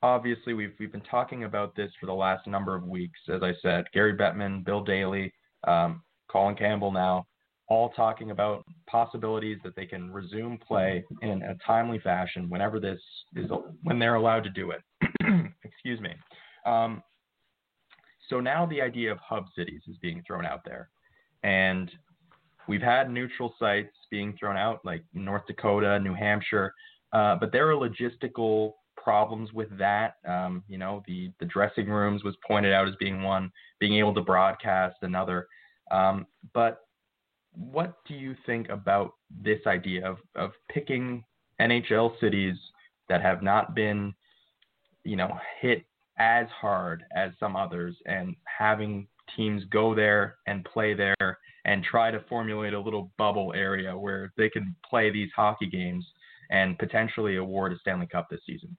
obviously 0.03 0.53
we've 0.53 0.75
we've 0.81 0.91
been 0.91 1.01
talking 1.03 1.45
about 1.45 1.77
this 1.77 1.93
for 2.01 2.07
the 2.07 2.13
last 2.13 2.49
number 2.49 2.75
of 2.75 2.83
weeks. 2.83 3.21
As 3.33 3.45
I 3.45 3.53
said, 3.63 3.85
Gary 3.95 4.15
Bettman, 4.15 4.65
Bill 4.65 4.83
Daly, 4.83 5.33
um, 5.69 6.03
Colin 6.29 6.57
Campbell 6.57 6.91
now 6.91 7.25
all 7.69 7.91
talking 7.91 8.31
about 8.31 8.65
possibilities 8.87 9.59
that 9.65 9.75
they 9.75 9.87
can 9.87 10.13
resume 10.13 10.59
play 10.59 11.05
in 11.23 11.43
a 11.43 11.57
timely 11.67 11.99
fashion 11.99 12.51
whenever 12.51 12.79
this 12.79 13.01
is 13.37 13.51
when 13.83 13.99
they're 13.99 14.17
allowed 14.17 14.45
to 14.45 14.51
do 14.51 14.71
it. 14.71 14.83
Excuse 15.65 16.01
me. 16.01 16.11
Um, 16.67 17.03
so 18.29 18.41
now 18.41 18.67
the 18.67 18.81
idea 18.81 19.11
of 19.11 19.19
hub 19.19 19.47
cities 19.57 19.83
is 19.89 19.97
being 19.99 20.23
thrown 20.27 20.45
out 20.45 20.61
there, 20.65 20.91
and 21.43 21.91
we've 22.69 22.83
had 22.83 23.11
neutral 23.11 23.55
sites 23.59 23.95
being 24.11 24.35
thrown 24.39 24.57
out 24.57 24.81
like 24.85 25.03
North 25.13 25.47
Dakota, 25.47 25.99
New 26.01 26.15
Hampshire, 26.15 26.73
uh, 27.13 27.37
but 27.37 27.53
there 27.53 27.71
are 27.71 27.75
logistical 27.75 28.73
problems 28.97 29.53
with 29.53 29.69
that. 29.79 30.15
Um, 30.27 30.65
you 30.69 30.79
know, 30.79 31.03
the 31.07 31.31
the 31.41 31.47
dressing 31.47 31.89
rooms 31.89 32.25
was 32.25 32.35
pointed 32.47 32.73
out 32.73 32.89
as 32.89 32.95
being 32.99 33.23
one, 33.23 33.51
being 33.79 33.95
able 33.95 34.15
to 34.15 34.23
broadcast 34.23 34.97
another. 35.03 35.47
Um, 35.91 36.27
but 36.55 36.81
what 37.57 37.97
do 38.07 38.15
you 38.15 38.35
think 38.47 38.69
about 38.69 39.15
this 39.43 39.61
idea 39.67 40.07
of, 40.07 40.19
of 40.35 40.53
picking 40.71 41.25
NHL 41.61 42.19
cities 42.21 42.57
that 43.09 43.23
have 43.23 43.43
not 43.43 43.75
been, 43.75 44.15
you 45.05 45.17
know, 45.17 45.39
hit 45.61 45.85
as 46.19 46.47
hard 46.61 47.05
as 47.15 47.33
some 47.39 47.57
others 47.57 47.97
and 48.07 48.35
having 48.45 49.07
teams 49.37 49.65
go 49.71 49.95
there 49.95 50.37
and 50.47 50.65
play 50.65 50.95
there 50.95 51.39
and 51.65 51.83
try 51.83 52.11
to 52.11 52.23
formulate 52.29 52.75
a 52.75 52.81
little 52.81 53.11
bubble 53.19 53.53
area 53.55 53.97
where 53.97 54.33
they 54.37 54.51
can 54.51 54.75
play 54.89 55.11
these 55.11 55.31
hockey 55.35 55.67
games 55.67 56.05
and 56.51 56.79
potentially 56.79 57.37
award 57.37 57.73
a 57.73 57.79
Stanley 57.79 58.07
Cup 58.07 58.29
this 58.31 58.41
season. 58.47 58.77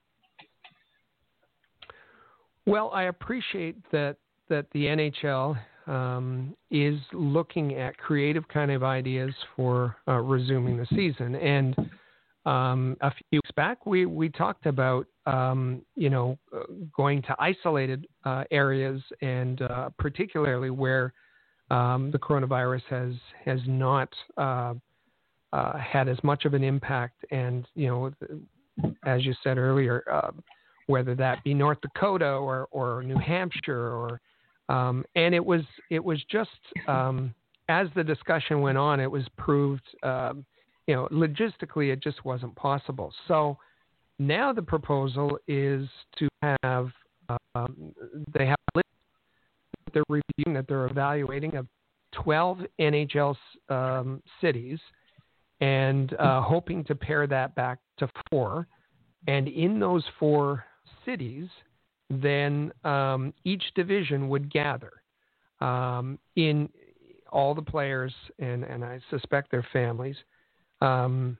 Well, 2.66 2.92
I 2.94 3.04
appreciate 3.04 3.78
that 3.92 4.18
that 4.48 4.68
the 4.72 4.86
NHL 4.86 5.58
um, 5.88 6.56
is 6.72 7.00
looking 7.14 7.76
at 7.76 7.98
creative 7.98 8.48
kind 8.48 8.72
of 8.72 8.84
ideas 8.84 9.34
for 9.56 9.96
uh, 10.08 10.14
resuming 10.14 10.78
the 10.78 10.88
season. 10.88 11.36
And 11.36 11.76
um, 12.46 12.98
a 13.02 13.12
few 13.12 13.40
weeks 13.40 13.52
back, 13.56 13.86
we 13.86 14.06
we 14.06 14.30
talked 14.30 14.66
about 14.66 15.08
um, 15.26 15.82
you 15.96 16.10
know 16.10 16.38
going 16.96 17.22
to 17.24 17.36
isolated 17.40 18.08
uh, 18.24 18.44
areas 18.52 19.02
and 19.22 19.62
uh, 19.62 19.90
particularly 19.98 20.70
where 20.70 21.14
um, 21.72 22.12
the 22.12 22.20
coronavirus 22.20 22.84
has 22.90 23.14
has 23.44 23.60
not 23.66 24.10
uh, 24.38 24.74
uh, 25.54 25.78
had 25.78 26.08
as 26.08 26.18
much 26.24 26.46
of 26.46 26.54
an 26.54 26.64
impact. 26.64 27.26
And 27.32 27.68
you 27.76 27.88
know, 27.88 28.94
as 29.06 29.26
you 29.26 29.34
said 29.44 29.58
earlier, 29.58 30.04
uh, 30.12 30.32
whether 30.88 31.16
that 31.16 31.44
be 31.44 31.54
North 31.54 31.80
Dakota 31.82 32.30
or 32.30 32.68
or 32.72 33.02
New 33.04 33.18
Hampshire 33.18 33.92
or 33.92 34.22
um, 34.70 35.06
and 35.16 35.36
it 35.36 35.46
was 35.46 35.62
it 35.90 36.04
was 36.04 36.24
just 36.30 36.50
um, 36.88 37.34
as 37.70 37.88
the 37.96 38.04
discussion 38.04 38.62
went 38.62 38.78
on, 38.78 39.00
it 39.00 39.10
was 39.10 39.26
proved 39.38 39.84
um, 40.04 40.46
you 40.88 40.96
know 40.96 41.08
logistically 41.12 41.92
it 41.92 42.02
just 42.02 42.24
wasn't 42.26 42.56
possible. 42.56 43.14
So 43.28 43.58
now 44.20 44.54
the 44.54 44.62
proposal 44.62 45.38
is 45.48 45.88
to 46.18 46.28
have 46.42 46.90
um, 47.56 47.94
they 48.34 48.46
have 48.46 48.58
a 48.76 48.78
list 48.78 48.88
that 49.86 49.94
they're 49.94 50.04
reviewing 50.10 50.56
that 50.56 50.68
they're 50.68 50.86
evaluating 50.86 51.56
of 51.56 51.68
12 52.14 52.60
NHL 52.80 53.36
um, 53.70 54.22
cities 54.42 54.80
and 55.62 56.14
uh, 56.20 56.42
hoping 56.42 56.84
to 56.86 56.96
pare 56.96 57.28
that 57.28 57.56
back 57.56 57.80
to 57.98 58.10
four. 58.30 58.68
And 59.28 59.48
in 59.48 59.80
those 59.80 60.04
four 60.20 60.66
cities, 61.06 61.48
then 62.10 62.72
um, 62.84 63.34
each 63.44 63.64
division 63.76 64.30
would 64.30 64.52
gather 64.52 64.94
um, 65.62 66.20
in 66.36 66.70
all 67.32 67.54
the 67.54 67.62
players 67.62 68.14
and, 68.40 68.64
and 68.64 68.84
I 68.84 69.00
suspect 69.10 69.52
their 69.52 69.66
families 69.74 70.16
um, 70.82 71.38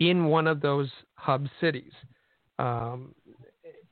in 0.00 0.26
one 0.26 0.46
of 0.46 0.60
those 0.60 0.90
hub 1.14 1.46
cities 1.60 1.92
um, 2.58 3.14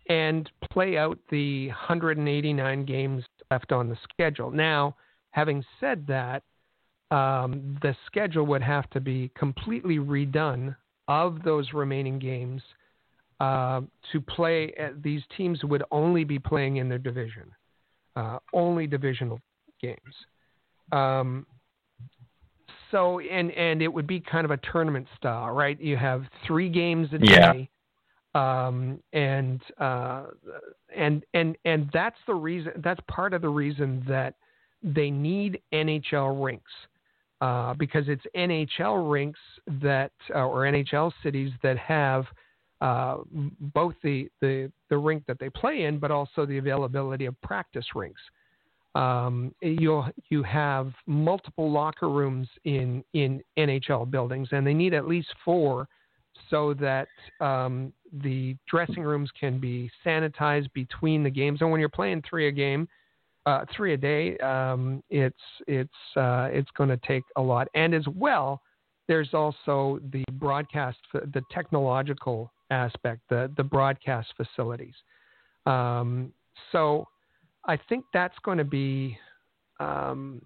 and 0.08 0.50
play 0.70 0.96
out 0.96 1.18
the 1.30 1.68
189 1.68 2.84
games 2.84 3.24
left 3.50 3.72
on 3.72 3.88
the 3.88 3.96
schedule. 4.12 4.50
Now, 4.50 4.96
having 5.30 5.64
said 5.80 6.06
that, 6.06 6.42
um, 7.10 7.78
the 7.82 7.94
schedule 8.06 8.46
would 8.46 8.62
have 8.62 8.88
to 8.90 9.00
be 9.00 9.30
completely 9.36 9.98
redone 9.98 10.74
of 11.08 11.42
those 11.42 11.72
remaining 11.72 12.18
games 12.18 12.62
uh, 13.42 13.80
to 14.12 14.20
play. 14.20 14.72
Uh, 14.80 14.90
these 15.02 15.20
teams 15.36 15.64
would 15.64 15.82
only 15.90 16.22
be 16.22 16.38
playing 16.38 16.76
in 16.76 16.88
their 16.88 16.98
division, 16.98 17.50
uh, 18.14 18.38
only 18.52 18.86
divisional 18.86 19.40
games. 19.80 19.98
Um, 20.92 21.44
so 22.92 23.18
and 23.18 23.50
and 23.50 23.82
it 23.82 23.92
would 23.92 24.06
be 24.06 24.20
kind 24.20 24.44
of 24.44 24.52
a 24.52 24.58
tournament 24.70 25.08
style, 25.16 25.50
right? 25.50 25.80
You 25.80 25.96
have 25.96 26.22
three 26.46 26.68
games 26.68 27.08
a 27.12 27.18
day, 27.18 27.68
yeah. 28.34 28.66
um, 28.66 29.00
and 29.12 29.60
uh, 29.78 30.26
and 30.96 31.24
and 31.34 31.56
and 31.64 31.90
that's 31.92 32.18
the 32.28 32.34
reason. 32.34 32.74
That's 32.76 33.00
part 33.08 33.34
of 33.34 33.42
the 33.42 33.48
reason 33.48 34.04
that 34.06 34.34
they 34.84 35.10
need 35.10 35.60
NHL 35.74 36.44
rinks. 36.44 36.70
Uh, 37.40 37.74
because 37.74 38.04
it's 38.06 38.22
NHL 38.36 39.10
rinks 39.10 39.40
that, 39.66 40.12
uh, 40.32 40.46
or 40.46 40.60
NHL 40.60 41.10
cities 41.24 41.50
that 41.64 41.76
have 41.76 42.24
uh, 42.82 43.18
both 43.72 43.94
the, 44.02 44.28
the, 44.40 44.70
the 44.90 44.98
rink 44.98 45.22
that 45.28 45.38
they 45.38 45.48
play 45.48 45.84
in, 45.84 45.98
but 46.00 46.10
also 46.10 46.44
the 46.44 46.58
availability 46.58 47.26
of 47.26 47.40
practice 47.40 47.86
rinks. 47.94 48.20
Um, 48.96 49.54
you 49.62 50.04
you 50.28 50.42
have 50.42 50.92
multiple 51.06 51.70
locker 51.70 52.10
rooms 52.10 52.46
in 52.64 53.02
in 53.14 53.42
NHL 53.58 54.10
buildings, 54.10 54.48
and 54.52 54.66
they 54.66 54.74
need 54.74 54.92
at 54.92 55.08
least 55.08 55.28
four, 55.42 55.88
so 56.50 56.74
that 56.74 57.08
um, 57.40 57.90
the 58.22 58.54
dressing 58.68 59.02
rooms 59.02 59.30
can 59.38 59.58
be 59.58 59.90
sanitized 60.04 60.70
between 60.74 61.22
the 61.22 61.30
games. 61.30 61.62
And 61.62 61.70
when 61.70 61.80
you're 61.80 61.88
playing 61.88 62.22
three 62.28 62.48
a 62.48 62.52
game, 62.52 62.86
uh, 63.46 63.64
three 63.74 63.94
a 63.94 63.96
day, 63.96 64.36
um, 64.38 65.02
it's 65.08 65.36
it's 65.66 66.16
uh, 66.16 66.48
it's 66.52 66.70
going 66.76 66.90
to 66.90 67.00
take 67.06 67.24
a 67.36 67.40
lot. 67.40 67.68
And 67.74 67.94
as 67.94 68.04
well, 68.14 68.60
there's 69.08 69.32
also 69.32 70.00
the 70.12 70.24
broadcast, 70.32 70.98
the 71.12 71.42
technological 71.50 72.52
aspect, 72.72 73.20
the 73.28 73.50
the 73.56 73.64
broadcast 73.76 74.28
facilities. 74.36 74.94
Um, 75.66 76.32
so 76.72 77.06
I 77.64 77.76
think 77.88 78.04
that's 78.12 78.38
going 78.44 78.58
to 78.58 78.64
be 78.64 79.16
um, 79.78 80.42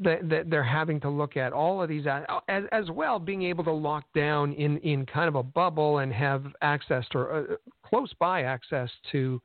that, 0.00 0.44
they're 0.48 0.62
having 0.62 1.00
to 1.00 1.08
look 1.08 1.36
at 1.36 1.52
all 1.52 1.82
of 1.82 1.88
these 1.88 2.06
as, 2.48 2.64
as 2.72 2.90
well, 2.90 3.18
being 3.18 3.42
able 3.42 3.64
to 3.64 3.72
lock 3.72 4.04
down 4.14 4.52
in, 4.54 4.78
in 4.78 5.06
kind 5.06 5.28
of 5.28 5.34
a 5.34 5.42
bubble 5.42 5.98
and 5.98 6.12
have 6.12 6.44
access 6.62 7.04
to 7.12 7.18
uh, 7.20 7.42
close 7.84 8.12
by 8.18 8.42
access 8.42 8.90
to 9.12 9.40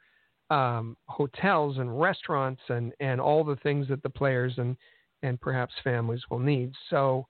um, 0.50 0.96
hotels 1.08 1.78
and 1.78 2.00
restaurants 2.00 2.62
and, 2.70 2.94
and 3.00 3.20
all 3.20 3.44
the 3.44 3.58
things 3.58 3.88
that 3.90 4.02
the 4.04 4.10
players 4.10 4.54
and, 4.58 4.78
and 5.24 5.40
perhaps 5.42 5.74
families 5.84 6.22
will 6.30 6.40
need. 6.40 6.72
So 6.90 7.28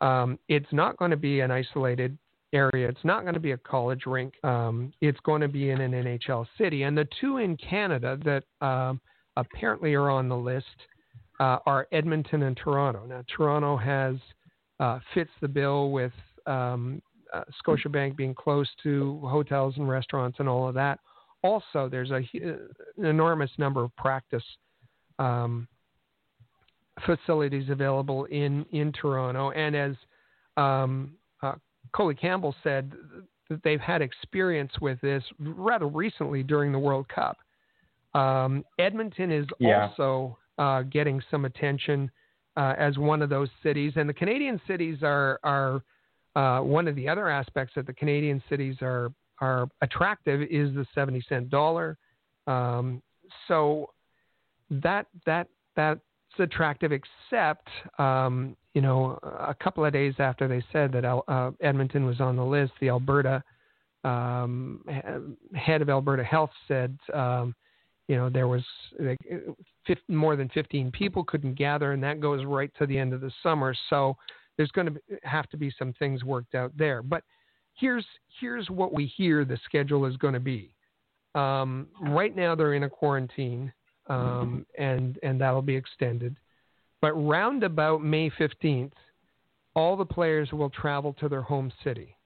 um, 0.00 0.38
it's 0.48 0.72
not 0.72 0.96
going 0.98 1.10
to 1.10 1.16
be 1.16 1.40
an 1.40 1.50
isolated 1.50 2.16
area. 2.52 2.88
It's 2.88 3.04
not 3.04 3.22
going 3.22 3.34
to 3.34 3.40
be 3.40 3.52
a 3.52 3.58
college 3.58 4.06
rink. 4.06 4.34
Um, 4.44 4.92
it's 5.00 5.20
going 5.20 5.40
to 5.40 5.48
be 5.48 5.70
in 5.70 5.80
an 5.80 5.92
NHL 5.92 6.46
city. 6.58 6.82
And 6.82 6.96
the 6.96 7.08
two 7.20 7.38
in 7.38 7.56
Canada 7.56 8.18
that 8.24 8.44
um, 8.66 9.00
apparently 9.36 9.94
are 9.94 10.10
on 10.10 10.28
the 10.28 10.36
list 10.36 10.66
uh, 11.38 11.58
are 11.66 11.86
Edmonton 11.92 12.42
and 12.42 12.56
Toronto. 12.56 13.04
Now, 13.06 13.22
Toronto 13.34 13.76
has 13.76 14.16
uh, 14.78 14.98
fits 15.14 15.30
the 15.40 15.48
bill 15.48 15.90
with 15.90 16.12
um, 16.46 17.00
uh, 17.32 17.42
Scotiabank 17.64 18.16
being 18.16 18.34
close 18.34 18.68
to 18.82 19.20
hotels 19.24 19.74
and 19.76 19.88
restaurants 19.88 20.38
and 20.40 20.48
all 20.48 20.68
of 20.68 20.74
that. 20.74 20.98
Also, 21.42 21.88
there's 21.90 22.10
a, 22.10 22.22
an 22.34 23.04
enormous 23.04 23.50
number 23.56 23.82
of 23.82 23.94
practice 23.96 24.42
um, 25.18 25.66
facilities 27.06 27.70
available 27.70 28.26
in 28.26 28.64
in 28.72 28.92
Toronto, 28.92 29.50
and 29.52 29.74
as 29.74 29.94
um, 30.56 31.12
uh, 31.42 31.54
Coley 31.92 32.14
Campbell 32.14 32.54
said 32.62 32.92
that 33.48 33.62
they've 33.62 33.80
had 33.80 34.02
experience 34.02 34.72
with 34.80 35.00
this 35.00 35.22
rather 35.38 35.86
recently 35.86 36.42
during 36.42 36.72
the 36.72 36.78
World 36.78 37.06
Cup. 37.08 37.38
Um, 38.14 38.64
Edmonton 38.78 39.30
is 39.30 39.46
yeah. 39.58 39.88
also 39.88 40.38
uh, 40.58 40.82
getting 40.82 41.22
some 41.30 41.44
attention 41.44 42.10
uh, 42.56 42.74
as 42.78 42.98
one 42.98 43.22
of 43.22 43.30
those 43.30 43.48
cities, 43.62 43.92
and 43.96 44.08
the 44.08 44.14
Canadian 44.14 44.60
cities 44.66 44.98
are 45.02 45.38
are 45.44 45.82
uh, 46.36 46.62
one 46.62 46.88
of 46.88 46.96
the 46.96 47.08
other 47.08 47.28
aspects 47.28 47.74
that 47.76 47.86
the 47.86 47.92
Canadian 47.92 48.42
cities 48.48 48.76
are 48.82 49.12
are 49.40 49.68
attractive 49.80 50.42
is 50.42 50.74
the 50.74 50.86
seventy 50.94 51.22
cent 51.28 51.50
dollar. 51.50 51.96
Um, 52.46 53.02
so 53.48 53.90
that 54.70 55.06
that 55.26 55.46
that 55.76 55.98
that's 56.38 56.50
attractive, 56.50 56.92
except 56.92 57.68
um, 57.98 58.56
you 58.74 58.82
know, 58.82 59.18
a 59.22 59.54
couple 59.54 59.84
of 59.84 59.92
days 59.92 60.14
after 60.18 60.46
they 60.46 60.62
said 60.72 60.92
that 60.92 61.04
uh, 61.04 61.50
Edmonton 61.60 62.04
was 62.04 62.20
on 62.20 62.36
the 62.36 62.44
list, 62.44 62.72
the 62.80 62.88
Alberta 62.88 63.42
um, 64.04 64.82
head 65.54 65.82
of 65.82 65.90
Alberta 65.90 66.24
Health 66.24 66.50
said, 66.66 66.96
um, 67.12 67.54
you 68.08 68.16
know, 68.16 68.30
there 68.30 68.48
was 68.48 68.64
like, 68.98 69.18
50, 69.86 70.12
more 70.12 70.36
than 70.36 70.48
15 70.50 70.90
people 70.92 71.24
couldn't 71.24 71.54
gather, 71.54 71.92
and 71.92 72.02
that 72.02 72.20
goes 72.20 72.44
right 72.44 72.70
to 72.78 72.86
the 72.86 72.98
end 72.98 73.12
of 73.12 73.20
the 73.20 73.30
summer. 73.42 73.74
So 73.88 74.16
there's 74.56 74.70
going 74.70 74.88
to 74.88 75.00
have 75.22 75.48
to 75.50 75.56
be 75.56 75.72
some 75.78 75.92
things 75.94 76.24
worked 76.24 76.54
out 76.54 76.72
there. 76.76 77.02
But 77.02 77.24
here's 77.74 78.06
here's 78.40 78.68
what 78.70 78.92
we 78.92 79.06
hear 79.06 79.44
the 79.44 79.58
schedule 79.64 80.06
is 80.06 80.16
going 80.16 80.34
to 80.34 80.40
be. 80.40 80.74
Um, 81.34 81.86
right 82.00 82.34
now 82.34 82.54
they're 82.54 82.74
in 82.74 82.84
a 82.84 82.90
quarantine, 82.90 83.72
um, 84.10 84.66
and 84.78 85.18
and 85.22 85.40
that'll 85.40 85.62
be 85.62 85.76
extended. 85.76 86.36
But 87.00 87.12
round 87.12 87.62
about 87.62 88.02
May 88.02 88.30
15th, 88.30 88.92
all 89.74 89.96
the 89.96 90.04
players 90.04 90.50
will 90.52 90.70
travel 90.70 91.14
to 91.14 91.28
their 91.28 91.42
home 91.42 91.72
city, 91.82 92.16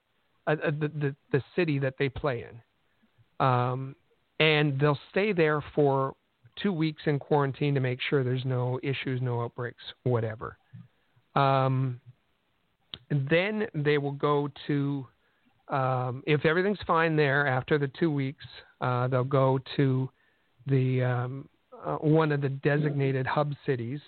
uh, 0.46 0.56
uh, 0.64 0.70
the, 0.70 0.88
the, 0.88 1.16
the 1.30 1.42
city 1.54 1.78
that 1.78 1.94
they 1.98 2.08
play 2.08 2.44
in. 2.48 3.46
Um, 3.46 3.94
and 4.40 4.80
they'll 4.80 4.98
stay 5.10 5.32
there 5.32 5.62
for 5.74 6.14
two 6.60 6.72
weeks 6.72 7.02
in 7.06 7.18
quarantine 7.18 7.74
to 7.74 7.80
make 7.80 8.00
sure 8.08 8.24
there's 8.24 8.44
no 8.44 8.80
issues, 8.82 9.20
no 9.22 9.42
outbreaks, 9.42 9.82
whatever. 10.02 10.56
Um, 11.36 12.00
then 13.10 13.66
they 13.74 13.98
will 13.98 14.12
go 14.12 14.48
to, 14.66 15.06
um, 15.68 16.22
if 16.26 16.44
everything's 16.44 16.78
fine 16.86 17.14
there 17.14 17.46
after 17.46 17.78
the 17.78 17.90
two 17.98 18.10
weeks, 18.10 18.44
uh, 18.80 19.06
they'll 19.08 19.24
go 19.24 19.60
to 19.76 20.08
the 20.66 21.02
um, 21.02 21.48
uh, 21.84 21.96
one 21.96 22.32
of 22.32 22.40
the 22.40 22.48
designated 22.48 23.26
hub 23.26 23.52
cities 23.66 24.00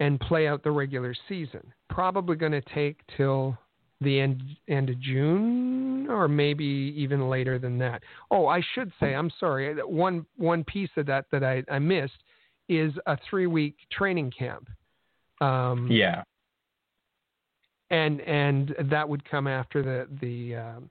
and 0.00 0.18
play 0.20 0.48
out 0.48 0.62
the 0.62 0.70
regular 0.70 1.14
season. 1.28 1.60
Probably 1.88 2.36
going 2.36 2.52
to 2.52 2.62
take 2.74 3.00
till 3.16 3.56
the 4.00 4.20
end 4.20 4.42
end 4.68 4.90
of 4.90 5.00
June 5.00 6.08
or 6.10 6.28
maybe 6.28 6.92
even 6.96 7.28
later 7.28 7.58
than 7.58 7.78
that. 7.78 8.02
Oh, 8.30 8.46
I 8.46 8.60
should 8.74 8.92
say, 8.98 9.14
I'm 9.14 9.30
sorry. 9.38 9.74
One 9.82 10.26
one 10.36 10.64
piece 10.64 10.90
of 10.96 11.06
that 11.06 11.26
that 11.30 11.44
I, 11.44 11.62
I 11.70 11.78
missed 11.78 12.18
is 12.68 12.92
a 13.06 13.16
three 13.28 13.46
week 13.46 13.76
training 13.90 14.32
camp. 14.36 14.68
Um, 15.40 15.88
yeah. 15.90 16.22
And 17.90 18.20
and 18.22 18.74
that 18.90 19.08
would 19.08 19.28
come 19.28 19.46
after 19.46 19.82
the 19.82 20.08
the 20.20 20.56
um, 20.56 20.90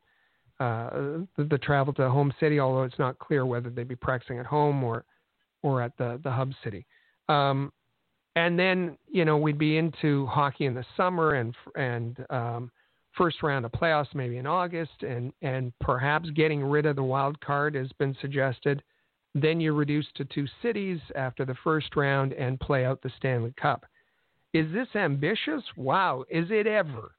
uh, 0.59 1.25
the, 1.37 1.43
the, 1.49 1.57
travel 1.57 1.91
to 1.91 2.07
home 2.07 2.31
city, 2.39 2.59
although 2.59 2.83
it's 2.83 2.99
not 2.99 3.17
clear 3.17 3.47
whether 3.47 3.71
they'd 3.71 3.87
be 3.87 3.95
practicing 3.95 4.37
at 4.37 4.45
home 4.45 4.83
or 4.83 5.03
or 5.63 5.81
at 5.81 5.97
the 5.97 6.19
the 6.23 6.31
hub 6.31 6.51
city. 6.63 6.85
Um, 7.29 7.71
and 8.35 8.57
then 8.57 8.97
you 9.09 9.25
know 9.25 9.37
we'd 9.37 9.57
be 9.57 9.77
into 9.77 10.25
hockey 10.27 10.65
in 10.65 10.73
the 10.73 10.85
summer 10.95 11.35
and 11.35 11.55
and 11.75 12.25
um, 12.29 12.71
first 13.17 13.43
round 13.43 13.65
of 13.65 13.71
playoffs 13.71 14.13
maybe 14.15 14.37
in 14.37 14.47
August, 14.47 15.03
and 15.03 15.33
and 15.41 15.73
perhaps 15.79 16.29
getting 16.31 16.63
rid 16.63 16.85
of 16.85 16.95
the 16.95 17.03
wild 17.03 17.39
card 17.41 17.75
has 17.75 17.89
been 17.99 18.15
suggested. 18.21 18.81
Then 19.33 19.61
you 19.61 19.73
reduce 19.73 20.07
to 20.15 20.25
two 20.25 20.45
cities 20.61 20.99
after 21.15 21.45
the 21.45 21.55
first 21.63 21.95
round 21.95 22.33
and 22.33 22.59
play 22.59 22.83
out 22.83 23.01
the 23.01 23.11
Stanley 23.17 23.53
Cup. 23.61 23.85
Is 24.53 24.71
this 24.73 24.89
ambitious? 24.93 25.63
Wow, 25.77 26.25
is 26.29 26.47
it 26.49 26.67
ever? 26.67 27.13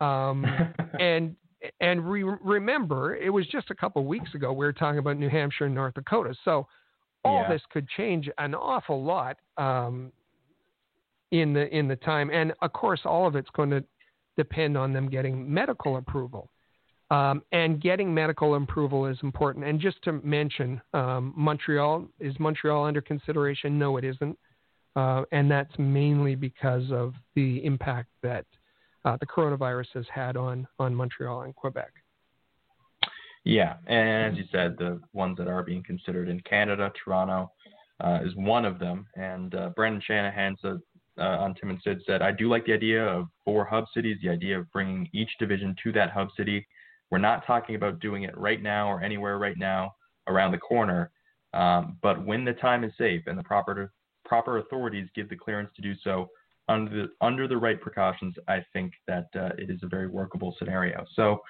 Um, 0.00 0.44
and 1.00 1.36
and 1.80 2.10
re- 2.10 2.22
remember, 2.42 3.16
it 3.16 3.30
was 3.30 3.46
just 3.46 3.70
a 3.70 3.74
couple 3.74 4.02
of 4.02 4.08
weeks 4.08 4.34
ago 4.34 4.52
we 4.52 4.66
were 4.66 4.72
talking 4.72 4.98
about 4.98 5.18
New 5.18 5.30
Hampshire 5.30 5.66
and 5.66 5.74
North 5.74 5.94
Dakota. 5.94 6.34
So 6.44 6.66
all 7.24 7.42
yeah. 7.42 7.52
this 7.52 7.62
could 7.70 7.88
change 7.88 8.28
an 8.38 8.54
awful 8.54 9.02
lot 9.02 9.38
um, 9.56 10.12
in 11.30 11.52
the 11.52 11.74
in 11.76 11.88
the 11.88 11.96
time, 11.96 12.30
and 12.30 12.52
of 12.62 12.72
course, 12.72 13.00
all 13.04 13.26
of 13.26 13.36
it's 13.36 13.50
going 13.50 13.70
to 13.70 13.84
depend 14.36 14.76
on 14.76 14.92
them 14.92 15.08
getting 15.08 15.52
medical 15.52 15.96
approval. 15.96 16.50
Um, 17.10 17.42
and 17.52 17.80
getting 17.82 18.12
medical 18.12 18.54
approval 18.54 19.06
is 19.06 19.18
important. 19.22 19.64
And 19.66 19.78
just 19.78 20.02
to 20.04 20.12
mention, 20.24 20.80
um, 20.94 21.34
Montreal 21.36 22.08
is 22.18 22.34
Montreal 22.40 22.84
under 22.84 23.02
consideration? 23.02 23.78
No, 23.78 23.98
it 23.98 24.04
isn't, 24.04 24.38
uh, 24.96 25.22
and 25.30 25.50
that's 25.50 25.72
mainly 25.78 26.34
because 26.34 26.90
of 26.90 27.12
the 27.34 27.64
impact 27.64 28.08
that 28.22 28.46
uh, 29.04 29.18
the 29.20 29.26
coronavirus 29.26 29.88
has 29.94 30.06
had 30.12 30.36
on 30.36 30.66
on 30.78 30.94
Montreal 30.94 31.42
and 31.42 31.54
Quebec. 31.54 31.92
Yeah, 33.44 33.74
and 33.86 34.32
as 34.32 34.38
you 34.38 34.44
said, 34.50 34.76
the 34.78 35.00
ones 35.12 35.36
that 35.38 35.48
are 35.48 35.62
being 35.62 35.82
considered 35.82 36.28
in 36.28 36.40
Canada, 36.40 36.90
Toronto 37.04 37.52
uh, 38.02 38.20
is 38.24 38.34
one 38.36 38.64
of 38.64 38.78
them. 38.78 39.06
And 39.16 39.54
uh, 39.54 39.70
Brendan 39.76 40.02
Shanahan 40.04 40.56
said 40.62 40.78
uh, 41.18 41.22
on 41.22 41.54
Tim 41.54 41.70
and 41.70 41.80
Sid 41.84 42.02
said, 42.06 42.22
I 42.22 42.32
do 42.32 42.48
like 42.48 42.64
the 42.64 42.72
idea 42.72 43.04
of 43.04 43.26
four 43.44 43.64
hub 43.64 43.84
cities, 43.92 44.16
the 44.22 44.30
idea 44.30 44.58
of 44.58 44.70
bringing 44.72 45.08
each 45.12 45.30
division 45.38 45.76
to 45.84 45.92
that 45.92 46.10
hub 46.10 46.28
city. 46.36 46.66
We're 47.10 47.18
not 47.18 47.46
talking 47.46 47.74
about 47.74 48.00
doing 48.00 48.22
it 48.22 48.36
right 48.36 48.62
now 48.62 48.90
or 48.90 49.02
anywhere 49.02 49.38
right 49.38 49.58
now 49.58 49.94
around 50.26 50.52
the 50.52 50.58
corner, 50.58 51.10
um, 51.52 51.98
but 52.02 52.24
when 52.24 52.44
the 52.44 52.54
time 52.54 52.82
is 52.82 52.92
safe 52.98 53.22
and 53.26 53.38
the 53.38 53.42
proper 53.44 53.92
proper 54.24 54.58
authorities 54.58 55.06
give 55.14 55.28
the 55.28 55.36
clearance 55.36 55.70
to 55.76 55.82
do 55.82 55.94
so, 56.02 56.28
under 56.68 56.90
the 56.90 57.08
under 57.20 57.46
the 57.46 57.56
right 57.56 57.80
precautions, 57.80 58.34
I 58.48 58.64
think 58.72 58.92
that 59.06 59.26
uh, 59.36 59.50
it 59.58 59.70
is 59.70 59.80
a 59.82 59.86
very 59.86 60.08
workable 60.08 60.56
scenario. 60.58 61.04
So, 61.14 61.40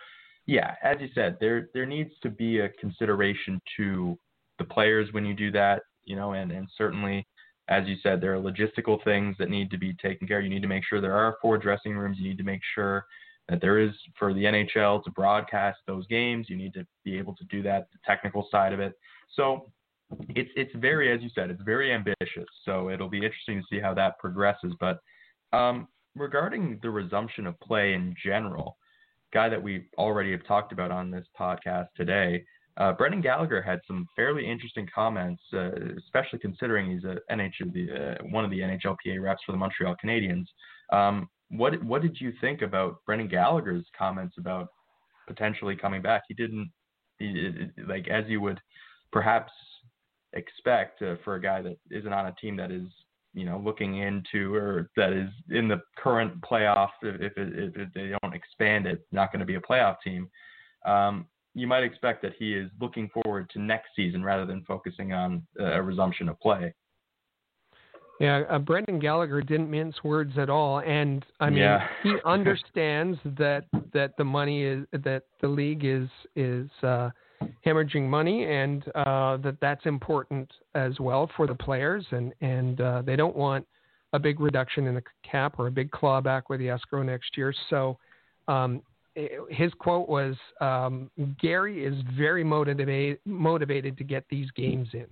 yeah, 0.47 0.75
as 0.83 0.97
you 1.01 1.09
said, 1.15 1.37
there 1.41 1.69
there 1.75 1.87
needs 1.87 2.13
to 2.23 2.31
be 2.31 2.61
a 2.61 2.69
consideration 2.69 3.61
to 3.77 4.19
the 4.59 4.65
players 4.65 5.09
when 5.13 5.25
you 5.25 5.35
do 5.35 5.51
that, 5.53 5.83
you 6.05 6.17
know, 6.17 6.33
and 6.33 6.53
and 6.53 6.69
certainly, 6.77 7.27
as 7.69 7.87
you 7.87 7.97
said, 8.03 8.21
there 8.21 8.35
are 8.35 8.41
logistical 8.41 9.03
things 9.05 9.37
that 9.39 9.49
need 9.49 9.71
to 9.71 9.79
be 9.79 9.95
taken 9.95 10.29
care. 10.29 10.39
of. 10.39 10.45
You 10.45 10.51
need 10.51 10.63
to 10.63 10.69
make 10.69 10.85
sure 10.85 11.01
there 11.01 11.17
are 11.17 11.37
four 11.41 11.57
dressing 11.57 11.97
rooms. 11.97 12.19
You 12.19 12.29
need 12.29 12.39
to 12.39 12.45
make 12.45 12.61
sure 12.75 13.07
that 13.49 13.61
there 13.61 13.79
is 13.79 13.91
for 14.19 14.33
the 14.35 14.45
NHL 14.45 15.03
to 15.05 15.11
broadcast 15.11 15.79
those 15.87 16.07
games. 16.07 16.47
You 16.49 16.57
need 16.57 16.75
to 16.75 16.87
be 17.05 17.17
able 17.19 17.35
to 17.37 17.45
do 17.45 17.63
that, 17.63 17.89
the 17.93 17.99
technical 18.05 18.47
side 18.51 18.73
of 18.73 18.81
it. 18.81 18.95
So 19.35 19.71
it's 20.29 20.51
it's 20.57 20.75
very, 20.77 21.11
as 21.11 21.23
you 21.23 21.31
said, 21.35 21.51
it's 21.51 21.63
very 21.63 21.93
ambitious. 21.93 22.49
So 22.65 22.91
it'll 22.91 23.09
be 23.09 23.25
interesting 23.25 23.61
to 23.61 23.67
see 23.71 23.81
how 23.81 23.95
that 23.95 24.19
progresses. 24.19 24.75
But 24.79 24.99
um, 25.55 25.89
regarding 26.15 26.79
the 26.83 26.91
resumption 26.91 27.47
of 27.47 27.59
play 27.61 27.95
in 27.95 28.15
general, 28.23 28.77
guy 29.35 29.49
that 29.49 29.63
we 29.63 29.87
already 29.99 30.31
have 30.31 30.47
talked 30.47 30.73
about 30.73 30.91
on 30.91 31.11
this 31.11 31.27
podcast 31.39 31.89
today, 31.97 32.45
uh, 32.77 32.93
Brendan 32.93 33.21
Gallagher 33.21 33.61
had 33.61 33.81
some 33.87 34.07
fairly 34.17 34.49
interesting 34.49 34.89
comments, 34.93 35.43
uh, 35.53 35.71
especially 35.99 36.39
considering 36.39 36.91
he's 36.91 37.05
a 37.05 37.19
NHL, 37.31 37.73
the, 37.73 37.89
uh, 37.93 38.25
one 38.31 38.45
of 38.45 38.51
the 38.51 38.61
NHLPA 38.61 39.21
reps 39.21 39.43
for 39.45 39.53
the 39.53 39.59
Montreal 39.59 39.95
Canadiens. 40.03 40.47
Um, 40.93 41.29
what 41.51 41.83
what 41.85 42.03
did 42.03 42.21
you 42.21 42.33
think 42.41 42.63
about 42.63 42.97
Brendan 43.07 43.29
Gallagher's 43.29 43.85
comments 43.97 44.37
about 44.39 44.69
potentially 45.29 45.77
coming 45.77 46.03
back? 46.03 46.23
He 46.27 46.35
didn't, 46.35 46.71
he, 47.19 47.51
like 47.87 48.09
as 48.09 48.25
you 48.29 48.41
would 48.41 48.61
perhaps 49.13 49.53
expect 50.33 51.01
uh, 51.03 51.15
for 51.23 51.37
a 51.37 51.41
guy 51.41 51.63
that 51.63 51.77
isn't 51.91 52.13
on 52.13 52.27
a 52.27 52.35
team 52.41 52.57
that 52.57 52.73
is 52.73 52.89
you 53.35 53.45
know 53.45 53.61
looking 53.65 53.99
into 53.99 54.55
or 54.55 54.91
that 54.97 55.13
is 55.13 55.29
in 55.51 55.69
the 55.69 55.81
current 55.97 56.41
playoff 56.41 56.91
if, 57.03 57.21
if, 57.21 57.37
it, 57.37 57.73
if 57.77 57.93
they 57.93 58.13
don't 58.23 58.35
expand 58.35 58.87
it 58.87 59.07
not 59.13 59.33
going 59.33 59.41
to 59.41 59.47
be 59.47 59.57
a 59.57 59.61
playoff 59.61 59.97
team 60.03 60.29
um, 60.87 61.27
you 61.55 61.67
might 61.67 61.83
expect 61.85 62.23
that 62.23 62.33
he 62.39 62.55
is 62.55 62.71
looking 62.81 63.09
forward 63.09 63.49
to 63.51 63.61
next 63.61 63.89
season 63.95 64.23
rather 64.23 64.47
than 64.47 64.63
focusing 64.65 65.13
on 65.13 65.43
a 65.59 65.83
resumption 65.83 66.29
of 66.29 66.39
play 66.41 66.73
yeah, 68.21 68.43
uh, 68.49 68.59
Brendan 68.59 69.01
Gallagher 69.01 69.41
didn't 69.41 69.69
mince 69.69 69.97
words 70.05 70.39
at 70.39 70.49
all, 70.49 70.79
and 70.81 71.25
I 71.41 71.51
mean 71.51 71.59
yeah. 71.59 71.89
he 72.03 72.15
understands 72.25 73.19
that 73.25 73.65
that 73.93 74.17
the 74.17 74.25
money 74.25 74.63
is 74.63 74.87
that 74.93 75.25
the 75.41 75.49
league 75.49 75.85
is 75.85 76.09
is 76.37 76.71
uh, 76.85 77.11
hemorrhaging 77.65 78.09
money, 78.09 78.45
and 78.45 78.87
uh, 78.95 79.37
that 79.39 79.57
that's 79.61 79.85
important 79.87 80.51
as 80.75 80.99
well 81.01 81.31
for 81.37 81.47
the 81.47 81.55
players, 81.55 82.05
and 82.11 82.33
and 82.41 82.81
uh, 82.81 83.03
they 83.05 83.17
don't 83.17 83.37
want 83.37 83.67
a 84.13 84.19
big 84.19 84.41
reduction 84.41 84.87
in 84.87 84.95
the 84.95 85.03
cap 85.29 85.59
or 85.59 85.67
a 85.67 85.71
big 85.71 85.91
clawback 85.91 86.43
with 86.49 86.61
the 86.61 86.69
escrow 86.69 87.03
next 87.03 87.37
year. 87.37 87.53
So 87.69 87.99
um, 88.47 88.81
his 89.51 89.73
quote 89.79 90.09
was, 90.09 90.37
um, 90.61 91.11
"Gary 91.41 91.85
is 91.85 91.95
very 92.17 92.45
motivated 92.45 93.19
motivated 93.25 93.97
to 93.99 94.05
get 94.05 94.25
these 94.31 94.51
games 94.53 94.89
in." 94.93 95.07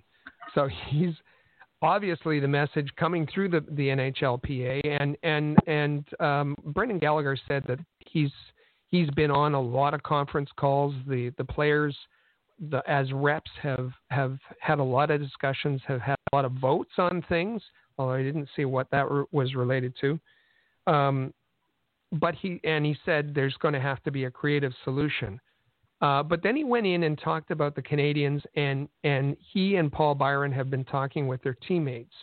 So 0.54 0.68
he's 0.88 1.14
obviously 1.82 2.38
the 2.38 2.48
message 2.48 2.88
coming 2.96 3.26
through 3.32 3.48
the 3.50 3.60
the 3.72 3.88
NHLPA, 3.88 5.00
and 5.00 5.16
and 5.22 5.56
and 5.66 6.04
um, 6.20 6.56
Brendan 6.66 6.98
Gallagher 6.98 7.36
said 7.48 7.64
that 7.66 7.78
he's 7.98 8.30
he's 8.88 9.10
been 9.10 9.30
on 9.30 9.54
a 9.54 9.60
lot 9.60 9.94
of 9.94 10.02
conference 10.02 10.50
calls. 10.56 10.94
The 11.06 11.32
the 11.38 11.44
players 11.44 11.96
the, 12.70 12.82
as 12.88 13.12
reps 13.12 13.50
have 13.62 13.90
have 14.10 14.38
had 14.60 14.78
a 14.78 14.84
lot 14.84 15.10
of 15.10 15.20
discussions, 15.20 15.80
have 15.86 16.00
had 16.00 16.16
a 16.32 16.36
lot 16.36 16.44
of 16.44 16.52
votes 16.52 16.92
on 16.98 17.24
things. 17.28 17.62
Although 17.98 18.14
I 18.14 18.22
didn't 18.22 18.48
see 18.56 18.64
what 18.64 18.90
that 18.90 19.10
re- 19.10 19.24
was 19.32 19.54
related 19.54 19.94
to. 20.00 20.18
Um, 20.86 21.34
but 22.12 22.34
he 22.34 22.60
and 22.64 22.84
he 22.84 22.96
said 23.04 23.32
there's 23.34 23.56
going 23.56 23.74
to 23.74 23.80
have 23.80 24.02
to 24.04 24.10
be 24.10 24.24
a 24.24 24.30
creative 24.30 24.72
solution. 24.84 25.40
Uh, 26.00 26.22
but 26.22 26.42
then 26.42 26.56
he 26.56 26.64
went 26.64 26.84
in 26.84 27.04
and 27.04 27.18
talked 27.18 27.50
about 27.50 27.74
the 27.74 27.82
Canadiens, 27.82 28.42
and 28.56 28.88
and 29.04 29.36
he 29.52 29.76
and 29.76 29.90
Paul 29.92 30.14
Byron 30.14 30.52
have 30.52 30.68
been 30.68 30.84
talking 30.84 31.26
with 31.26 31.42
their 31.42 31.56
teammates, 31.66 32.14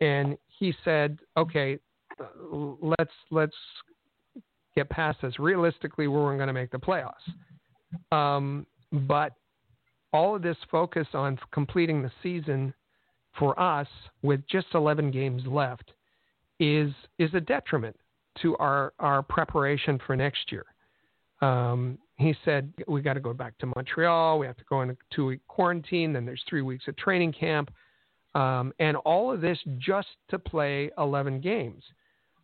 and 0.00 0.36
he 0.46 0.72
said, 0.84 1.18
okay, 1.36 1.78
uh, 2.20 2.24
let's 2.80 3.10
let's 3.30 3.56
get 4.76 4.88
past 4.90 5.18
this. 5.22 5.38
Realistically, 5.38 6.06
we're 6.06 6.36
going 6.36 6.46
to 6.46 6.52
make 6.52 6.70
the 6.70 6.78
playoffs. 6.78 7.14
Um, 8.12 8.66
but 8.92 9.32
all 10.12 10.36
of 10.36 10.42
this 10.42 10.56
focus 10.70 11.06
on 11.14 11.38
completing 11.52 12.02
the 12.02 12.10
season 12.22 12.74
for 13.38 13.58
us 13.60 13.86
with 14.22 14.40
just 14.48 14.66
11 14.74 15.10
games 15.10 15.42
left 15.46 15.92
is 16.58 16.92
is 17.18 17.30
a 17.34 17.40
detriment 17.40 17.96
to 18.42 18.56
our 18.58 18.92
our 18.98 19.22
preparation 19.22 19.98
for 20.06 20.16
next 20.16 20.52
year. 20.52 20.66
Um, 21.40 21.98
he 22.16 22.34
said 22.44 22.72
we 22.86 23.00
got 23.00 23.14
to 23.14 23.20
go 23.20 23.32
back 23.32 23.56
to 23.58 23.66
Montreal. 23.66 24.38
We 24.38 24.46
have 24.46 24.56
to 24.58 24.64
go 24.68 24.82
in 24.82 24.90
a 24.90 24.96
two 25.14 25.26
week 25.26 25.40
quarantine. 25.48 26.12
Then 26.12 26.26
there's 26.26 26.42
three 26.48 26.62
weeks 26.62 26.86
of 26.86 26.96
training 26.96 27.32
camp, 27.32 27.70
um, 28.34 28.72
and 28.78 28.96
all 28.98 29.32
of 29.32 29.40
this 29.40 29.58
just 29.78 30.08
to 30.28 30.38
play 30.38 30.90
11 30.98 31.40
games. 31.40 31.82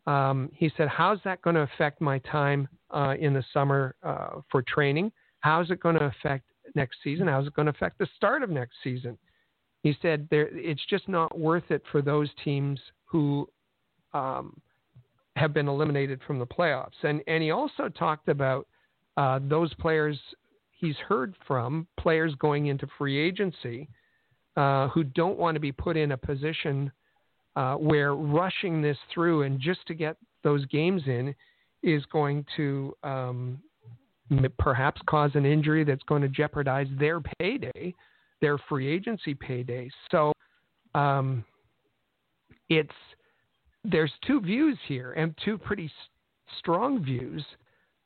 Um, 0.06 0.50
he 0.54 0.70
said, 0.76 0.88
"How's 0.88 1.18
that 1.24 1.42
going 1.42 1.56
to 1.56 1.62
affect 1.62 2.00
my 2.00 2.18
time 2.20 2.68
uh, 2.90 3.14
in 3.18 3.34
the 3.34 3.44
summer 3.52 3.96
uh, 4.02 4.40
for 4.50 4.62
training? 4.62 5.12
How's 5.40 5.70
it 5.70 5.80
going 5.80 5.96
to 5.96 6.06
affect 6.06 6.44
next 6.76 6.98
season? 7.02 7.26
How's 7.26 7.46
it 7.46 7.54
going 7.54 7.66
to 7.66 7.72
affect 7.72 7.98
the 7.98 8.08
start 8.16 8.42
of 8.42 8.50
next 8.50 8.76
season? 8.84 9.18
He 9.82 9.96
said 10.02 10.28
there, 10.30 10.48
it's 10.52 10.84
just 10.88 11.08
not 11.08 11.38
worth 11.38 11.70
it 11.70 11.82
for 11.90 12.02
those 12.02 12.28
teams 12.44 12.78
who 13.04 13.48
um, 14.14 14.60
have 15.36 15.52
been 15.52 15.68
eliminated 15.68 16.20
from 16.26 16.38
the 16.38 16.46
playoffs. 16.46 17.02
And 17.02 17.22
and 17.26 17.42
he 17.42 17.50
also 17.50 17.88
talked 17.88 18.28
about 18.28 18.66
uh, 19.16 19.40
those 19.42 19.72
players 19.74 20.18
he's 20.70 20.96
heard 21.08 21.34
from 21.46 21.86
players 21.98 22.34
going 22.38 22.66
into 22.66 22.86
free 22.98 23.18
agency 23.18 23.88
uh, 24.56 24.88
who 24.88 25.04
don't 25.04 25.38
want 25.38 25.54
to 25.54 25.60
be 25.60 25.72
put 25.72 25.96
in 25.96 26.12
a 26.12 26.16
position 26.16 26.90
uh, 27.56 27.74
where 27.74 28.14
rushing 28.14 28.82
this 28.82 28.98
through 29.12 29.42
and 29.42 29.60
just 29.60 29.80
to 29.86 29.94
get 29.94 30.16
those 30.44 30.64
games 30.66 31.02
in 31.06 31.34
is 31.82 32.04
going 32.12 32.44
to 32.56 32.94
um, 33.02 33.58
perhaps 34.58 35.00
cause 35.06 35.30
an 35.34 35.46
injury 35.46 35.84
that's 35.84 36.02
going 36.04 36.22
to 36.22 36.28
jeopardize 36.28 36.88
their 36.98 37.20
payday, 37.38 37.94
their 38.40 38.58
free 38.68 38.88
agency 38.88 39.34
payday. 39.34 39.90
So 40.10 40.32
um, 40.94 41.44
it's 42.68 42.90
there's 43.84 44.12
two 44.26 44.40
views 44.40 44.78
here 44.88 45.12
and 45.12 45.34
two 45.44 45.56
pretty 45.58 45.90
strong 46.58 47.04
views. 47.04 47.44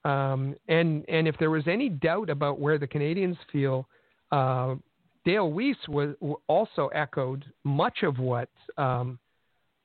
Um, 0.04 0.54
and 0.68 1.04
and 1.08 1.28
if 1.28 1.36
there 1.38 1.50
was 1.50 1.66
any 1.66 1.88
doubt 1.88 2.30
about 2.30 2.58
where 2.58 2.78
the 2.78 2.86
Canadiens 2.86 3.36
feel, 3.52 3.86
uh, 4.32 4.76
Dale 5.24 5.50
Weise 5.50 5.88
was 5.88 6.14
also 6.46 6.88
echoed 6.88 7.44
much 7.64 8.02
of 8.02 8.18
what 8.18 8.48
um, 8.78 9.18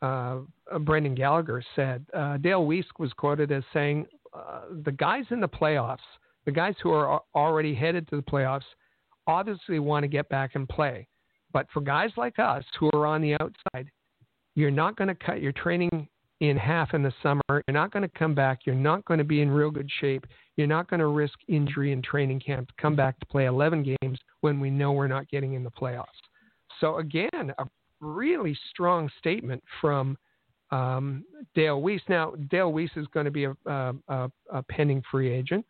uh, 0.01 0.37
Brendan 0.81 1.15
Gallagher 1.15 1.63
said. 1.75 2.05
Uh, 2.13 2.37
Dale 2.37 2.65
Weise 2.65 2.85
was 2.97 3.11
quoted 3.13 3.51
as 3.51 3.63
saying, 3.73 4.05
uh, 4.33 4.61
"The 4.83 4.91
guys 4.93 5.25
in 5.31 5.41
the 5.41 5.49
playoffs, 5.49 5.97
the 6.45 6.51
guys 6.51 6.75
who 6.81 6.91
are 6.91 7.21
already 7.33 7.73
headed 7.73 8.07
to 8.09 8.15
the 8.15 8.21
playoffs, 8.21 8.63
obviously 9.27 9.79
want 9.79 10.03
to 10.03 10.07
get 10.07 10.29
back 10.29 10.51
and 10.55 10.67
play. 10.69 11.07
But 11.51 11.67
for 11.73 11.81
guys 11.81 12.11
like 12.17 12.37
us 12.39 12.63
who 12.79 12.89
are 12.93 13.05
on 13.05 13.21
the 13.21 13.33
outside, 13.35 13.89
you're 14.55 14.71
not 14.71 14.95
going 14.97 15.07
to 15.07 15.15
cut 15.15 15.41
your 15.41 15.51
training 15.53 16.07
in 16.41 16.57
half 16.57 16.93
in 16.93 17.01
the 17.01 17.13
summer. 17.23 17.41
You're 17.49 17.63
not 17.73 17.91
going 17.91 18.03
to 18.03 18.19
come 18.19 18.35
back. 18.35 18.61
You're 18.65 18.75
not 18.75 19.05
going 19.05 19.17
to 19.19 19.23
be 19.23 19.41
in 19.41 19.49
real 19.49 19.71
good 19.71 19.89
shape. 19.99 20.25
You're 20.57 20.67
not 20.67 20.89
going 20.89 20.99
to 20.99 21.07
risk 21.07 21.35
injury 21.47 21.91
in 21.91 22.01
training 22.01 22.41
camp 22.41 22.67
to 22.67 22.73
come 22.79 22.95
back 22.95 23.19
to 23.19 23.25
play 23.25 23.45
11 23.45 23.95
games 24.01 24.19
when 24.41 24.59
we 24.59 24.69
know 24.69 24.91
we're 24.91 25.07
not 25.07 25.29
getting 25.29 25.53
in 25.53 25.63
the 25.63 25.71
playoffs. 25.71 26.05
So 26.79 26.97
again, 26.97 27.53
a 27.57 27.65
really 28.01 28.57
strong 28.69 29.09
statement 29.17 29.63
from 29.79 30.17
um, 30.71 31.23
Dale 31.53 31.81
Weise. 31.81 32.01
Now, 32.09 32.33
Dale 32.49 32.71
Weise 32.71 32.97
is 32.97 33.07
going 33.13 33.25
to 33.25 33.31
be 33.31 33.45
a, 33.45 33.55
a, 33.65 34.29
a 34.51 34.63
pending 34.63 35.03
free 35.09 35.31
agent. 35.31 35.65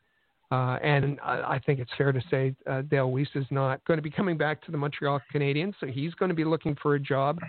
Uh, 0.52 0.78
and 0.84 1.20
I, 1.22 1.56
I 1.56 1.60
think 1.66 1.80
it's 1.80 1.92
fair 1.98 2.12
to 2.12 2.22
say 2.30 2.56
uh, 2.70 2.82
Dale 2.84 3.10
Weise 3.10 3.36
is 3.36 3.48
not 3.50 3.84
going 3.86 3.98
to 3.98 4.02
be 4.02 4.12
coming 4.12 4.38
back 4.38 4.64
to 4.66 4.72
the 4.72 4.78
Montreal 4.78 5.20
Canadiens, 5.34 5.74
so 5.80 5.88
he's 5.88 6.14
going 6.14 6.30
to 6.30 6.36
be 6.36 6.44
looking 6.44 6.76
for 6.82 6.96
a 6.96 7.00
job 7.00 7.40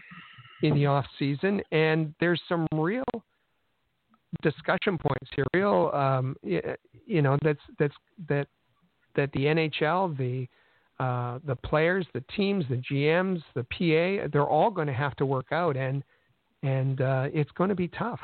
in 0.63 0.75
the 0.75 0.87
off 0.87 1.05
season. 1.19 1.61
And 1.73 2.15
there's 2.21 2.41
some 2.49 2.67
real 2.73 3.05
discussion 4.43 4.99
points 4.99 5.31
here. 5.35 5.45
Real, 5.55 5.91
um, 5.93 6.37
you 6.43 7.23
know, 7.23 7.39
that's 7.43 7.61
that's 7.79 7.95
that 8.29 8.49
that 9.15 9.31
the 9.33 9.41
NHL, 9.41 10.17
the 10.17 10.49
uh, 11.03 11.39
the 11.47 11.57
players, 11.57 12.07
the 12.15 12.25
teams, 12.35 12.65
the 12.71 12.77
GMs, 12.91 13.43
the 13.55 13.65
PA, 13.65 14.29
they're 14.33 14.49
all 14.49 14.71
going 14.71 14.87
to 14.87 14.95
have 14.95 15.15
to 15.17 15.27
work 15.27 15.53
out, 15.53 15.77
and 15.77 16.03
and 16.63 17.01
uh, 17.01 17.29
it's 17.33 17.51
going 17.53 17.69
to 17.69 17.77
be 17.77 17.89
tough. 17.89 18.21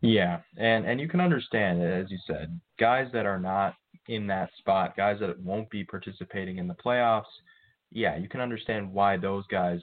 Yeah, 0.00 0.40
and 0.56 0.86
and 0.86 1.00
you 1.00 1.08
can 1.08 1.20
understand, 1.20 1.82
as 1.82 2.10
you 2.10 2.18
said, 2.26 2.58
guys 2.78 3.08
that 3.12 3.26
are 3.26 3.40
not 3.40 3.74
in 4.08 4.26
that 4.28 4.50
spot, 4.58 4.96
guys 4.96 5.18
that 5.20 5.38
won't 5.40 5.68
be 5.70 5.84
participating 5.84 6.58
in 6.58 6.68
the 6.68 6.74
playoffs. 6.74 7.24
Yeah, 7.90 8.16
you 8.16 8.28
can 8.28 8.40
understand 8.40 8.92
why 8.92 9.16
those 9.16 9.46
guys 9.48 9.80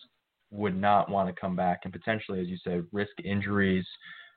would 0.51 0.75
not 0.75 1.09
want 1.09 1.27
to 1.27 1.39
come 1.39 1.55
back 1.55 1.81
and 1.83 1.91
potentially, 1.91 2.39
as 2.39 2.47
you 2.47 2.57
said, 2.63 2.85
risk 2.91 3.11
injuries, 3.23 3.85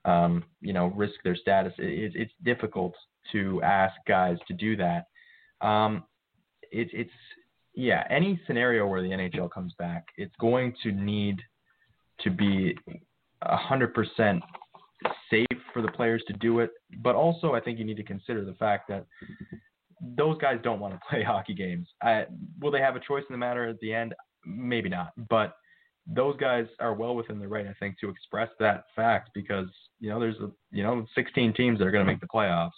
um, 0.04 0.42
you 0.60 0.72
know, 0.72 0.86
risk 0.96 1.14
their 1.22 1.36
status. 1.36 1.72
It, 1.78 2.12
it's 2.14 2.32
difficult 2.44 2.94
to 3.32 3.62
ask 3.62 3.94
guys 4.06 4.38
to 4.48 4.54
do 4.54 4.76
that. 4.76 5.04
Um, 5.60 6.04
it, 6.72 6.88
it's 6.92 7.10
yeah, 7.74 8.04
any 8.10 8.40
scenario 8.46 8.86
where 8.86 9.02
the 9.02 9.10
NHL 9.10 9.50
comes 9.50 9.72
back, 9.78 10.06
it's 10.16 10.34
going 10.40 10.74
to 10.82 10.90
need 10.90 11.40
to 12.20 12.30
be 12.30 12.76
hundred 13.42 13.94
percent 13.94 14.42
safe 15.30 15.46
for 15.72 15.82
the 15.82 15.90
players 15.92 16.22
to 16.28 16.32
do 16.34 16.60
it. 16.60 16.70
But 17.02 17.14
also, 17.14 17.54
I 17.54 17.60
think 17.60 17.78
you 17.78 17.84
need 17.84 17.96
to 17.96 18.02
consider 18.02 18.44
the 18.44 18.54
fact 18.54 18.88
that 18.88 19.06
those 20.00 20.38
guys 20.38 20.58
don't 20.62 20.80
want 20.80 20.94
to 20.94 21.00
play 21.10 21.22
hockey 21.22 21.54
games. 21.54 21.88
I, 22.02 22.26
will 22.60 22.70
they 22.70 22.80
have 22.80 22.96
a 22.96 23.00
choice 23.00 23.24
in 23.28 23.32
the 23.32 23.38
matter 23.38 23.66
at 23.66 23.78
the 23.80 23.92
end? 23.92 24.14
Maybe 24.44 24.88
not. 24.88 25.12
But 25.28 25.54
those 26.06 26.36
guys 26.38 26.66
are 26.80 26.94
well 26.94 27.14
within 27.14 27.38
their 27.38 27.48
right, 27.48 27.66
I 27.66 27.74
think, 27.78 27.98
to 28.00 28.08
express 28.08 28.48
that 28.60 28.84
fact 28.96 29.30
because 29.34 29.68
you 30.00 30.08
know 30.08 30.18
there's 30.18 30.38
a, 30.40 30.50
you 30.70 30.82
know 30.82 31.06
16 31.14 31.52
teams 31.54 31.78
that 31.78 31.86
are 31.86 31.90
going 31.90 32.04
to 32.04 32.10
make 32.10 32.20
the 32.20 32.26
playoffs, 32.26 32.70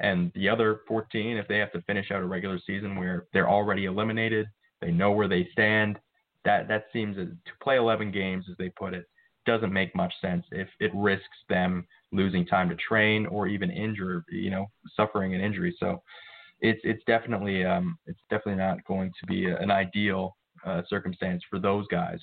and 0.00 0.30
the 0.34 0.48
other 0.48 0.80
14, 0.86 1.36
if 1.36 1.48
they 1.48 1.58
have 1.58 1.72
to 1.72 1.82
finish 1.82 2.10
out 2.10 2.22
a 2.22 2.26
regular 2.26 2.58
season 2.66 2.96
where 2.96 3.26
they're 3.32 3.48
already 3.48 3.86
eliminated, 3.86 4.46
they 4.80 4.90
know 4.90 5.12
where 5.12 5.28
they 5.28 5.48
stand. 5.52 5.98
That 6.44 6.68
that 6.68 6.86
seems 6.92 7.16
to 7.16 7.34
play 7.62 7.76
11 7.76 8.10
games, 8.10 8.44
as 8.50 8.56
they 8.58 8.68
put 8.68 8.92
it, 8.92 9.06
doesn't 9.46 9.72
make 9.72 9.94
much 9.94 10.12
sense 10.20 10.44
if 10.50 10.68
it 10.80 10.90
risks 10.94 11.38
them 11.48 11.86
losing 12.12 12.46
time 12.46 12.68
to 12.68 12.76
train 12.76 13.26
or 13.26 13.46
even 13.46 13.70
injure, 13.70 14.24
you 14.30 14.50
know, 14.50 14.66
suffering 14.96 15.34
an 15.34 15.40
injury. 15.40 15.74
So 15.78 16.02
it's 16.60 16.80
it's 16.84 17.02
definitely 17.06 17.64
um, 17.64 17.98
it's 18.06 18.20
definitely 18.30 18.62
not 18.62 18.84
going 18.84 19.12
to 19.20 19.26
be 19.26 19.46
an 19.46 19.70
ideal 19.70 20.36
uh, 20.64 20.82
circumstance 20.88 21.42
for 21.50 21.58
those 21.58 21.86
guys. 21.88 22.18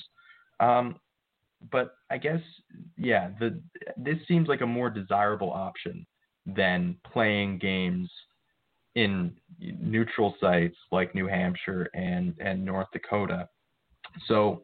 Um, 0.59 0.95
but 1.71 1.95
I 2.09 2.17
guess 2.17 2.41
yeah, 2.97 3.29
the 3.39 3.61
this 3.97 4.17
seems 4.27 4.47
like 4.47 4.61
a 4.61 4.67
more 4.67 4.89
desirable 4.89 5.51
option 5.51 6.05
than 6.45 6.95
playing 7.11 7.59
games 7.59 8.09
in 8.95 9.33
neutral 9.59 10.35
sites 10.41 10.75
like 10.91 11.13
New 11.15 11.27
Hampshire 11.27 11.89
and 11.93 12.33
and 12.39 12.65
North 12.65 12.87
Dakota. 12.91 13.47
So 14.27 14.63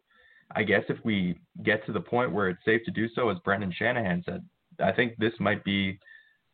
I 0.55 0.63
guess 0.63 0.83
if 0.89 0.97
we 1.03 1.39
get 1.63 1.85
to 1.85 1.91
the 1.91 1.99
point 1.99 2.31
where 2.31 2.49
it's 2.49 2.63
safe 2.63 2.81
to 2.85 2.91
do 2.91 3.07
so, 3.13 3.29
as 3.29 3.37
Brendan 3.43 3.73
Shanahan 3.77 4.23
said, 4.25 4.43
I 4.79 4.91
think 4.91 5.17
this 5.17 5.33
might 5.39 5.63
be 5.63 5.99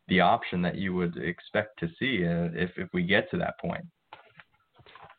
the 0.08 0.20
option 0.20 0.62
that 0.62 0.76
you 0.76 0.94
would 0.94 1.16
expect 1.16 1.78
to 1.80 1.88
see 1.98 2.26
uh, 2.26 2.48
if 2.54 2.70
if 2.76 2.88
we 2.92 3.02
get 3.02 3.30
to 3.30 3.38
that 3.38 3.58
point. 3.58 3.84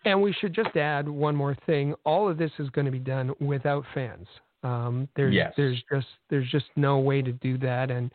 And 0.05 0.21
we 0.21 0.34
should 0.34 0.53
just 0.53 0.76
add 0.76 1.09
one 1.09 1.36
more 1.36 1.57
thing. 1.65 1.95
All 2.03 2.30
of 2.30 2.38
this 2.38 2.51
is 2.59 2.69
going 2.69 2.86
to 2.86 2.91
be 2.91 2.99
done 2.99 3.34
without 3.39 3.84
fans. 3.93 4.28
Um, 4.63 5.07
there's 5.15 5.34
yes. 5.34 5.53
there's 5.57 5.82
just 5.91 6.07
there's 6.30 6.49
just 6.51 6.65
no 6.76 6.99
way 6.99 7.21
to 7.21 7.32
do 7.32 7.57
that. 7.59 7.91
And 7.91 8.11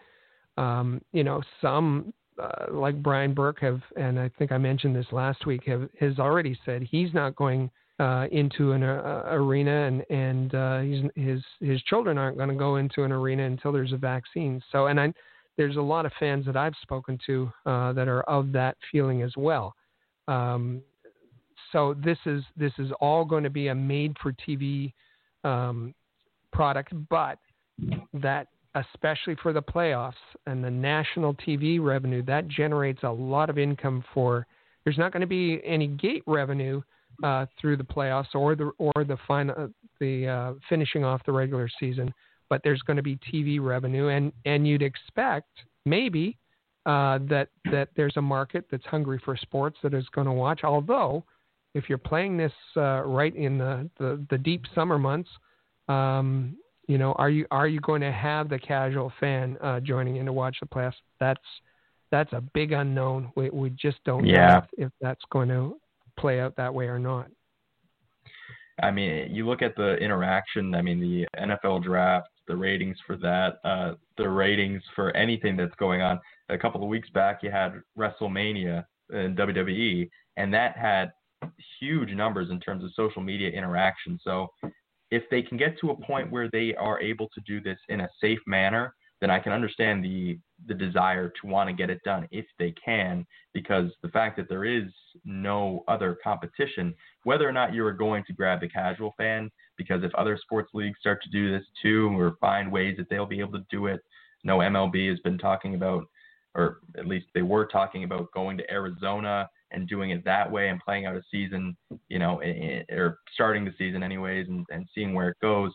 um, 0.56 1.00
you 1.12 1.24
know, 1.24 1.42
some 1.60 2.12
uh, 2.40 2.66
like 2.70 3.02
Brian 3.02 3.34
Burke 3.34 3.60
have, 3.60 3.80
and 3.96 4.18
I 4.18 4.30
think 4.38 4.52
I 4.52 4.58
mentioned 4.58 4.94
this 4.94 5.06
last 5.12 5.46
week, 5.46 5.64
have 5.66 5.88
has 5.98 6.18
already 6.18 6.58
said 6.64 6.82
he's 6.82 7.12
not 7.14 7.36
going 7.36 7.70
uh, 8.00 8.26
into 8.32 8.72
an 8.72 8.82
uh, 8.82 9.22
arena, 9.26 9.86
and 9.86 10.04
and 10.10 10.54
uh, 10.54 10.80
his 11.14 11.42
his 11.60 11.82
children 11.82 12.16
aren't 12.16 12.38
going 12.38 12.48
to 12.48 12.54
go 12.54 12.76
into 12.76 13.04
an 13.04 13.12
arena 13.12 13.44
until 13.44 13.72
there's 13.72 13.92
a 13.92 13.98
vaccine. 13.98 14.62
So, 14.72 14.86
and 14.86 14.98
I, 14.98 15.12
there's 15.58 15.76
a 15.76 15.82
lot 15.82 16.06
of 16.06 16.12
fans 16.18 16.46
that 16.46 16.56
I've 16.56 16.72
spoken 16.80 17.18
to 17.26 17.52
uh, 17.66 17.92
that 17.92 18.08
are 18.08 18.22
of 18.22 18.52
that 18.52 18.78
feeling 18.90 19.20
as 19.20 19.32
well. 19.36 19.74
Um, 20.28 20.80
so 21.72 21.94
this 22.02 22.16
is 22.24 22.42
this 22.56 22.72
is 22.78 22.90
all 23.00 23.24
going 23.24 23.44
to 23.44 23.50
be 23.50 23.68
a 23.68 23.74
made-for-TV 23.74 24.92
um, 25.44 25.94
product, 26.52 26.94
but 27.10 27.38
that 28.14 28.46
especially 28.76 29.36
for 29.42 29.52
the 29.52 29.60
playoffs 29.62 30.14
and 30.46 30.64
the 30.64 30.70
national 30.70 31.34
TV 31.34 31.82
revenue 31.82 32.22
that 32.22 32.48
generates 32.48 33.02
a 33.02 33.10
lot 33.10 33.50
of 33.50 33.58
income 33.58 34.02
for. 34.14 34.46
There's 34.84 34.96
not 34.96 35.12
going 35.12 35.20
to 35.20 35.26
be 35.26 35.60
any 35.66 35.88
gate 35.88 36.22
revenue 36.26 36.80
uh, 37.22 37.46
through 37.60 37.76
the 37.76 37.84
playoffs 37.84 38.34
or 38.34 38.54
the 38.54 38.70
or 38.78 39.04
the 39.04 39.16
final 39.26 39.54
uh, 39.56 39.66
the 39.98 40.26
uh, 40.26 40.52
finishing 40.68 41.04
off 41.04 41.20
the 41.26 41.32
regular 41.32 41.68
season, 41.78 42.12
but 42.48 42.60
there's 42.64 42.82
going 42.82 42.96
to 42.96 43.02
be 43.02 43.16
TV 43.32 43.60
revenue, 43.60 44.08
and 44.08 44.32
and 44.44 44.66
you'd 44.66 44.82
expect 44.82 45.48
maybe 45.84 46.36
uh, 46.86 47.18
that 47.28 47.48
that 47.70 47.88
there's 47.96 48.16
a 48.16 48.22
market 48.22 48.64
that's 48.70 48.84
hungry 48.86 49.20
for 49.24 49.36
sports 49.36 49.78
that 49.82 49.94
is 49.94 50.06
going 50.14 50.26
to 50.26 50.32
watch. 50.32 50.60
Although, 50.64 51.24
if 51.74 51.88
you're 51.88 51.98
playing 51.98 52.36
this 52.36 52.52
uh, 52.76 53.02
right 53.02 53.34
in 53.34 53.58
the, 53.58 53.88
the, 53.98 54.24
the 54.30 54.38
deep 54.38 54.64
summer 54.74 54.98
months, 54.98 55.28
um, 55.88 56.56
you 56.88 56.98
know, 56.98 57.12
are 57.12 57.30
you 57.30 57.46
are 57.50 57.68
you 57.68 57.80
going 57.80 58.00
to 58.00 58.12
have 58.12 58.48
the 58.48 58.58
casual 58.58 59.12
fan 59.20 59.56
uh, 59.62 59.80
joining 59.80 60.16
in 60.16 60.26
to 60.26 60.32
watch 60.32 60.56
the 60.60 60.66
playoffs? 60.66 60.94
That's 61.20 61.40
that's 62.10 62.32
a 62.32 62.40
big 62.40 62.72
unknown. 62.72 63.30
We 63.36 63.50
we 63.50 63.70
just 63.70 63.98
don't 64.04 64.26
yeah. 64.26 64.46
know 64.46 64.56
if, 64.58 64.86
if 64.86 64.92
that's 65.00 65.22
going 65.30 65.48
to 65.50 65.76
play 66.20 66.40
out 66.40 66.56
that 66.56 66.72
way 66.72 66.86
or 66.86 66.98
not. 66.98 67.26
I 68.82 68.90
mean, 68.90 69.34
you 69.34 69.46
look 69.46 69.62
at 69.62 69.76
the 69.76 69.96
interaction. 69.96 70.74
I 70.74 70.82
mean, 70.82 71.00
the 71.00 71.26
NFL 71.38 71.82
draft, 71.82 72.28
the 72.48 72.56
ratings 72.56 72.96
for 73.06 73.16
that, 73.18 73.58
uh, 73.64 73.94
the 74.16 74.28
ratings 74.28 74.82
for 74.94 75.14
anything 75.16 75.56
that's 75.56 75.74
going 75.76 76.00
on. 76.00 76.18
A 76.48 76.58
couple 76.58 76.82
of 76.82 76.88
weeks 76.88 77.10
back, 77.10 77.42
you 77.42 77.50
had 77.50 77.74
WrestleMania 77.98 78.84
in 79.12 79.36
WWE, 79.36 80.08
and 80.36 80.52
that 80.54 80.76
had 80.76 81.10
huge 81.78 82.10
numbers 82.12 82.50
in 82.50 82.60
terms 82.60 82.84
of 82.84 82.90
social 82.94 83.22
media 83.22 83.50
interaction. 83.50 84.18
So, 84.22 84.48
if 85.10 85.24
they 85.30 85.42
can 85.42 85.58
get 85.58 85.78
to 85.80 85.90
a 85.90 85.96
point 86.06 86.30
where 86.30 86.48
they 86.52 86.74
are 86.76 87.00
able 87.00 87.28
to 87.34 87.40
do 87.46 87.60
this 87.60 87.78
in 87.88 88.00
a 88.00 88.08
safe 88.20 88.38
manner, 88.46 88.94
then 89.20 89.30
I 89.30 89.38
can 89.38 89.52
understand 89.52 90.04
the 90.04 90.38
the 90.66 90.74
desire 90.74 91.32
to 91.40 91.46
want 91.46 91.68
to 91.68 91.74
get 91.74 91.88
it 91.88 92.02
done 92.04 92.28
if 92.30 92.44
they 92.58 92.72
can, 92.72 93.26
because 93.54 93.90
the 94.02 94.08
fact 94.08 94.36
that 94.36 94.48
there 94.48 94.64
is 94.64 94.84
no 95.24 95.84
other 95.88 96.18
competition, 96.22 96.94
whether 97.24 97.48
or 97.48 97.52
not 97.52 97.72
you 97.72 97.84
are 97.86 97.92
going 97.92 98.24
to 98.26 98.32
grab 98.34 98.60
the 98.60 98.68
casual 98.68 99.14
fan, 99.16 99.50
because 99.78 100.04
if 100.04 100.14
other 100.14 100.38
sports 100.40 100.70
leagues 100.74 100.98
start 101.00 101.22
to 101.22 101.30
do 101.30 101.50
this 101.50 101.66
too, 101.80 102.10
or 102.18 102.36
find 102.40 102.70
ways 102.70 102.96
that 102.98 103.08
they'll 103.08 103.26
be 103.26 103.40
able 103.40 103.58
to 103.58 103.64
do 103.70 103.86
it, 103.86 104.00
no 104.44 104.58
MLB 104.58 105.08
has 105.08 105.18
been 105.20 105.38
talking 105.38 105.74
about, 105.74 106.04
or 106.54 106.80
at 106.98 107.06
least 107.06 107.26
they 107.34 107.42
were 107.42 107.66
talking 107.66 108.04
about 108.04 108.32
going 108.32 108.58
to 108.58 108.70
Arizona 108.70 109.48
and 109.70 109.88
doing 109.88 110.10
it 110.10 110.24
that 110.24 110.50
way 110.50 110.68
and 110.68 110.80
playing 110.80 111.06
out 111.06 111.16
a 111.16 111.22
season, 111.30 111.76
you 112.08 112.18
know, 112.18 112.42
or 112.90 113.18
starting 113.32 113.64
the 113.64 113.74
season 113.78 114.02
anyways 114.02 114.48
and, 114.48 114.66
and 114.70 114.86
seeing 114.94 115.14
where 115.14 115.28
it 115.28 115.36
goes. 115.40 115.72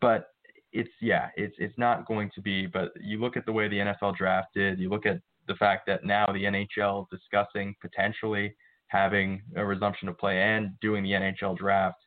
But 0.00 0.28
it's 0.72 0.90
yeah, 1.00 1.28
it's 1.36 1.54
it's 1.58 1.76
not 1.78 2.06
going 2.06 2.30
to 2.34 2.40
be. 2.40 2.66
But 2.66 2.92
you 3.00 3.20
look 3.20 3.36
at 3.36 3.46
the 3.46 3.52
way 3.52 3.68
the 3.68 3.78
NFL 3.78 4.16
drafted. 4.16 4.78
You 4.78 4.88
look 4.88 5.06
at 5.06 5.20
the 5.48 5.54
fact 5.54 5.86
that 5.86 6.04
now 6.04 6.26
the 6.26 6.44
NHL 6.44 7.02
is 7.02 7.18
discussing 7.18 7.74
potentially 7.80 8.54
having 8.88 9.42
a 9.56 9.64
resumption 9.64 10.08
of 10.08 10.18
play 10.18 10.40
and 10.40 10.70
doing 10.80 11.02
the 11.02 11.12
NHL 11.12 11.56
draft. 11.56 11.98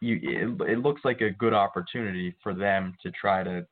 You, 0.00 0.18
it, 0.22 0.70
it 0.72 0.78
looks 0.80 1.02
like 1.04 1.20
a 1.20 1.30
good 1.30 1.54
opportunity 1.54 2.34
for 2.42 2.54
them 2.54 2.94
to 3.02 3.10
try 3.12 3.44
to 3.44 3.66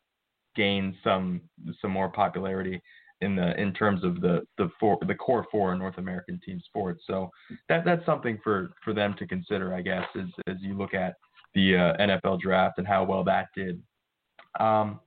gain 0.56 0.96
some 1.02 1.40
some 1.80 1.90
more 1.90 2.08
popularity 2.08 2.80
in 3.20 3.36
the 3.36 3.60
in 3.60 3.72
terms 3.72 4.04
of 4.04 4.20
the 4.20 4.46
the 4.58 4.70
four 4.78 4.98
the 5.06 5.14
core 5.14 5.46
four 5.50 5.74
North 5.74 5.98
American 5.98 6.40
team 6.44 6.60
sports. 6.64 7.02
So 7.06 7.30
that 7.68 7.84
that's 7.84 8.04
something 8.06 8.38
for 8.42 8.70
for 8.84 8.94
them 8.94 9.14
to 9.18 9.26
consider, 9.26 9.74
I 9.74 9.82
guess, 9.82 10.06
as 10.16 10.28
as 10.46 10.56
you 10.60 10.74
look 10.74 10.94
at 10.94 11.14
the 11.54 11.76
uh, 11.76 11.96
NFL 11.96 12.40
draft 12.40 12.78
and 12.78 12.86
how 12.86 13.04
well 13.04 13.24
that 13.24 13.48
did. 13.56 13.82
Um, 14.58 15.00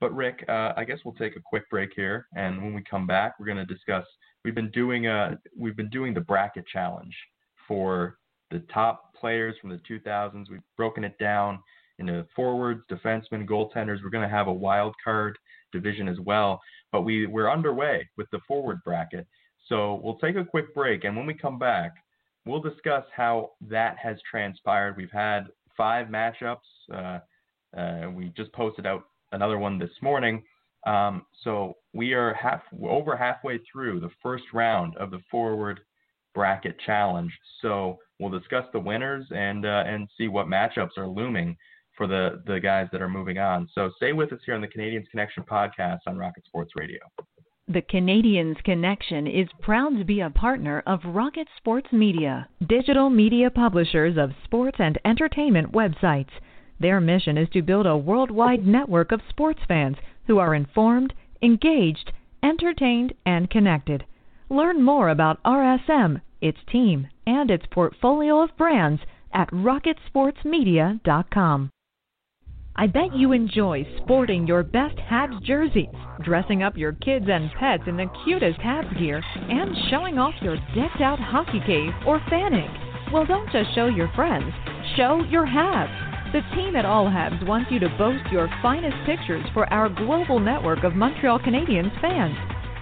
but 0.00 0.14
Rick, 0.14 0.44
uh, 0.48 0.72
I 0.76 0.84
guess 0.84 0.98
we'll 1.04 1.14
take 1.14 1.36
a 1.36 1.40
quick 1.40 1.68
break 1.70 1.90
here, 1.94 2.26
and 2.36 2.62
when 2.62 2.74
we 2.74 2.82
come 2.82 3.06
back, 3.06 3.34
we're 3.38 3.46
going 3.46 3.58
to 3.58 3.64
discuss. 3.64 4.04
We've 4.44 4.54
been 4.54 4.70
doing 4.72 5.06
uh 5.06 5.36
we've 5.56 5.76
been 5.76 5.88
doing 5.88 6.12
the 6.12 6.20
bracket 6.20 6.66
challenge 6.70 7.14
for 7.66 8.18
the 8.50 8.58
top 8.72 9.14
players 9.14 9.54
from 9.60 9.70
the 9.70 9.80
2000s. 9.88 10.50
We've 10.50 10.60
broken 10.76 11.04
it 11.04 11.18
down 11.18 11.58
into 11.98 12.26
forwards, 12.34 12.82
defensemen, 12.90 13.46
goaltenders. 13.46 14.02
We're 14.02 14.10
going 14.10 14.28
to 14.28 14.34
have 14.34 14.48
a 14.48 14.52
wild 14.52 14.94
card 15.02 15.38
division 15.72 16.08
as 16.08 16.18
well. 16.20 16.60
But 16.92 17.02
we, 17.02 17.26
we're 17.26 17.50
underway 17.50 18.08
with 18.16 18.28
the 18.30 18.40
forward 18.46 18.80
bracket. 18.84 19.26
So 19.68 20.00
we'll 20.02 20.18
take 20.18 20.36
a 20.36 20.44
quick 20.44 20.74
break. 20.74 21.04
And 21.04 21.16
when 21.16 21.26
we 21.26 21.34
come 21.34 21.58
back, 21.58 21.92
we'll 22.44 22.60
discuss 22.60 23.04
how 23.14 23.52
that 23.62 23.96
has 23.98 24.18
transpired. 24.30 24.96
We've 24.96 25.10
had 25.10 25.46
five 25.76 26.08
matchups. 26.08 26.56
Uh, 26.92 27.18
uh, 27.76 28.10
we 28.10 28.32
just 28.36 28.52
posted 28.52 28.86
out 28.86 29.04
another 29.32 29.58
one 29.58 29.78
this 29.78 29.90
morning. 30.02 30.42
Um, 30.86 31.24
so 31.42 31.74
we 31.92 32.12
are 32.12 32.34
half 32.34 32.62
over 32.82 33.16
halfway 33.16 33.58
through 33.70 34.00
the 34.00 34.10
first 34.22 34.44
round 34.52 34.96
of 34.96 35.10
the 35.10 35.20
forward 35.30 35.80
bracket 36.34 36.76
challenge. 36.84 37.32
So 37.62 37.98
we'll 38.18 38.36
discuss 38.38 38.64
the 38.72 38.80
winners 38.80 39.24
and 39.30 39.64
uh, 39.64 39.84
and 39.86 40.08
see 40.18 40.28
what 40.28 40.46
matchups 40.46 40.98
are 40.98 41.08
looming 41.08 41.56
for 41.96 42.06
the, 42.06 42.42
the 42.46 42.58
guys 42.60 42.88
that 42.92 43.00
are 43.00 43.08
moving 43.08 43.38
on. 43.38 43.68
So 43.72 43.90
stay 43.96 44.12
with 44.12 44.32
us 44.32 44.40
here 44.44 44.54
on 44.54 44.60
the 44.60 44.68
Canadiens 44.68 45.08
Connection 45.10 45.44
podcast 45.44 46.00
on 46.06 46.18
Rocket 46.18 46.44
Sports 46.44 46.72
Radio. 46.76 46.98
The 47.68 47.82
Canadiens 47.82 48.62
Connection 48.62 49.26
is 49.26 49.48
proud 49.62 49.96
to 49.96 50.04
be 50.04 50.20
a 50.20 50.28
partner 50.28 50.82
of 50.86 51.00
Rocket 51.04 51.48
Sports 51.56 51.88
Media, 51.92 52.48
digital 52.66 53.08
media 53.08 53.48
publishers 53.48 54.18
of 54.18 54.32
sports 54.44 54.76
and 54.80 54.98
entertainment 55.04 55.72
websites. 55.72 56.28
Their 56.80 57.00
mission 57.00 57.38
is 57.38 57.48
to 57.50 57.62
build 57.62 57.86
a 57.86 57.96
worldwide 57.96 58.66
network 58.66 59.12
of 59.12 59.22
sports 59.28 59.60
fans 59.66 59.96
who 60.26 60.38
are 60.38 60.54
informed, 60.54 61.14
engaged, 61.42 62.12
entertained, 62.42 63.14
and 63.24 63.48
connected. 63.50 64.04
Learn 64.50 64.82
more 64.82 65.08
about 65.08 65.42
RSM, 65.44 66.20
its 66.40 66.58
team, 66.70 67.08
and 67.26 67.50
its 67.50 67.64
portfolio 67.70 68.42
of 68.42 68.54
brands 68.56 69.02
at 69.32 69.50
rocketsportsmedia.com. 69.50 71.70
I 72.76 72.88
bet 72.88 73.14
you 73.14 73.30
enjoy 73.30 73.86
sporting 74.02 74.48
your 74.48 74.64
best 74.64 74.96
Habs 74.96 75.40
jerseys, 75.44 75.94
dressing 76.24 76.64
up 76.64 76.76
your 76.76 76.90
kids 76.92 77.26
and 77.28 77.48
pets 77.52 77.84
in 77.86 77.96
the 77.96 78.10
cutest 78.24 78.58
Habs 78.58 78.98
gear, 78.98 79.22
and 79.36 79.76
showing 79.90 80.18
off 80.18 80.34
your 80.42 80.56
decked 80.74 81.00
out 81.00 81.20
hockey 81.20 81.60
cave 81.64 81.92
or 82.04 82.20
fanning. 82.28 82.68
Well, 83.12 83.26
don't 83.26 83.48
just 83.52 83.72
show 83.74 83.86
your 83.86 84.08
friends, 84.16 84.52
show 84.96 85.22
your 85.30 85.46
Habs. 85.46 86.13
The 86.34 86.42
team 86.56 86.74
at 86.74 86.84
All 86.84 87.06
Habs 87.06 87.46
wants 87.46 87.70
you 87.70 87.78
to 87.78 87.88
boast 87.96 88.26
your 88.32 88.50
finest 88.60 88.96
pictures 89.06 89.46
for 89.54 89.72
our 89.72 89.88
global 89.88 90.40
network 90.40 90.82
of 90.82 90.96
Montreal 90.96 91.38
Canadiens 91.38 91.94
fans. 92.00 92.34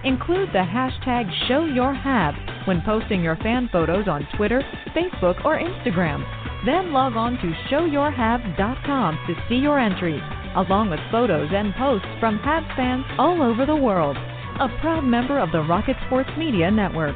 Include 0.03 0.49
the 0.49 0.65
hashtag 0.65 1.29
ShowYourHab 1.45 2.67
when 2.67 2.81
posting 2.81 3.21
your 3.21 3.35
fan 3.35 3.69
photos 3.71 4.07
on 4.07 4.27
Twitter, 4.37 4.63
Facebook, 4.97 5.45
or 5.45 5.59
Instagram. 5.59 6.25
Then 6.65 6.93
log 6.93 7.15
on 7.15 7.33
to 7.33 7.53
showyourhabs.com 7.69 9.19
to 9.27 9.35
see 9.47 9.57
your 9.57 9.77
entries, 9.79 10.23
along 10.55 10.89
with 10.89 10.99
photos 11.11 11.51
and 11.53 11.75
posts 11.75 12.07
from 12.19 12.39
Habs 12.39 12.75
fans 12.75 13.05
all 13.19 13.43
over 13.43 13.67
the 13.67 13.75
world. 13.75 14.17
A 14.17 14.67
proud 14.81 15.03
member 15.03 15.37
of 15.37 15.51
the 15.51 15.61
Rocket 15.61 15.97
Sports 16.07 16.31
Media 16.39 16.71
Network. 16.71 17.15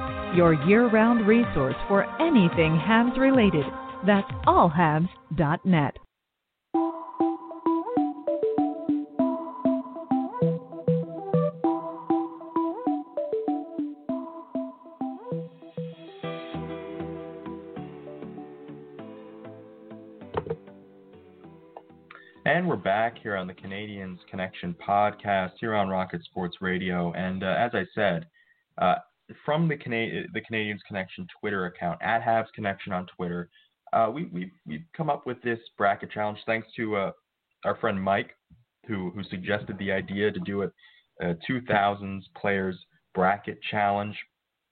your 0.35 0.53
year-round 0.65 1.27
resource 1.27 1.75
for 1.87 2.03
anything 2.21 2.77
Habs 2.77 3.17
related. 3.17 3.65
That's 4.05 4.31
allhabs.net. 4.45 5.95
And 22.43 22.67
we're 22.67 22.75
back 22.75 23.17
here 23.21 23.37
on 23.37 23.47
the 23.47 23.53
Canadiens 23.53 24.17
Connection 24.29 24.75
podcast 24.85 25.51
here 25.59 25.73
on 25.73 25.89
Rocket 25.89 26.23
Sports 26.25 26.57
Radio. 26.59 27.13
And 27.13 27.43
uh, 27.43 27.55
as 27.57 27.71
I 27.73 27.85
said, 27.95 28.25
uh, 28.77 28.95
from 29.45 29.67
the, 29.67 29.77
Cana- 29.77 30.23
the 30.33 30.41
Canadiens 30.41 30.79
Connection 30.87 31.27
Twitter 31.39 31.65
account, 31.65 32.01
at 32.01 32.21
Habs 32.21 32.51
Connection 32.53 32.93
on 32.93 33.07
Twitter, 33.15 33.49
uh, 33.93 34.09
we, 34.13 34.25
we, 34.25 34.51
we've 34.65 34.85
come 34.95 35.09
up 35.09 35.25
with 35.25 35.41
this 35.41 35.59
bracket 35.77 36.11
challenge 36.11 36.39
thanks 36.45 36.67
to 36.77 36.95
uh, 36.95 37.11
our 37.65 37.75
friend 37.77 38.01
Mike, 38.01 38.31
who, 38.87 39.11
who 39.11 39.23
suggested 39.23 39.77
the 39.77 39.91
idea 39.91 40.31
to 40.31 40.39
do 40.39 40.63
a, 40.63 40.67
a 41.21 41.35
2000s 41.49 42.21
players 42.39 42.77
bracket 43.13 43.59
challenge. 43.69 44.15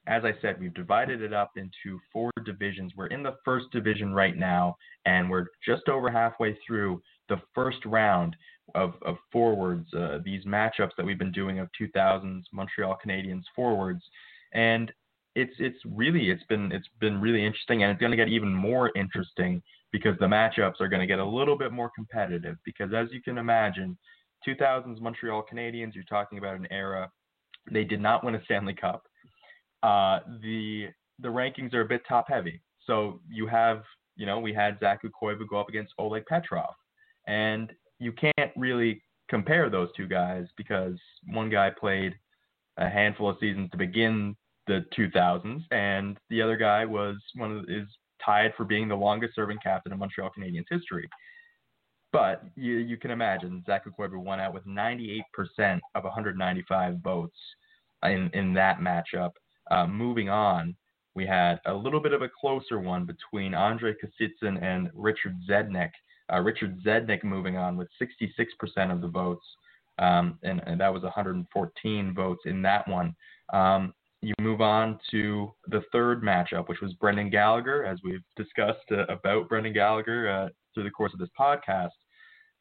As 0.08 0.24
I 0.24 0.34
said, 0.42 0.60
we've 0.60 0.74
divided 0.74 1.22
it 1.22 1.34
up 1.34 1.52
into 1.58 2.00
four 2.12 2.32
divisions. 2.46 2.94
We're 2.96 3.08
in 3.08 3.22
the 3.22 3.36
first 3.46 3.68
division 3.72 4.14
right 4.14 4.36
now, 4.36 4.76
and 5.06 5.30
we're 5.30 5.46
just 5.66 5.88
over 5.88 6.10
halfway 6.10 6.58
through 6.66 7.02
the 7.28 7.42
first 7.54 7.86
round 7.86 8.36
of, 8.76 8.94
of 9.04 9.18
forwards, 9.32 9.88
uh, 9.94 10.20
these 10.24 10.46
matchups 10.46 10.92
that 10.98 11.06
we've 11.06 11.20
been 11.20 11.32
doing 11.32 11.60
of 11.60 11.70
2000s 11.80 12.44
Montreal 12.54 12.98
Canadiens 13.06 13.44
forwards, 13.56 14.02
and 14.54 14.92
it's 15.36 15.54
it's 15.60 15.80
really 15.86 16.30
it's 16.30 16.44
been 16.46 16.72
it's 16.72 16.88
been 17.00 17.20
really 17.22 17.46
interesting, 17.46 17.84
and 17.84 17.92
it's 17.92 18.00
going 18.00 18.12
to 18.12 18.18
get 18.18 18.30
even 18.30 18.54
more 18.54 18.92
interesting 18.96 19.62
because 19.92 20.18
the 20.20 20.26
matchups 20.26 20.80
are 20.80 20.88
going 20.88 21.02
to 21.02 21.08
get 21.08 21.20
a 21.20 21.26
little 21.26 21.58
bit 21.58 21.72
more 21.72 21.90
competitive. 21.96 22.56
Because 22.64 22.94
as 22.94 23.08
you 23.12 23.22
can 23.22 23.38
imagine, 23.38 23.98
2000s 24.48 25.02
Montreal 25.02 25.44
Canadiens, 25.52 25.96
you're 25.96 26.04
talking 26.04 26.38
about 26.38 26.56
an 26.56 26.68
era 26.72 27.10
they 27.72 27.84
did 27.84 28.02
not 28.02 28.24
win 28.24 28.36
a 28.36 28.44
Stanley 28.46 28.74
Cup. 28.74 29.04
Uh, 29.84 30.20
the 30.42 30.88
the 31.20 31.28
rankings 31.28 31.74
are 31.74 31.82
a 31.82 31.86
bit 31.86 32.02
top 32.08 32.26
heavy. 32.28 32.62
So 32.86 33.20
you 33.30 33.48
have, 33.48 33.84
you 34.16 34.26
know, 34.26 34.40
we 34.40 34.54
had 34.54 34.78
Saku 34.80 35.10
Koivu 35.10 35.48
go 35.48 35.60
up 35.60 35.70
against 35.70 35.94
Oleg 35.98 36.26
Petrov, 36.26 36.74
and 37.28 37.72
you 38.00 38.14
can't 38.14 38.52
really 38.56 39.02
compare 39.30 39.70
those 39.70 39.90
two 39.96 40.08
guys 40.08 40.46
because 40.58 40.98
one 41.28 41.50
guy 41.50 41.70
played 41.70 42.16
a 42.80 42.90
handful 42.90 43.30
of 43.30 43.38
seasons 43.40 43.70
to 43.72 43.78
begin 43.78 44.36
the 44.68 44.86
2000s, 44.98 45.64
and 45.72 46.18
the 46.30 46.42
other 46.42 46.58
guy 46.58 46.86
was 46.86 47.16
one 47.36 47.52
of 47.52 47.66
is 47.70 47.88
tied 48.24 48.54
for 48.56 48.66
being 48.66 48.88
the 48.88 48.96
longest 48.96 49.36
serving 49.36 49.58
captain 49.64 49.94
in 49.94 50.00
Montreal 50.00 50.30
Canadiens 50.38 50.66
history. 50.70 51.08
But 52.12 52.44
you, 52.56 52.76
you 52.76 52.98
can 52.98 53.12
imagine 53.12 53.64
Saku 53.66 53.92
Koivu 53.92 54.18
won 54.18 54.40
out 54.40 54.54
with 54.54 54.66
98% 54.66 55.22
of 55.96 56.04
195 56.04 56.98
votes 57.04 57.38
in, 58.04 58.30
in 58.34 58.54
that 58.54 58.80
matchup. 58.80 59.32
Uh, 59.70 59.86
moving 59.86 60.30
on, 60.30 60.76
we 61.14 61.26
had 61.26 61.60
a 61.66 61.74
little 61.74 62.00
bit 62.00 62.14
of 62.14 62.22
a 62.22 62.30
closer 62.30 62.80
one 62.80 63.06
between 63.06 63.54
Andrei 63.54 63.94
Kostitsyn 63.94 64.62
and 64.64 64.90
Richard 64.94 65.36
Zednik. 65.48 65.92
Uh, 66.32 66.40
Richard 66.42 66.82
Zednik 66.84 67.24
moving 67.24 67.58
on 67.58 67.78
with 67.78 67.88
66% 68.02 68.92
of 68.92 69.02
the 69.02 69.08
votes, 69.08 69.46
um, 70.00 70.40
and, 70.44 70.62
and, 70.66 70.80
that 70.80 70.94
was 70.94 71.04
114 71.04 72.14
votes 72.16 72.42
in 72.46 72.62
that 72.62 72.88
one. 72.88 73.16
Um, 73.54 73.94
you 74.22 74.34
move 74.40 74.62
on 74.62 75.00
to 75.12 75.54
the 75.68 75.82
third 75.92 76.24
matchup, 76.24 76.68
which 76.68 76.82
was 76.82 76.94
Brendan 76.94 77.30
Gallagher, 77.30 77.86
as 77.86 78.00
we've 78.04 78.24
discussed 78.36 78.86
uh, 78.92 79.06
about 79.08 79.48
Brendan 79.48 79.74
Gallagher 79.74 80.30
uh, 80.30 80.50
through 80.74 80.84
the 80.84 80.90
course 80.90 81.14
of 81.14 81.20
this 81.20 81.30
podcast, 81.40 81.90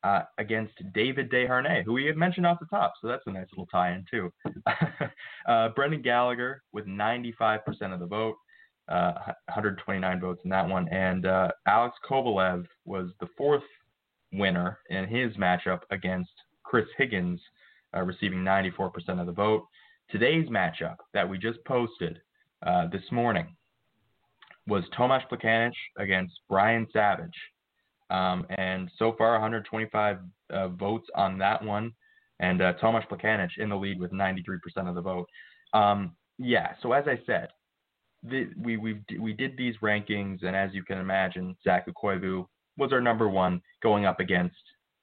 uh, 0.05 0.23
against 0.39 0.75
David 0.95 1.31
Desharnais, 1.31 1.85
who 1.85 1.93
we 1.93 2.07
had 2.07 2.17
mentioned 2.17 2.47
off 2.47 2.61
the 2.61 2.67
top. 2.67 2.95
So 3.01 3.09
that's 3.09 3.25
a 3.27 3.33
nice 3.33 3.47
little 3.53 3.67
tie 3.67 3.93
in, 3.93 4.05
too. 4.11 4.33
Uh, 5.49 5.71
Brendan 5.71 6.03
Gallagher 6.03 6.63
with 6.75 6.85
95% 6.87 7.61
of 7.91 8.01
the 8.01 8.07
vote, 8.07 8.37
uh, 8.89 9.13
129 9.47 10.21
votes 10.21 10.43
in 10.45 10.51
that 10.51 10.69
one. 10.69 10.87
And 10.91 11.25
uh, 11.25 11.49
Alex 11.67 11.97
Kovalev 12.07 12.67
was 12.85 13.09
the 13.21 13.29
fourth 13.39 13.63
winner 14.31 14.79
in 14.91 15.09
his 15.09 15.35
matchup 15.39 15.81
against 15.91 16.33
Chris 16.69 16.87
Higgins, 16.99 17.41
receiving 18.05 18.41
94% 18.41 18.91
of 19.19 19.27
the 19.27 19.33
vote. 19.33 19.67
Today's 20.11 20.49
matchup 20.49 20.97
that 21.15 21.27
we 21.27 21.39
just 21.39 21.65
posted 21.65 22.21
uh, 22.67 22.89
this 22.89 23.03
morning 23.11 23.57
was 24.67 24.85
Tomas 24.95 25.23
Plekanec 25.33 25.73
against 25.99 26.35
Brian 26.47 26.87
Savage. 26.93 27.35
Um, 28.11 28.47
and 28.59 28.91
so 28.99 29.15
far, 29.17 29.33
125 29.33 30.19
uh, 30.51 30.69
votes 30.69 31.07
on 31.15 31.39
that 31.39 31.65
one. 31.65 31.93
And 32.41 32.61
uh, 32.61 32.75
Tomas 32.75 33.05
Plekanec 33.11 33.49
in 33.57 33.71
the 33.71 33.77
lead 33.77 33.99
with 33.99 34.13
93% 34.13 34.59
of 34.87 34.95
the 34.95 35.01
vote. 35.01 35.27
Um, 35.73 36.13
yeah, 36.39 36.75
so 36.83 36.93
as 36.93 37.05
I 37.07 37.19
said, 37.25 37.49
the, 38.23 38.51
we 38.61 38.77
we 38.77 39.01
we 39.19 39.33
did 39.33 39.57
these 39.57 39.77
rankings, 39.83 40.45
and 40.45 40.55
as 40.57 40.75
you 40.75 40.83
can 40.83 40.99
imagine, 40.99 41.57
Saku 41.65 41.93
Koivu 41.93 42.47
was 42.77 42.93
our 42.93 43.01
number 43.01 43.29
one 43.29 43.61
going 43.83 44.07
up 44.07 44.19
against 44.21 44.57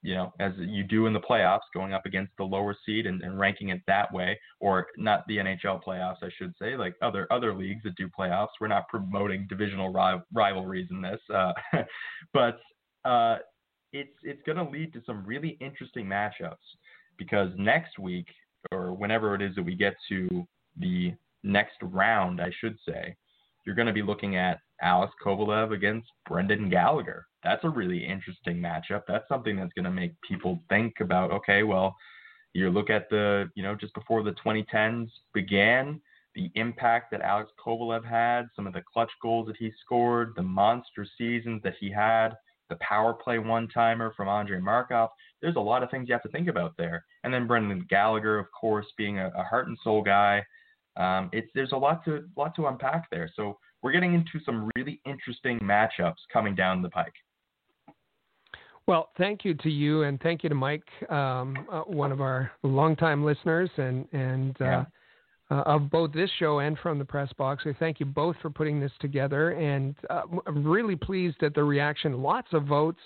you 0.06 0.14
know, 0.14 0.32
as 0.40 0.52
you 0.58 0.84
do 0.84 1.08
in 1.08 1.14
the 1.14 1.20
playoffs, 1.20 1.62
going 1.74 1.92
up 1.92 2.06
against 2.06 2.32
the 2.38 2.44
lower 2.44 2.76
seed 2.86 3.08
and, 3.08 3.24
and, 3.24 3.40
ranking 3.40 3.70
it 3.70 3.82
that 3.88 4.14
way, 4.14 4.40
or 4.60 4.86
not 4.98 5.26
the 5.28 5.38
NHL 5.38 5.82
playoffs, 5.84 6.18
I 6.22 6.30
should 6.38 6.54
say, 6.62 6.78
like 6.78 6.94
other 7.02 7.28
other 7.32 7.56
leagues 7.56 7.82
that 7.86 7.96
do 7.96 8.08
playoffs. 8.08 8.50
We're 8.62 8.68
not 8.68 8.88
promoting 8.88 9.48
divisional 9.50 9.92
ri- 9.92 10.22
rivalries 10.32 10.88
in 10.92 11.02
this, 11.02 11.20
uh, 11.34 11.54
but 12.34 12.60
uh, 13.04 13.38
it's 13.94 14.16
it's 14.22 14.44
going 14.46 14.58
to 14.58 14.72
lead 14.72 14.94
to 14.94 15.02
some 15.08 15.26
really 15.26 15.58
interesting 15.60 16.06
matchups 16.06 16.54
because 17.18 17.50
next 17.58 17.98
week 17.98 18.28
or 18.72 18.94
whenever 18.94 19.34
it 19.34 19.42
is 19.42 19.56
that 19.56 19.64
we 19.64 19.74
get 19.74 19.96
to 20.10 20.46
the 20.78 21.14
next 21.42 21.78
round, 21.82 22.42
I 22.42 22.52
should 22.60 22.78
say, 22.88 23.16
you're 23.66 23.76
going 23.76 23.88
to 23.88 23.94
be 23.94 24.04
looking 24.04 24.36
at 24.36 24.60
Alex 24.82 25.14
Kovalev 25.24 25.74
against 25.74 26.08
Brendan 26.28 26.70
Gallagher 26.70 27.26
that's 27.46 27.64
a 27.64 27.70
really 27.70 28.04
interesting 28.04 28.58
matchup. 28.58 29.04
That's 29.08 29.28
something 29.30 29.56
that's 29.56 29.72
going 29.74 29.86
to 29.86 29.92
make 29.92 30.20
people 30.28 30.60
think 30.68 30.96
about, 31.00 31.32
okay, 31.32 31.64
well, 31.64 31.96
you 32.54 32.70
look 32.70 32.90
at 32.90 33.10
the, 33.10 33.50
you 33.56 33.64
know, 33.64 33.76
just 33.76 33.94
before 33.94 34.24
the 34.24 34.34
2010s 34.46 35.10
began, 35.34 36.02
the 36.34 36.50
impact 36.56 37.12
that 37.12 37.22
Alex 37.22 37.52
Kovalev 37.64 38.04
had, 38.04 38.48
some 38.56 38.66
of 38.66 38.74
the 38.74 38.82
clutch 38.82 39.12
goals 39.22 39.48
that 39.48 39.58
he 39.58 39.72
scored, 39.80 40.34
the 40.36 40.42
monster 40.42 41.06
seasons 41.18 41.62
that 41.64 41.76
he 41.80 41.92
had, 41.92 42.30
the 42.70 42.78
power 42.78 43.14
play 43.14 43.38
one 43.38 43.68
timer 43.68 44.12
from 44.18 44.28
Andrei 44.28 44.60
Markov. 44.60 45.12
There's 45.42 45.56
a 45.56 45.62
lot 45.62 45.84
of 45.84 45.92
things 45.92 46.10
you 46.10 46.14
have 46.14 46.24
to 46.24 46.30
think 46.30 46.48
about 46.48 46.76
there. 46.78 47.06
And 47.24 47.34
then 47.34 47.46
Brendan 47.46 47.86
Gallagher, 47.90 48.40
of 48.40 48.48
course, 48.60 48.88
being 48.98 49.20
a, 49.20 49.32
a 49.36 49.44
heart 49.44 49.68
and 49.68 49.78
soul 49.84 50.02
guy. 50.02 50.44
Um, 50.98 51.30
it's 51.32 51.50
there's 51.54 51.74
a 51.74 51.78
lot 51.78 52.04
to 52.06 52.24
lot 52.36 52.56
to 52.56 52.68
unpack 52.68 53.10
there. 53.12 53.30
So 53.36 53.60
we're 53.86 53.92
getting 53.92 54.16
into 54.16 54.44
some 54.44 54.72
really 54.76 55.00
interesting 55.06 55.60
matchups 55.60 56.16
coming 56.34 56.56
down 56.56 56.82
the 56.82 56.90
pike. 56.90 57.14
Well, 58.88 59.10
thank 59.16 59.46
you 59.46 59.54
to 59.54 59.70
you, 59.70 60.02
and 60.02 60.20
thank 60.22 60.42
you 60.42 60.50
to 60.50 60.56
Mike, 60.56 60.88
um, 61.12 61.56
uh, 61.72 61.82
one 61.82 62.12
of 62.12 62.20
our 62.20 62.52
longtime 62.64 63.24
listeners, 63.24 63.70
and 63.78 64.08
and 64.12 64.60
uh, 64.60 64.66
yeah. 64.66 64.86
uh, 65.52 65.62
of 65.68 65.92
both 65.92 66.12
this 66.14 66.32
show 66.40 66.60
and 66.60 66.80
from 66.80 66.98
the 66.98 67.06
press 67.06 67.32
box. 67.38 67.64
We 67.64 67.74
thank 67.74 68.00
you 68.00 68.08
both 68.08 68.36
for 68.42 68.50
putting 68.50 68.80
this 68.80 68.92
together, 69.00 69.52
and 69.52 69.94
uh, 70.10 70.24
I'm 70.48 70.66
really 70.66 70.96
pleased 70.96 71.44
at 71.44 71.54
the 71.54 71.64
reaction. 71.64 72.24
Lots 72.24 72.48
of 72.54 72.66
votes. 72.66 73.02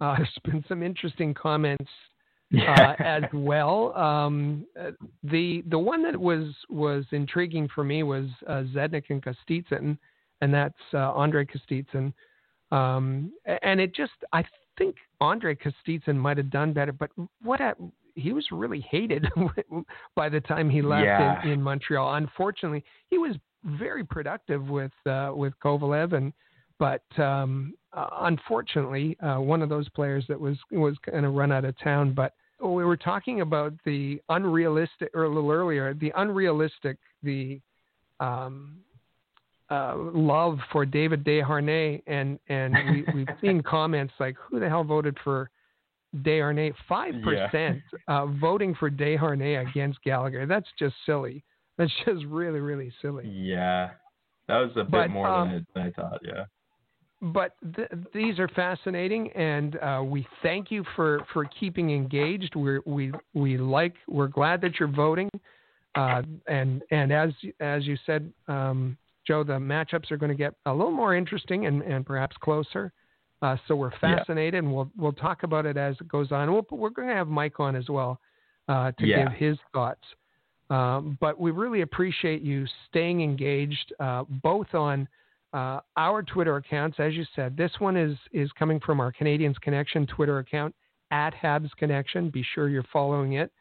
Uh, 0.00 0.16
there's 0.18 0.28
been 0.42 0.64
some 0.66 0.82
interesting 0.82 1.32
comments 1.32 1.90
yeah. 2.50 2.96
as 2.98 3.22
well. 3.32 3.96
Um, 3.96 4.66
the 5.22 5.62
the 5.68 5.78
one 5.78 6.02
that 6.02 6.20
was 6.20 6.52
was 6.68 7.04
intriguing 7.12 7.68
for 7.72 7.84
me 7.84 8.02
was 8.02 8.26
Zednik 8.48 9.04
and 9.10 9.24
Kostitsyn, 9.24 9.96
and 10.44 10.52
that's 10.52 10.74
Andre 10.92 11.46
Kostitsyn. 11.46 12.12
Um, 12.70 13.32
and 13.62 13.80
it 13.80 13.94
just 13.94 14.12
I 14.32 14.44
think 14.78 14.96
Andre 15.20 15.56
Kostitsyn 15.56 16.16
might 16.16 16.36
have 16.36 16.50
done 16.50 16.72
better, 16.72 16.92
but 16.92 17.10
what 17.42 17.60
a, 17.60 17.74
he 18.14 18.32
was 18.32 18.46
really 18.52 18.80
hated 18.80 19.26
by 20.16 20.28
the 20.28 20.40
time 20.40 20.68
he 20.68 20.82
left 20.82 21.04
yeah. 21.04 21.42
in, 21.42 21.52
in, 21.52 21.62
Montreal. 21.62 22.14
Unfortunately, 22.14 22.84
he 23.08 23.18
was 23.18 23.36
very 23.64 24.04
productive 24.04 24.68
with 24.68 24.92
uh, 25.06 25.32
with 25.34 25.52
Kovalev, 25.64 26.12
and 26.12 26.32
but 26.78 27.02
um, 27.18 27.74
uh, 27.92 28.08
unfortunately, 28.22 29.16
uh, 29.20 29.36
one 29.36 29.62
of 29.62 29.68
those 29.68 29.88
players 29.90 30.24
that 30.28 30.38
was 30.38 30.56
was 30.70 30.96
going 31.08 31.22
to 31.22 31.30
run 31.30 31.52
out 31.52 31.64
of 31.64 31.78
town. 31.78 32.12
But 32.12 32.34
we 32.60 32.84
were 32.84 32.96
talking 32.96 33.40
about 33.40 33.72
the 33.84 34.20
unrealistic, 34.28 35.10
or 35.14 35.24
a 35.24 35.28
little 35.28 35.50
earlier, 35.50 35.94
the 35.94 36.12
unrealistic, 36.16 36.98
the 37.22 37.60
um, 38.20 38.78
uh, 39.70 39.94
love 39.96 40.58
for 40.72 40.84
David 40.84 41.24
Desharnais, 41.24 42.02
and 42.06 42.38
and 42.48 42.74
we, 42.90 43.04
we've 43.14 43.28
seen 43.40 43.62
comments 43.62 44.12
like, 44.20 44.36
"Who 44.48 44.60
the 44.60 44.68
hell 44.68 44.84
voted 44.84 45.16
for 45.24 45.50
Desharnais?" 46.16 46.74
Five 46.88 47.14
yeah. 47.14 47.48
percent 47.48 47.82
uh, 48.08 48.26
voting 48.26 48.74
for 48.74 48.90
Desharnais 48.90 49.68
against 49.70 50.02
Gallagher. 50.02 50.46
That's 50.46 50.68
just 50.78 50.94
silly. 51.06 51.44
That's 51.78 51.92
just 52.04 52.24
really, 52.26 52.60
really 52.60 52.92
silly. 53.02 53.28
Yeah, 53.28 53.90
that 54.48 54.58
was 54.58 54.70
a 54.76 54.84
bit 54.84 54.90
but, 54.90 55.10
more 55.10 55.26
um, 55.26 55.48
than, 55.48 55.66
I, 55.74 55.80
than 55.80 55.86
I 55.86 55.90
thought. 56.02 56.20
Yeah. 56.22 56.44
But 57.32 57.52
th- 57.74 57.88
these 58.12 58.38
are 58.38 58.48
fascinating, 58.48 59.30
and 59.32 59.76
uh, 59.76 60.02
we 60.04 60.26
thank 60.42 60.70
you 60.70 60.84
for, 60.94 61.24
for 61.32 61.46
keeping 61.58 61.90
engaged. 61.90 62.54
We're, 62.54 62.82
we 62.84 63.12
we 63.32 63.56
like 63.56 63.94
we're 64.06 64.28
glad 64.28 64.60
that 64.60 64.78
you're 64.78 64.92
voting, 64.92 65.30
uh, 65.94 66.20
and 66.46 66.82
and 66.90 67.12
as 67.12 67.30
as 67.60 67.86
you 67.86 67.96
said, 68.04 68.30
um, 68.46 68.98
Joe, 69.26 69.44
the 69.44 69.54
matchups 69.54 70.10
are 70.10 70.16
going 70.16 70.30
to 70.30 70.36
get 70.36 70.54
a 70.66 70.72
little 70.72 70.92
more 70.92 71.14
interesting 71.14 71.66
and, 71.66 71.82
and 71.82 72.04
perhaps 72.04 72.36
closer. 72.40 72.92
Uh, 73.42 73.56
so 73.68 73.76
we're 73.76 73.96
fascinated, 74.00 74.54
yeah. 74.54 74.58
and 74.58 74.74
we'll 74.74 74.90
we'll 74.96 75.12
talk 75.12 75.42
about 75.42 75.66
it 75.66 75.76
as 75.76 75.96
it 76.00 76.08
goes 76.08 76.32
on. 76.32 76.50
We'll, 76.52 76.66
we're 76.70 76.90
going 76.90 77.08
to 77.08 77.14
have 77.14 77.28
Mike 77.28 77.60
on 77.60 77.76
as 77.76 77.88
well 77.88 78.20
uh, 78.68 78.92
to 78.92 79.06
yeah. 79.06 79.24
give 79.24 79.32
his 79.36 79.58
thoughts. 79.72 80.02
Um, 80.70 81.18
but 81.20 81.38
we 81.38 81.50
really 81.50 81.82
appreciate 81.82 82.40
you 82.40 82.64
staying 82.88 83.22
engaged, 83.22 83.92
uh, 84.00 84.24
both 84.42 84.74
on 84.74 85.06
uh, 85.52 85.80
our 85.96 86.22
Twitter 86.22 86.56
accounts, 86.56 86.96
as 86.98 87.12
you 87.14 87.24
said. 87.36 87.56
This 87.56 87.72
one 87.78 87.96
is 87.96 88.16
is 88.32 88.50
coming 88.58 88.80
from 88.80 88.98
our 89.00 89.12
Canadiens 89.12 89.60
Connection 89.60 90.06
Twitter 90.06 90.38
account 90.38 90.74
at 91.10 91.34
Habs 91.34 91.70
Connection. 91.78 92.30
Be 92.30 92.44
sure 92.54 92.68
you're 92.68 92.84
following 92.92 93.34
it. 93.34 93.52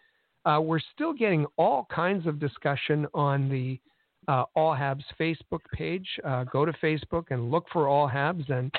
Uh, 0.45 0.59
we're 0.61 0.80
still 0.93 1.14
getting 1.14 1.45
all 1.57 1.88
kinds 1.93 2.26
of 2.26 2.39
discussion 2.39 3.05
on 3.14 3.49
the 3.49 3.80
uh, 4.28 4.43
All 4.55 4.74
Habs 4.76 5.03
Facebook 5.19 5.61
page. 5.74 6.07
Uh, 6.24 6.43
go 6.45 6.65
to 6.65 6.74
Facebook 6.74 7.26
and 7.32 7.51
look 7.51 7.65
for 7.71 7.88
All 7.88 8.09
Habs. 8.09 8.49
And 8.49 8.71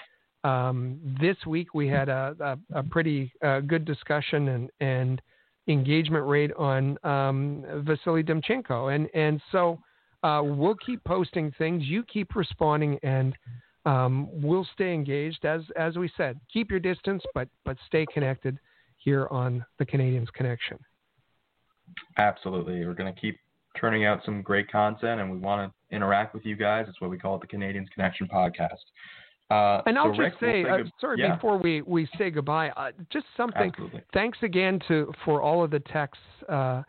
um, 0.45 0.99
this 1.21 1.37
week 1.47 1.75
we 1.75 1.89
had 1.89 2.09
a, 2.09 2.37
a, 2.41 2.79
a 2.79 2.83
pretty 2.83 3.33
uh, 3.43 3.61
good 3.61 3.85
discussion 3.85 4.49
and, 4.49 4.71
and 4.81 5.23
engagement 5.69 6.27
rate 6.27 6.53
on 6.55 6.99
um, 7.05 7.65
Vasily 7.87 8.23
Demchenko. 8.23 8.95
And, 8.95 9.09
and 9.15 9.41
so 9.53 9.79
uh, 10.23 10.43
we'll 10.43 10.77
keep 10.77 11.03
posting 11.05 11.53
things. 11.59 11.85
You 11.85 12.03
keep 12.05 12.35
responding 12.35 12.99
and 13.03 13.35
um, 13.87 14.29
we'll 14.33 14.67
stay 14.73 14.95
engaged. 14.95 15.45
As, 15.45 15.63
as 15.77 15.97
we 15.97 16.11
said, 16.17 16.41
keep 16.53 16.71
your 16.71 16.81
distance, 16.81 17.23
but, 17.35 17.49
but 17.65 17.77
stay 17.87 18.07
connected 18.13 18.59
here 18.97 19.29
on 19.31 19.65
the 19.79 19.85
Canadiens 19.85 20.33
Connection. 20.33 20.79
Absolutely. 22.17 22.87
We're 22.87 22.95
going 22.95 23.13
to 23.13 23.21
keep 23.21 23.39
turning 23.79 24.05
out 24.05 24.21
some 24.25 24.43
great 24.43 24.71
content, 24.71 25.21
and 25.21 25.31
we 25.31 25.39
want 25.39 25.71
to 25.71 25.95
interact 25.95 26.35
with 26.35 26.45
you 26.45 26.57
guys. 26.57 26.87
That's 26.87 27.01
why 27.01 27.09
we 27.09 27.19
call 27.19 27.37
it 27.37 27.41
the 27.41 27.57
Canadiens 27.57 27.91
Connection 27.91 28.29
Podcast. 28.29 28.71
Uh, 29.51 29.83
and 29.87 29.99
I'll 29.99 30.07
so 30.07 30.11
just 30.11 30.19
Rick, 30.21 30.35
say, 30.41 30.65
we'll 30.65 30.75
uh, 30.75 30.77
good- 30.79 30.93
sorry, 31.01 31.21
yeah, 31.21 31.35
before 31.35 31.59
we, 31.59 31.83
we 31.83 32.09
say 32.17 32.31
goodbye, 32.31 32.71
uh, 32.71 32.93
just 33.13 33.27
something. 33.37 33.69
absolutely. 33.69 34.03
Thanks 34.13 34.39
again 34.43 34.81
to 34.89 35.13
for 35.25 35.43
all 35.43 35.63
of 35.63 35.71
the 35.71 35.81
texts 35.81 36.25
uh, 36.49 36.83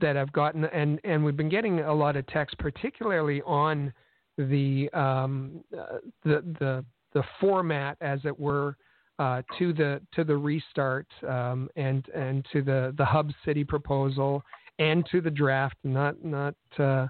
that 0.00 0.16
I've 0.16 0.32
gotten, 0.32 0.64
and 0.66 1.00
and 1.04 1.24
we've 1.24 1.36
been 1.36 1.48
getting 1.48 1.80
a 1.80 1.92
lot 1.94 2.16
of 2.16 2.26
texts, 2.28 2.56
particularly 2.58 3.42
on 3.42 3.92
the 4.38 4.88
um, 4.92 5.64
uh, 5.76 5.98
the 6.24 6.42
the 6.60 6.84
the 7.12 7.22
format, 7.40 7.96
as 8.00 8.20
it 8.24 8.38
were, 8.38 8.76
uh, 9.18 9.42
to 9.58 9.72
the 9.72 10.00
to 10.14 10.22
the 10.22 10.36
restart 10.36 11.06
um, 11.26 11.68
and 11.76 12.06
and 12.14 12.46
to 12.52 12.62
the 12.62 12.94
the 12.98 13.04
hub 13.04 13.30
city 13.44 13.64
proposal 13.64 14.42
and 14.78 15.06
to 15.10 15.20
the 15.20 15.30
draft. 15.30 15.76
Not 15.84 16.24
not 16.24 16.54
uh, 16.78 17.06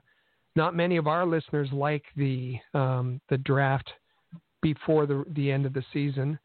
not 0.54 0.74
many 0.74 0.96
of 0.96 1.06
our 1.06 1.26
listeners 1.26 1.68
like 1.72 2.04
the 2.16 2.56
um, 2.74 3.20
the 3.28 3.38
draft 3.38 3.90
before 4.62 5.06
the 5.06 5.24
the 5.34 5.50
end 5.50 5.66
of 5.66 5.72
the 5.72 5.84
season, 5.92 6.38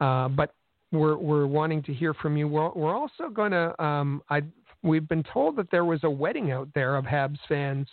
uh, 0.00 0.28
but 0.28 0.54
we're 0.92 1.16
we're 1.16 1.46
wanting 1.46 1.82
to 1.84 1.92
hear 1.92 2.14
from 2.14 2.36
you. 2.36 2.48
We're, 2.48 2.70
we're 2.72 2.96
also 2.96 3.28
going 3.32 3.52
to. 3.52 3.82
Um, 3.82 4.22
I 4.30 4.42
we've 4.82 5.08
been 5.08 5.24
told 5.32 5.56
that 5.56 5.70
there 5.70 5.84
was 5.84 6.00
a 6.04 6.10
wedding 6.10 6.52
out 6.52 6.68
there 6.74 6.96
of 6.96 7.04
Habs 7.04 7.38
fans 7.48 7.88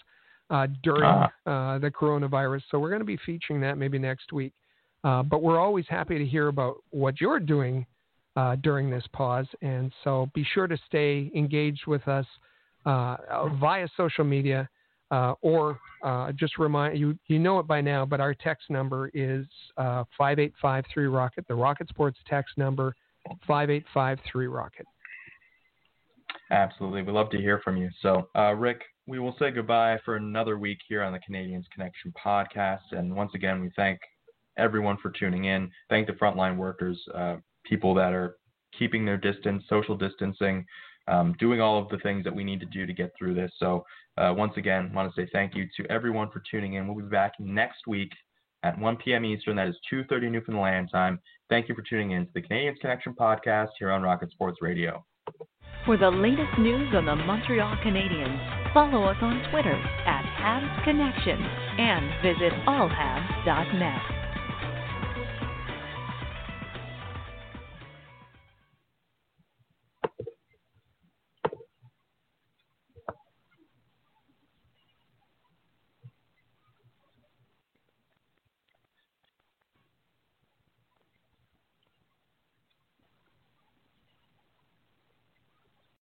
uh, 0.49 0.67
during 0.83 1.03
Ah. 1.05 1.31
uh, 1.47 1.79
the 1.79 1.89
coronavirus, 1.89 2.61
so 2.69 2.79
we're 2.79 2.89
going 2.89 3.01
to 3.01 3.05
be 3.05 3.17
featuring 3.25 3.59
that 3.61 3.77
maybe 3.77 3.97
next 3.97 4.31
week. 4.31 4.53
Uh, 5.03 5.23
but 5.23 5.41
we're 5.41 5.59
always 5.59 5.85
happy 5.89 6.17
to 6.17 6.25
hear 6.25 6.47
about 6.47 6.75
what 6.91 7.19
you're 7.19 7.39
doing 7.39 7.85
uh, 8.35 8.55
during 8.57 8.89
this 8.89 9.03
pause, 9.11 9.47
and 9.61 9.91
so 10.03 10.29
be 10.33 10.45
sure 10.53 10.67
to 10.67 10.77
stay 10.87 11.31
engaged 11.35 11.87
with 11.87 12.07
us 12.07 12.25
via 12.85 13.87
social 13.95 14.23
media. 14.23 14.69
Uh, 15.11 15.35
or 15.41 15.79
uh, 16.01 16.31
just 16.31 16.57
remind 16.57 16.97
you, 16.97 17.15
you 17.27 17.37
know 17.37 17.59
it 17.59 17.67
by 17.67 17.79
now, 17.79 18.03
but 18.03 18.19
our 18.19 18.33
text 18.33 18.67
number 18.71 19.11
is 19.13 19.45
uh, 19.77 20.03
5853 20.17 21.05
Rocket, 21.05 21.47
the 21.47 21.53
Rocket 21.53 21.87
Sports 21.87 22.17
text 22.27 22.57
number 22.57 22.95
5853 23.45 24.47
Rocket. 24.47 24.87
Absolutely. 26.51 27.03
We 27.03 27.11
love 27.11 27.29
to 27.31 27.37
hear 27.37 27.59
from 27.63 27.77
you. 27.77 27.89
So, 28.01 28.27
uh, 28.35 28.53
Rick, 28.53 28.81
we 29.05 29.19
will 29.19 29.35
say 29.39 29.51
goodbye 29.51 29.99
for 30.05 30.15
another 30.15 30.57
week 30.57 30.79
here 30.87 31.03
on 31.03 31.13
the 31.13 31.19
Canadiens 31.19 31.65
Connection 31.73 32.13
podcast. 32.23 32.91
And 32.91 33.15
once 33.15 33.31
again, 33.35 33.61
we 33.61 33.71
thank 33.75 33.99
everyone 34.57 34.97
for 35.01 35.11
tuning 35.11 35.45
in. 35.45 35.69
Thank 35.89 36.07
the 36.07 36.13
frontline 36.13 36.57
workers, 36.57 36.99
uh, 37.13 37.37
people 37.65 37.93
that 37.95 38.13
are 38.13 38.37
keeping 38.77 39.05
their 39.05 39.17
distance, 39.17 39.63
social 39.69 39.95
distancing, 39.97 40.65
um, 41.07 41.35
doing 41.39 41.61
all 41.61 41.81
of 41.81 41.89
the 41.89 41.97
things 41.99 42.23
that 42.23 42.35
we 42.35 42.43
need 42.43 42.59
to 42.59 42.65
do 42.67 42.85
to 42.85 42.93
get 42.93 43.11
through 43.17 43.35
this. 43.35 43.51
So, 43.57 43.85
uh, 44.17 44.33
once 44.35 44.53
again, 44.57 44.93
want 44.93 45.13
to 45.13 45.21
say 45.21 45.29
thank 45.33 45.55
you 45.55 45.67
to 45.77 45.91
everyone 45.91 46.29
for 46.31 46.41
tuning 46.49 46.73
in. 46.73 46.87
We'll 46.87 47.03
be 47.03 47.09
back 47.09 47.33
next 47.39 47.87
week 47.87 48.11
at 48.63 48.77
1 48.77 48.97
p.m. 48.97 49.25
Eastern. 49.25 49.55
That 49.55 49.67
is 49.67 49.75
2:30 49.91 50.31
Newfoundland 50.31 50.89
time. 50.91 51.19
Thank 51.49 51.69
you 51.69 51.75
for 51.75 51.81
tuning 51.81 52.11
in 52.11 52.25
to 52.25 52.31
the 52.33 52.41
Canadiens 52.41 52.79
Connection 52.79 53.13
podcast 53.13 53.69
here 53.79 53.91
on 53.91 54.01
Rocket 54.01 54.31
Sports 54.31 54.59
Radio. 54.61 55.05
For 55.85 55.97
the 55.97 56.09
latest 56.09 56.57
news 56.59 56.93
on 56.95 57.05
the 57.05 57.15
Montreal 57.15 57.75
Canadiens, 57.83 58.73
follow 58.73 59.03
us 59.03 59.17
on 59.21 59.43
Twitter 59.51 59.75
at 59.75 60.23
Habs 60.39 60.83
Connection 60.85 61.41
and 61.77 62.21
visit 62.23 62.53
allhabs.net. 62.65 64.22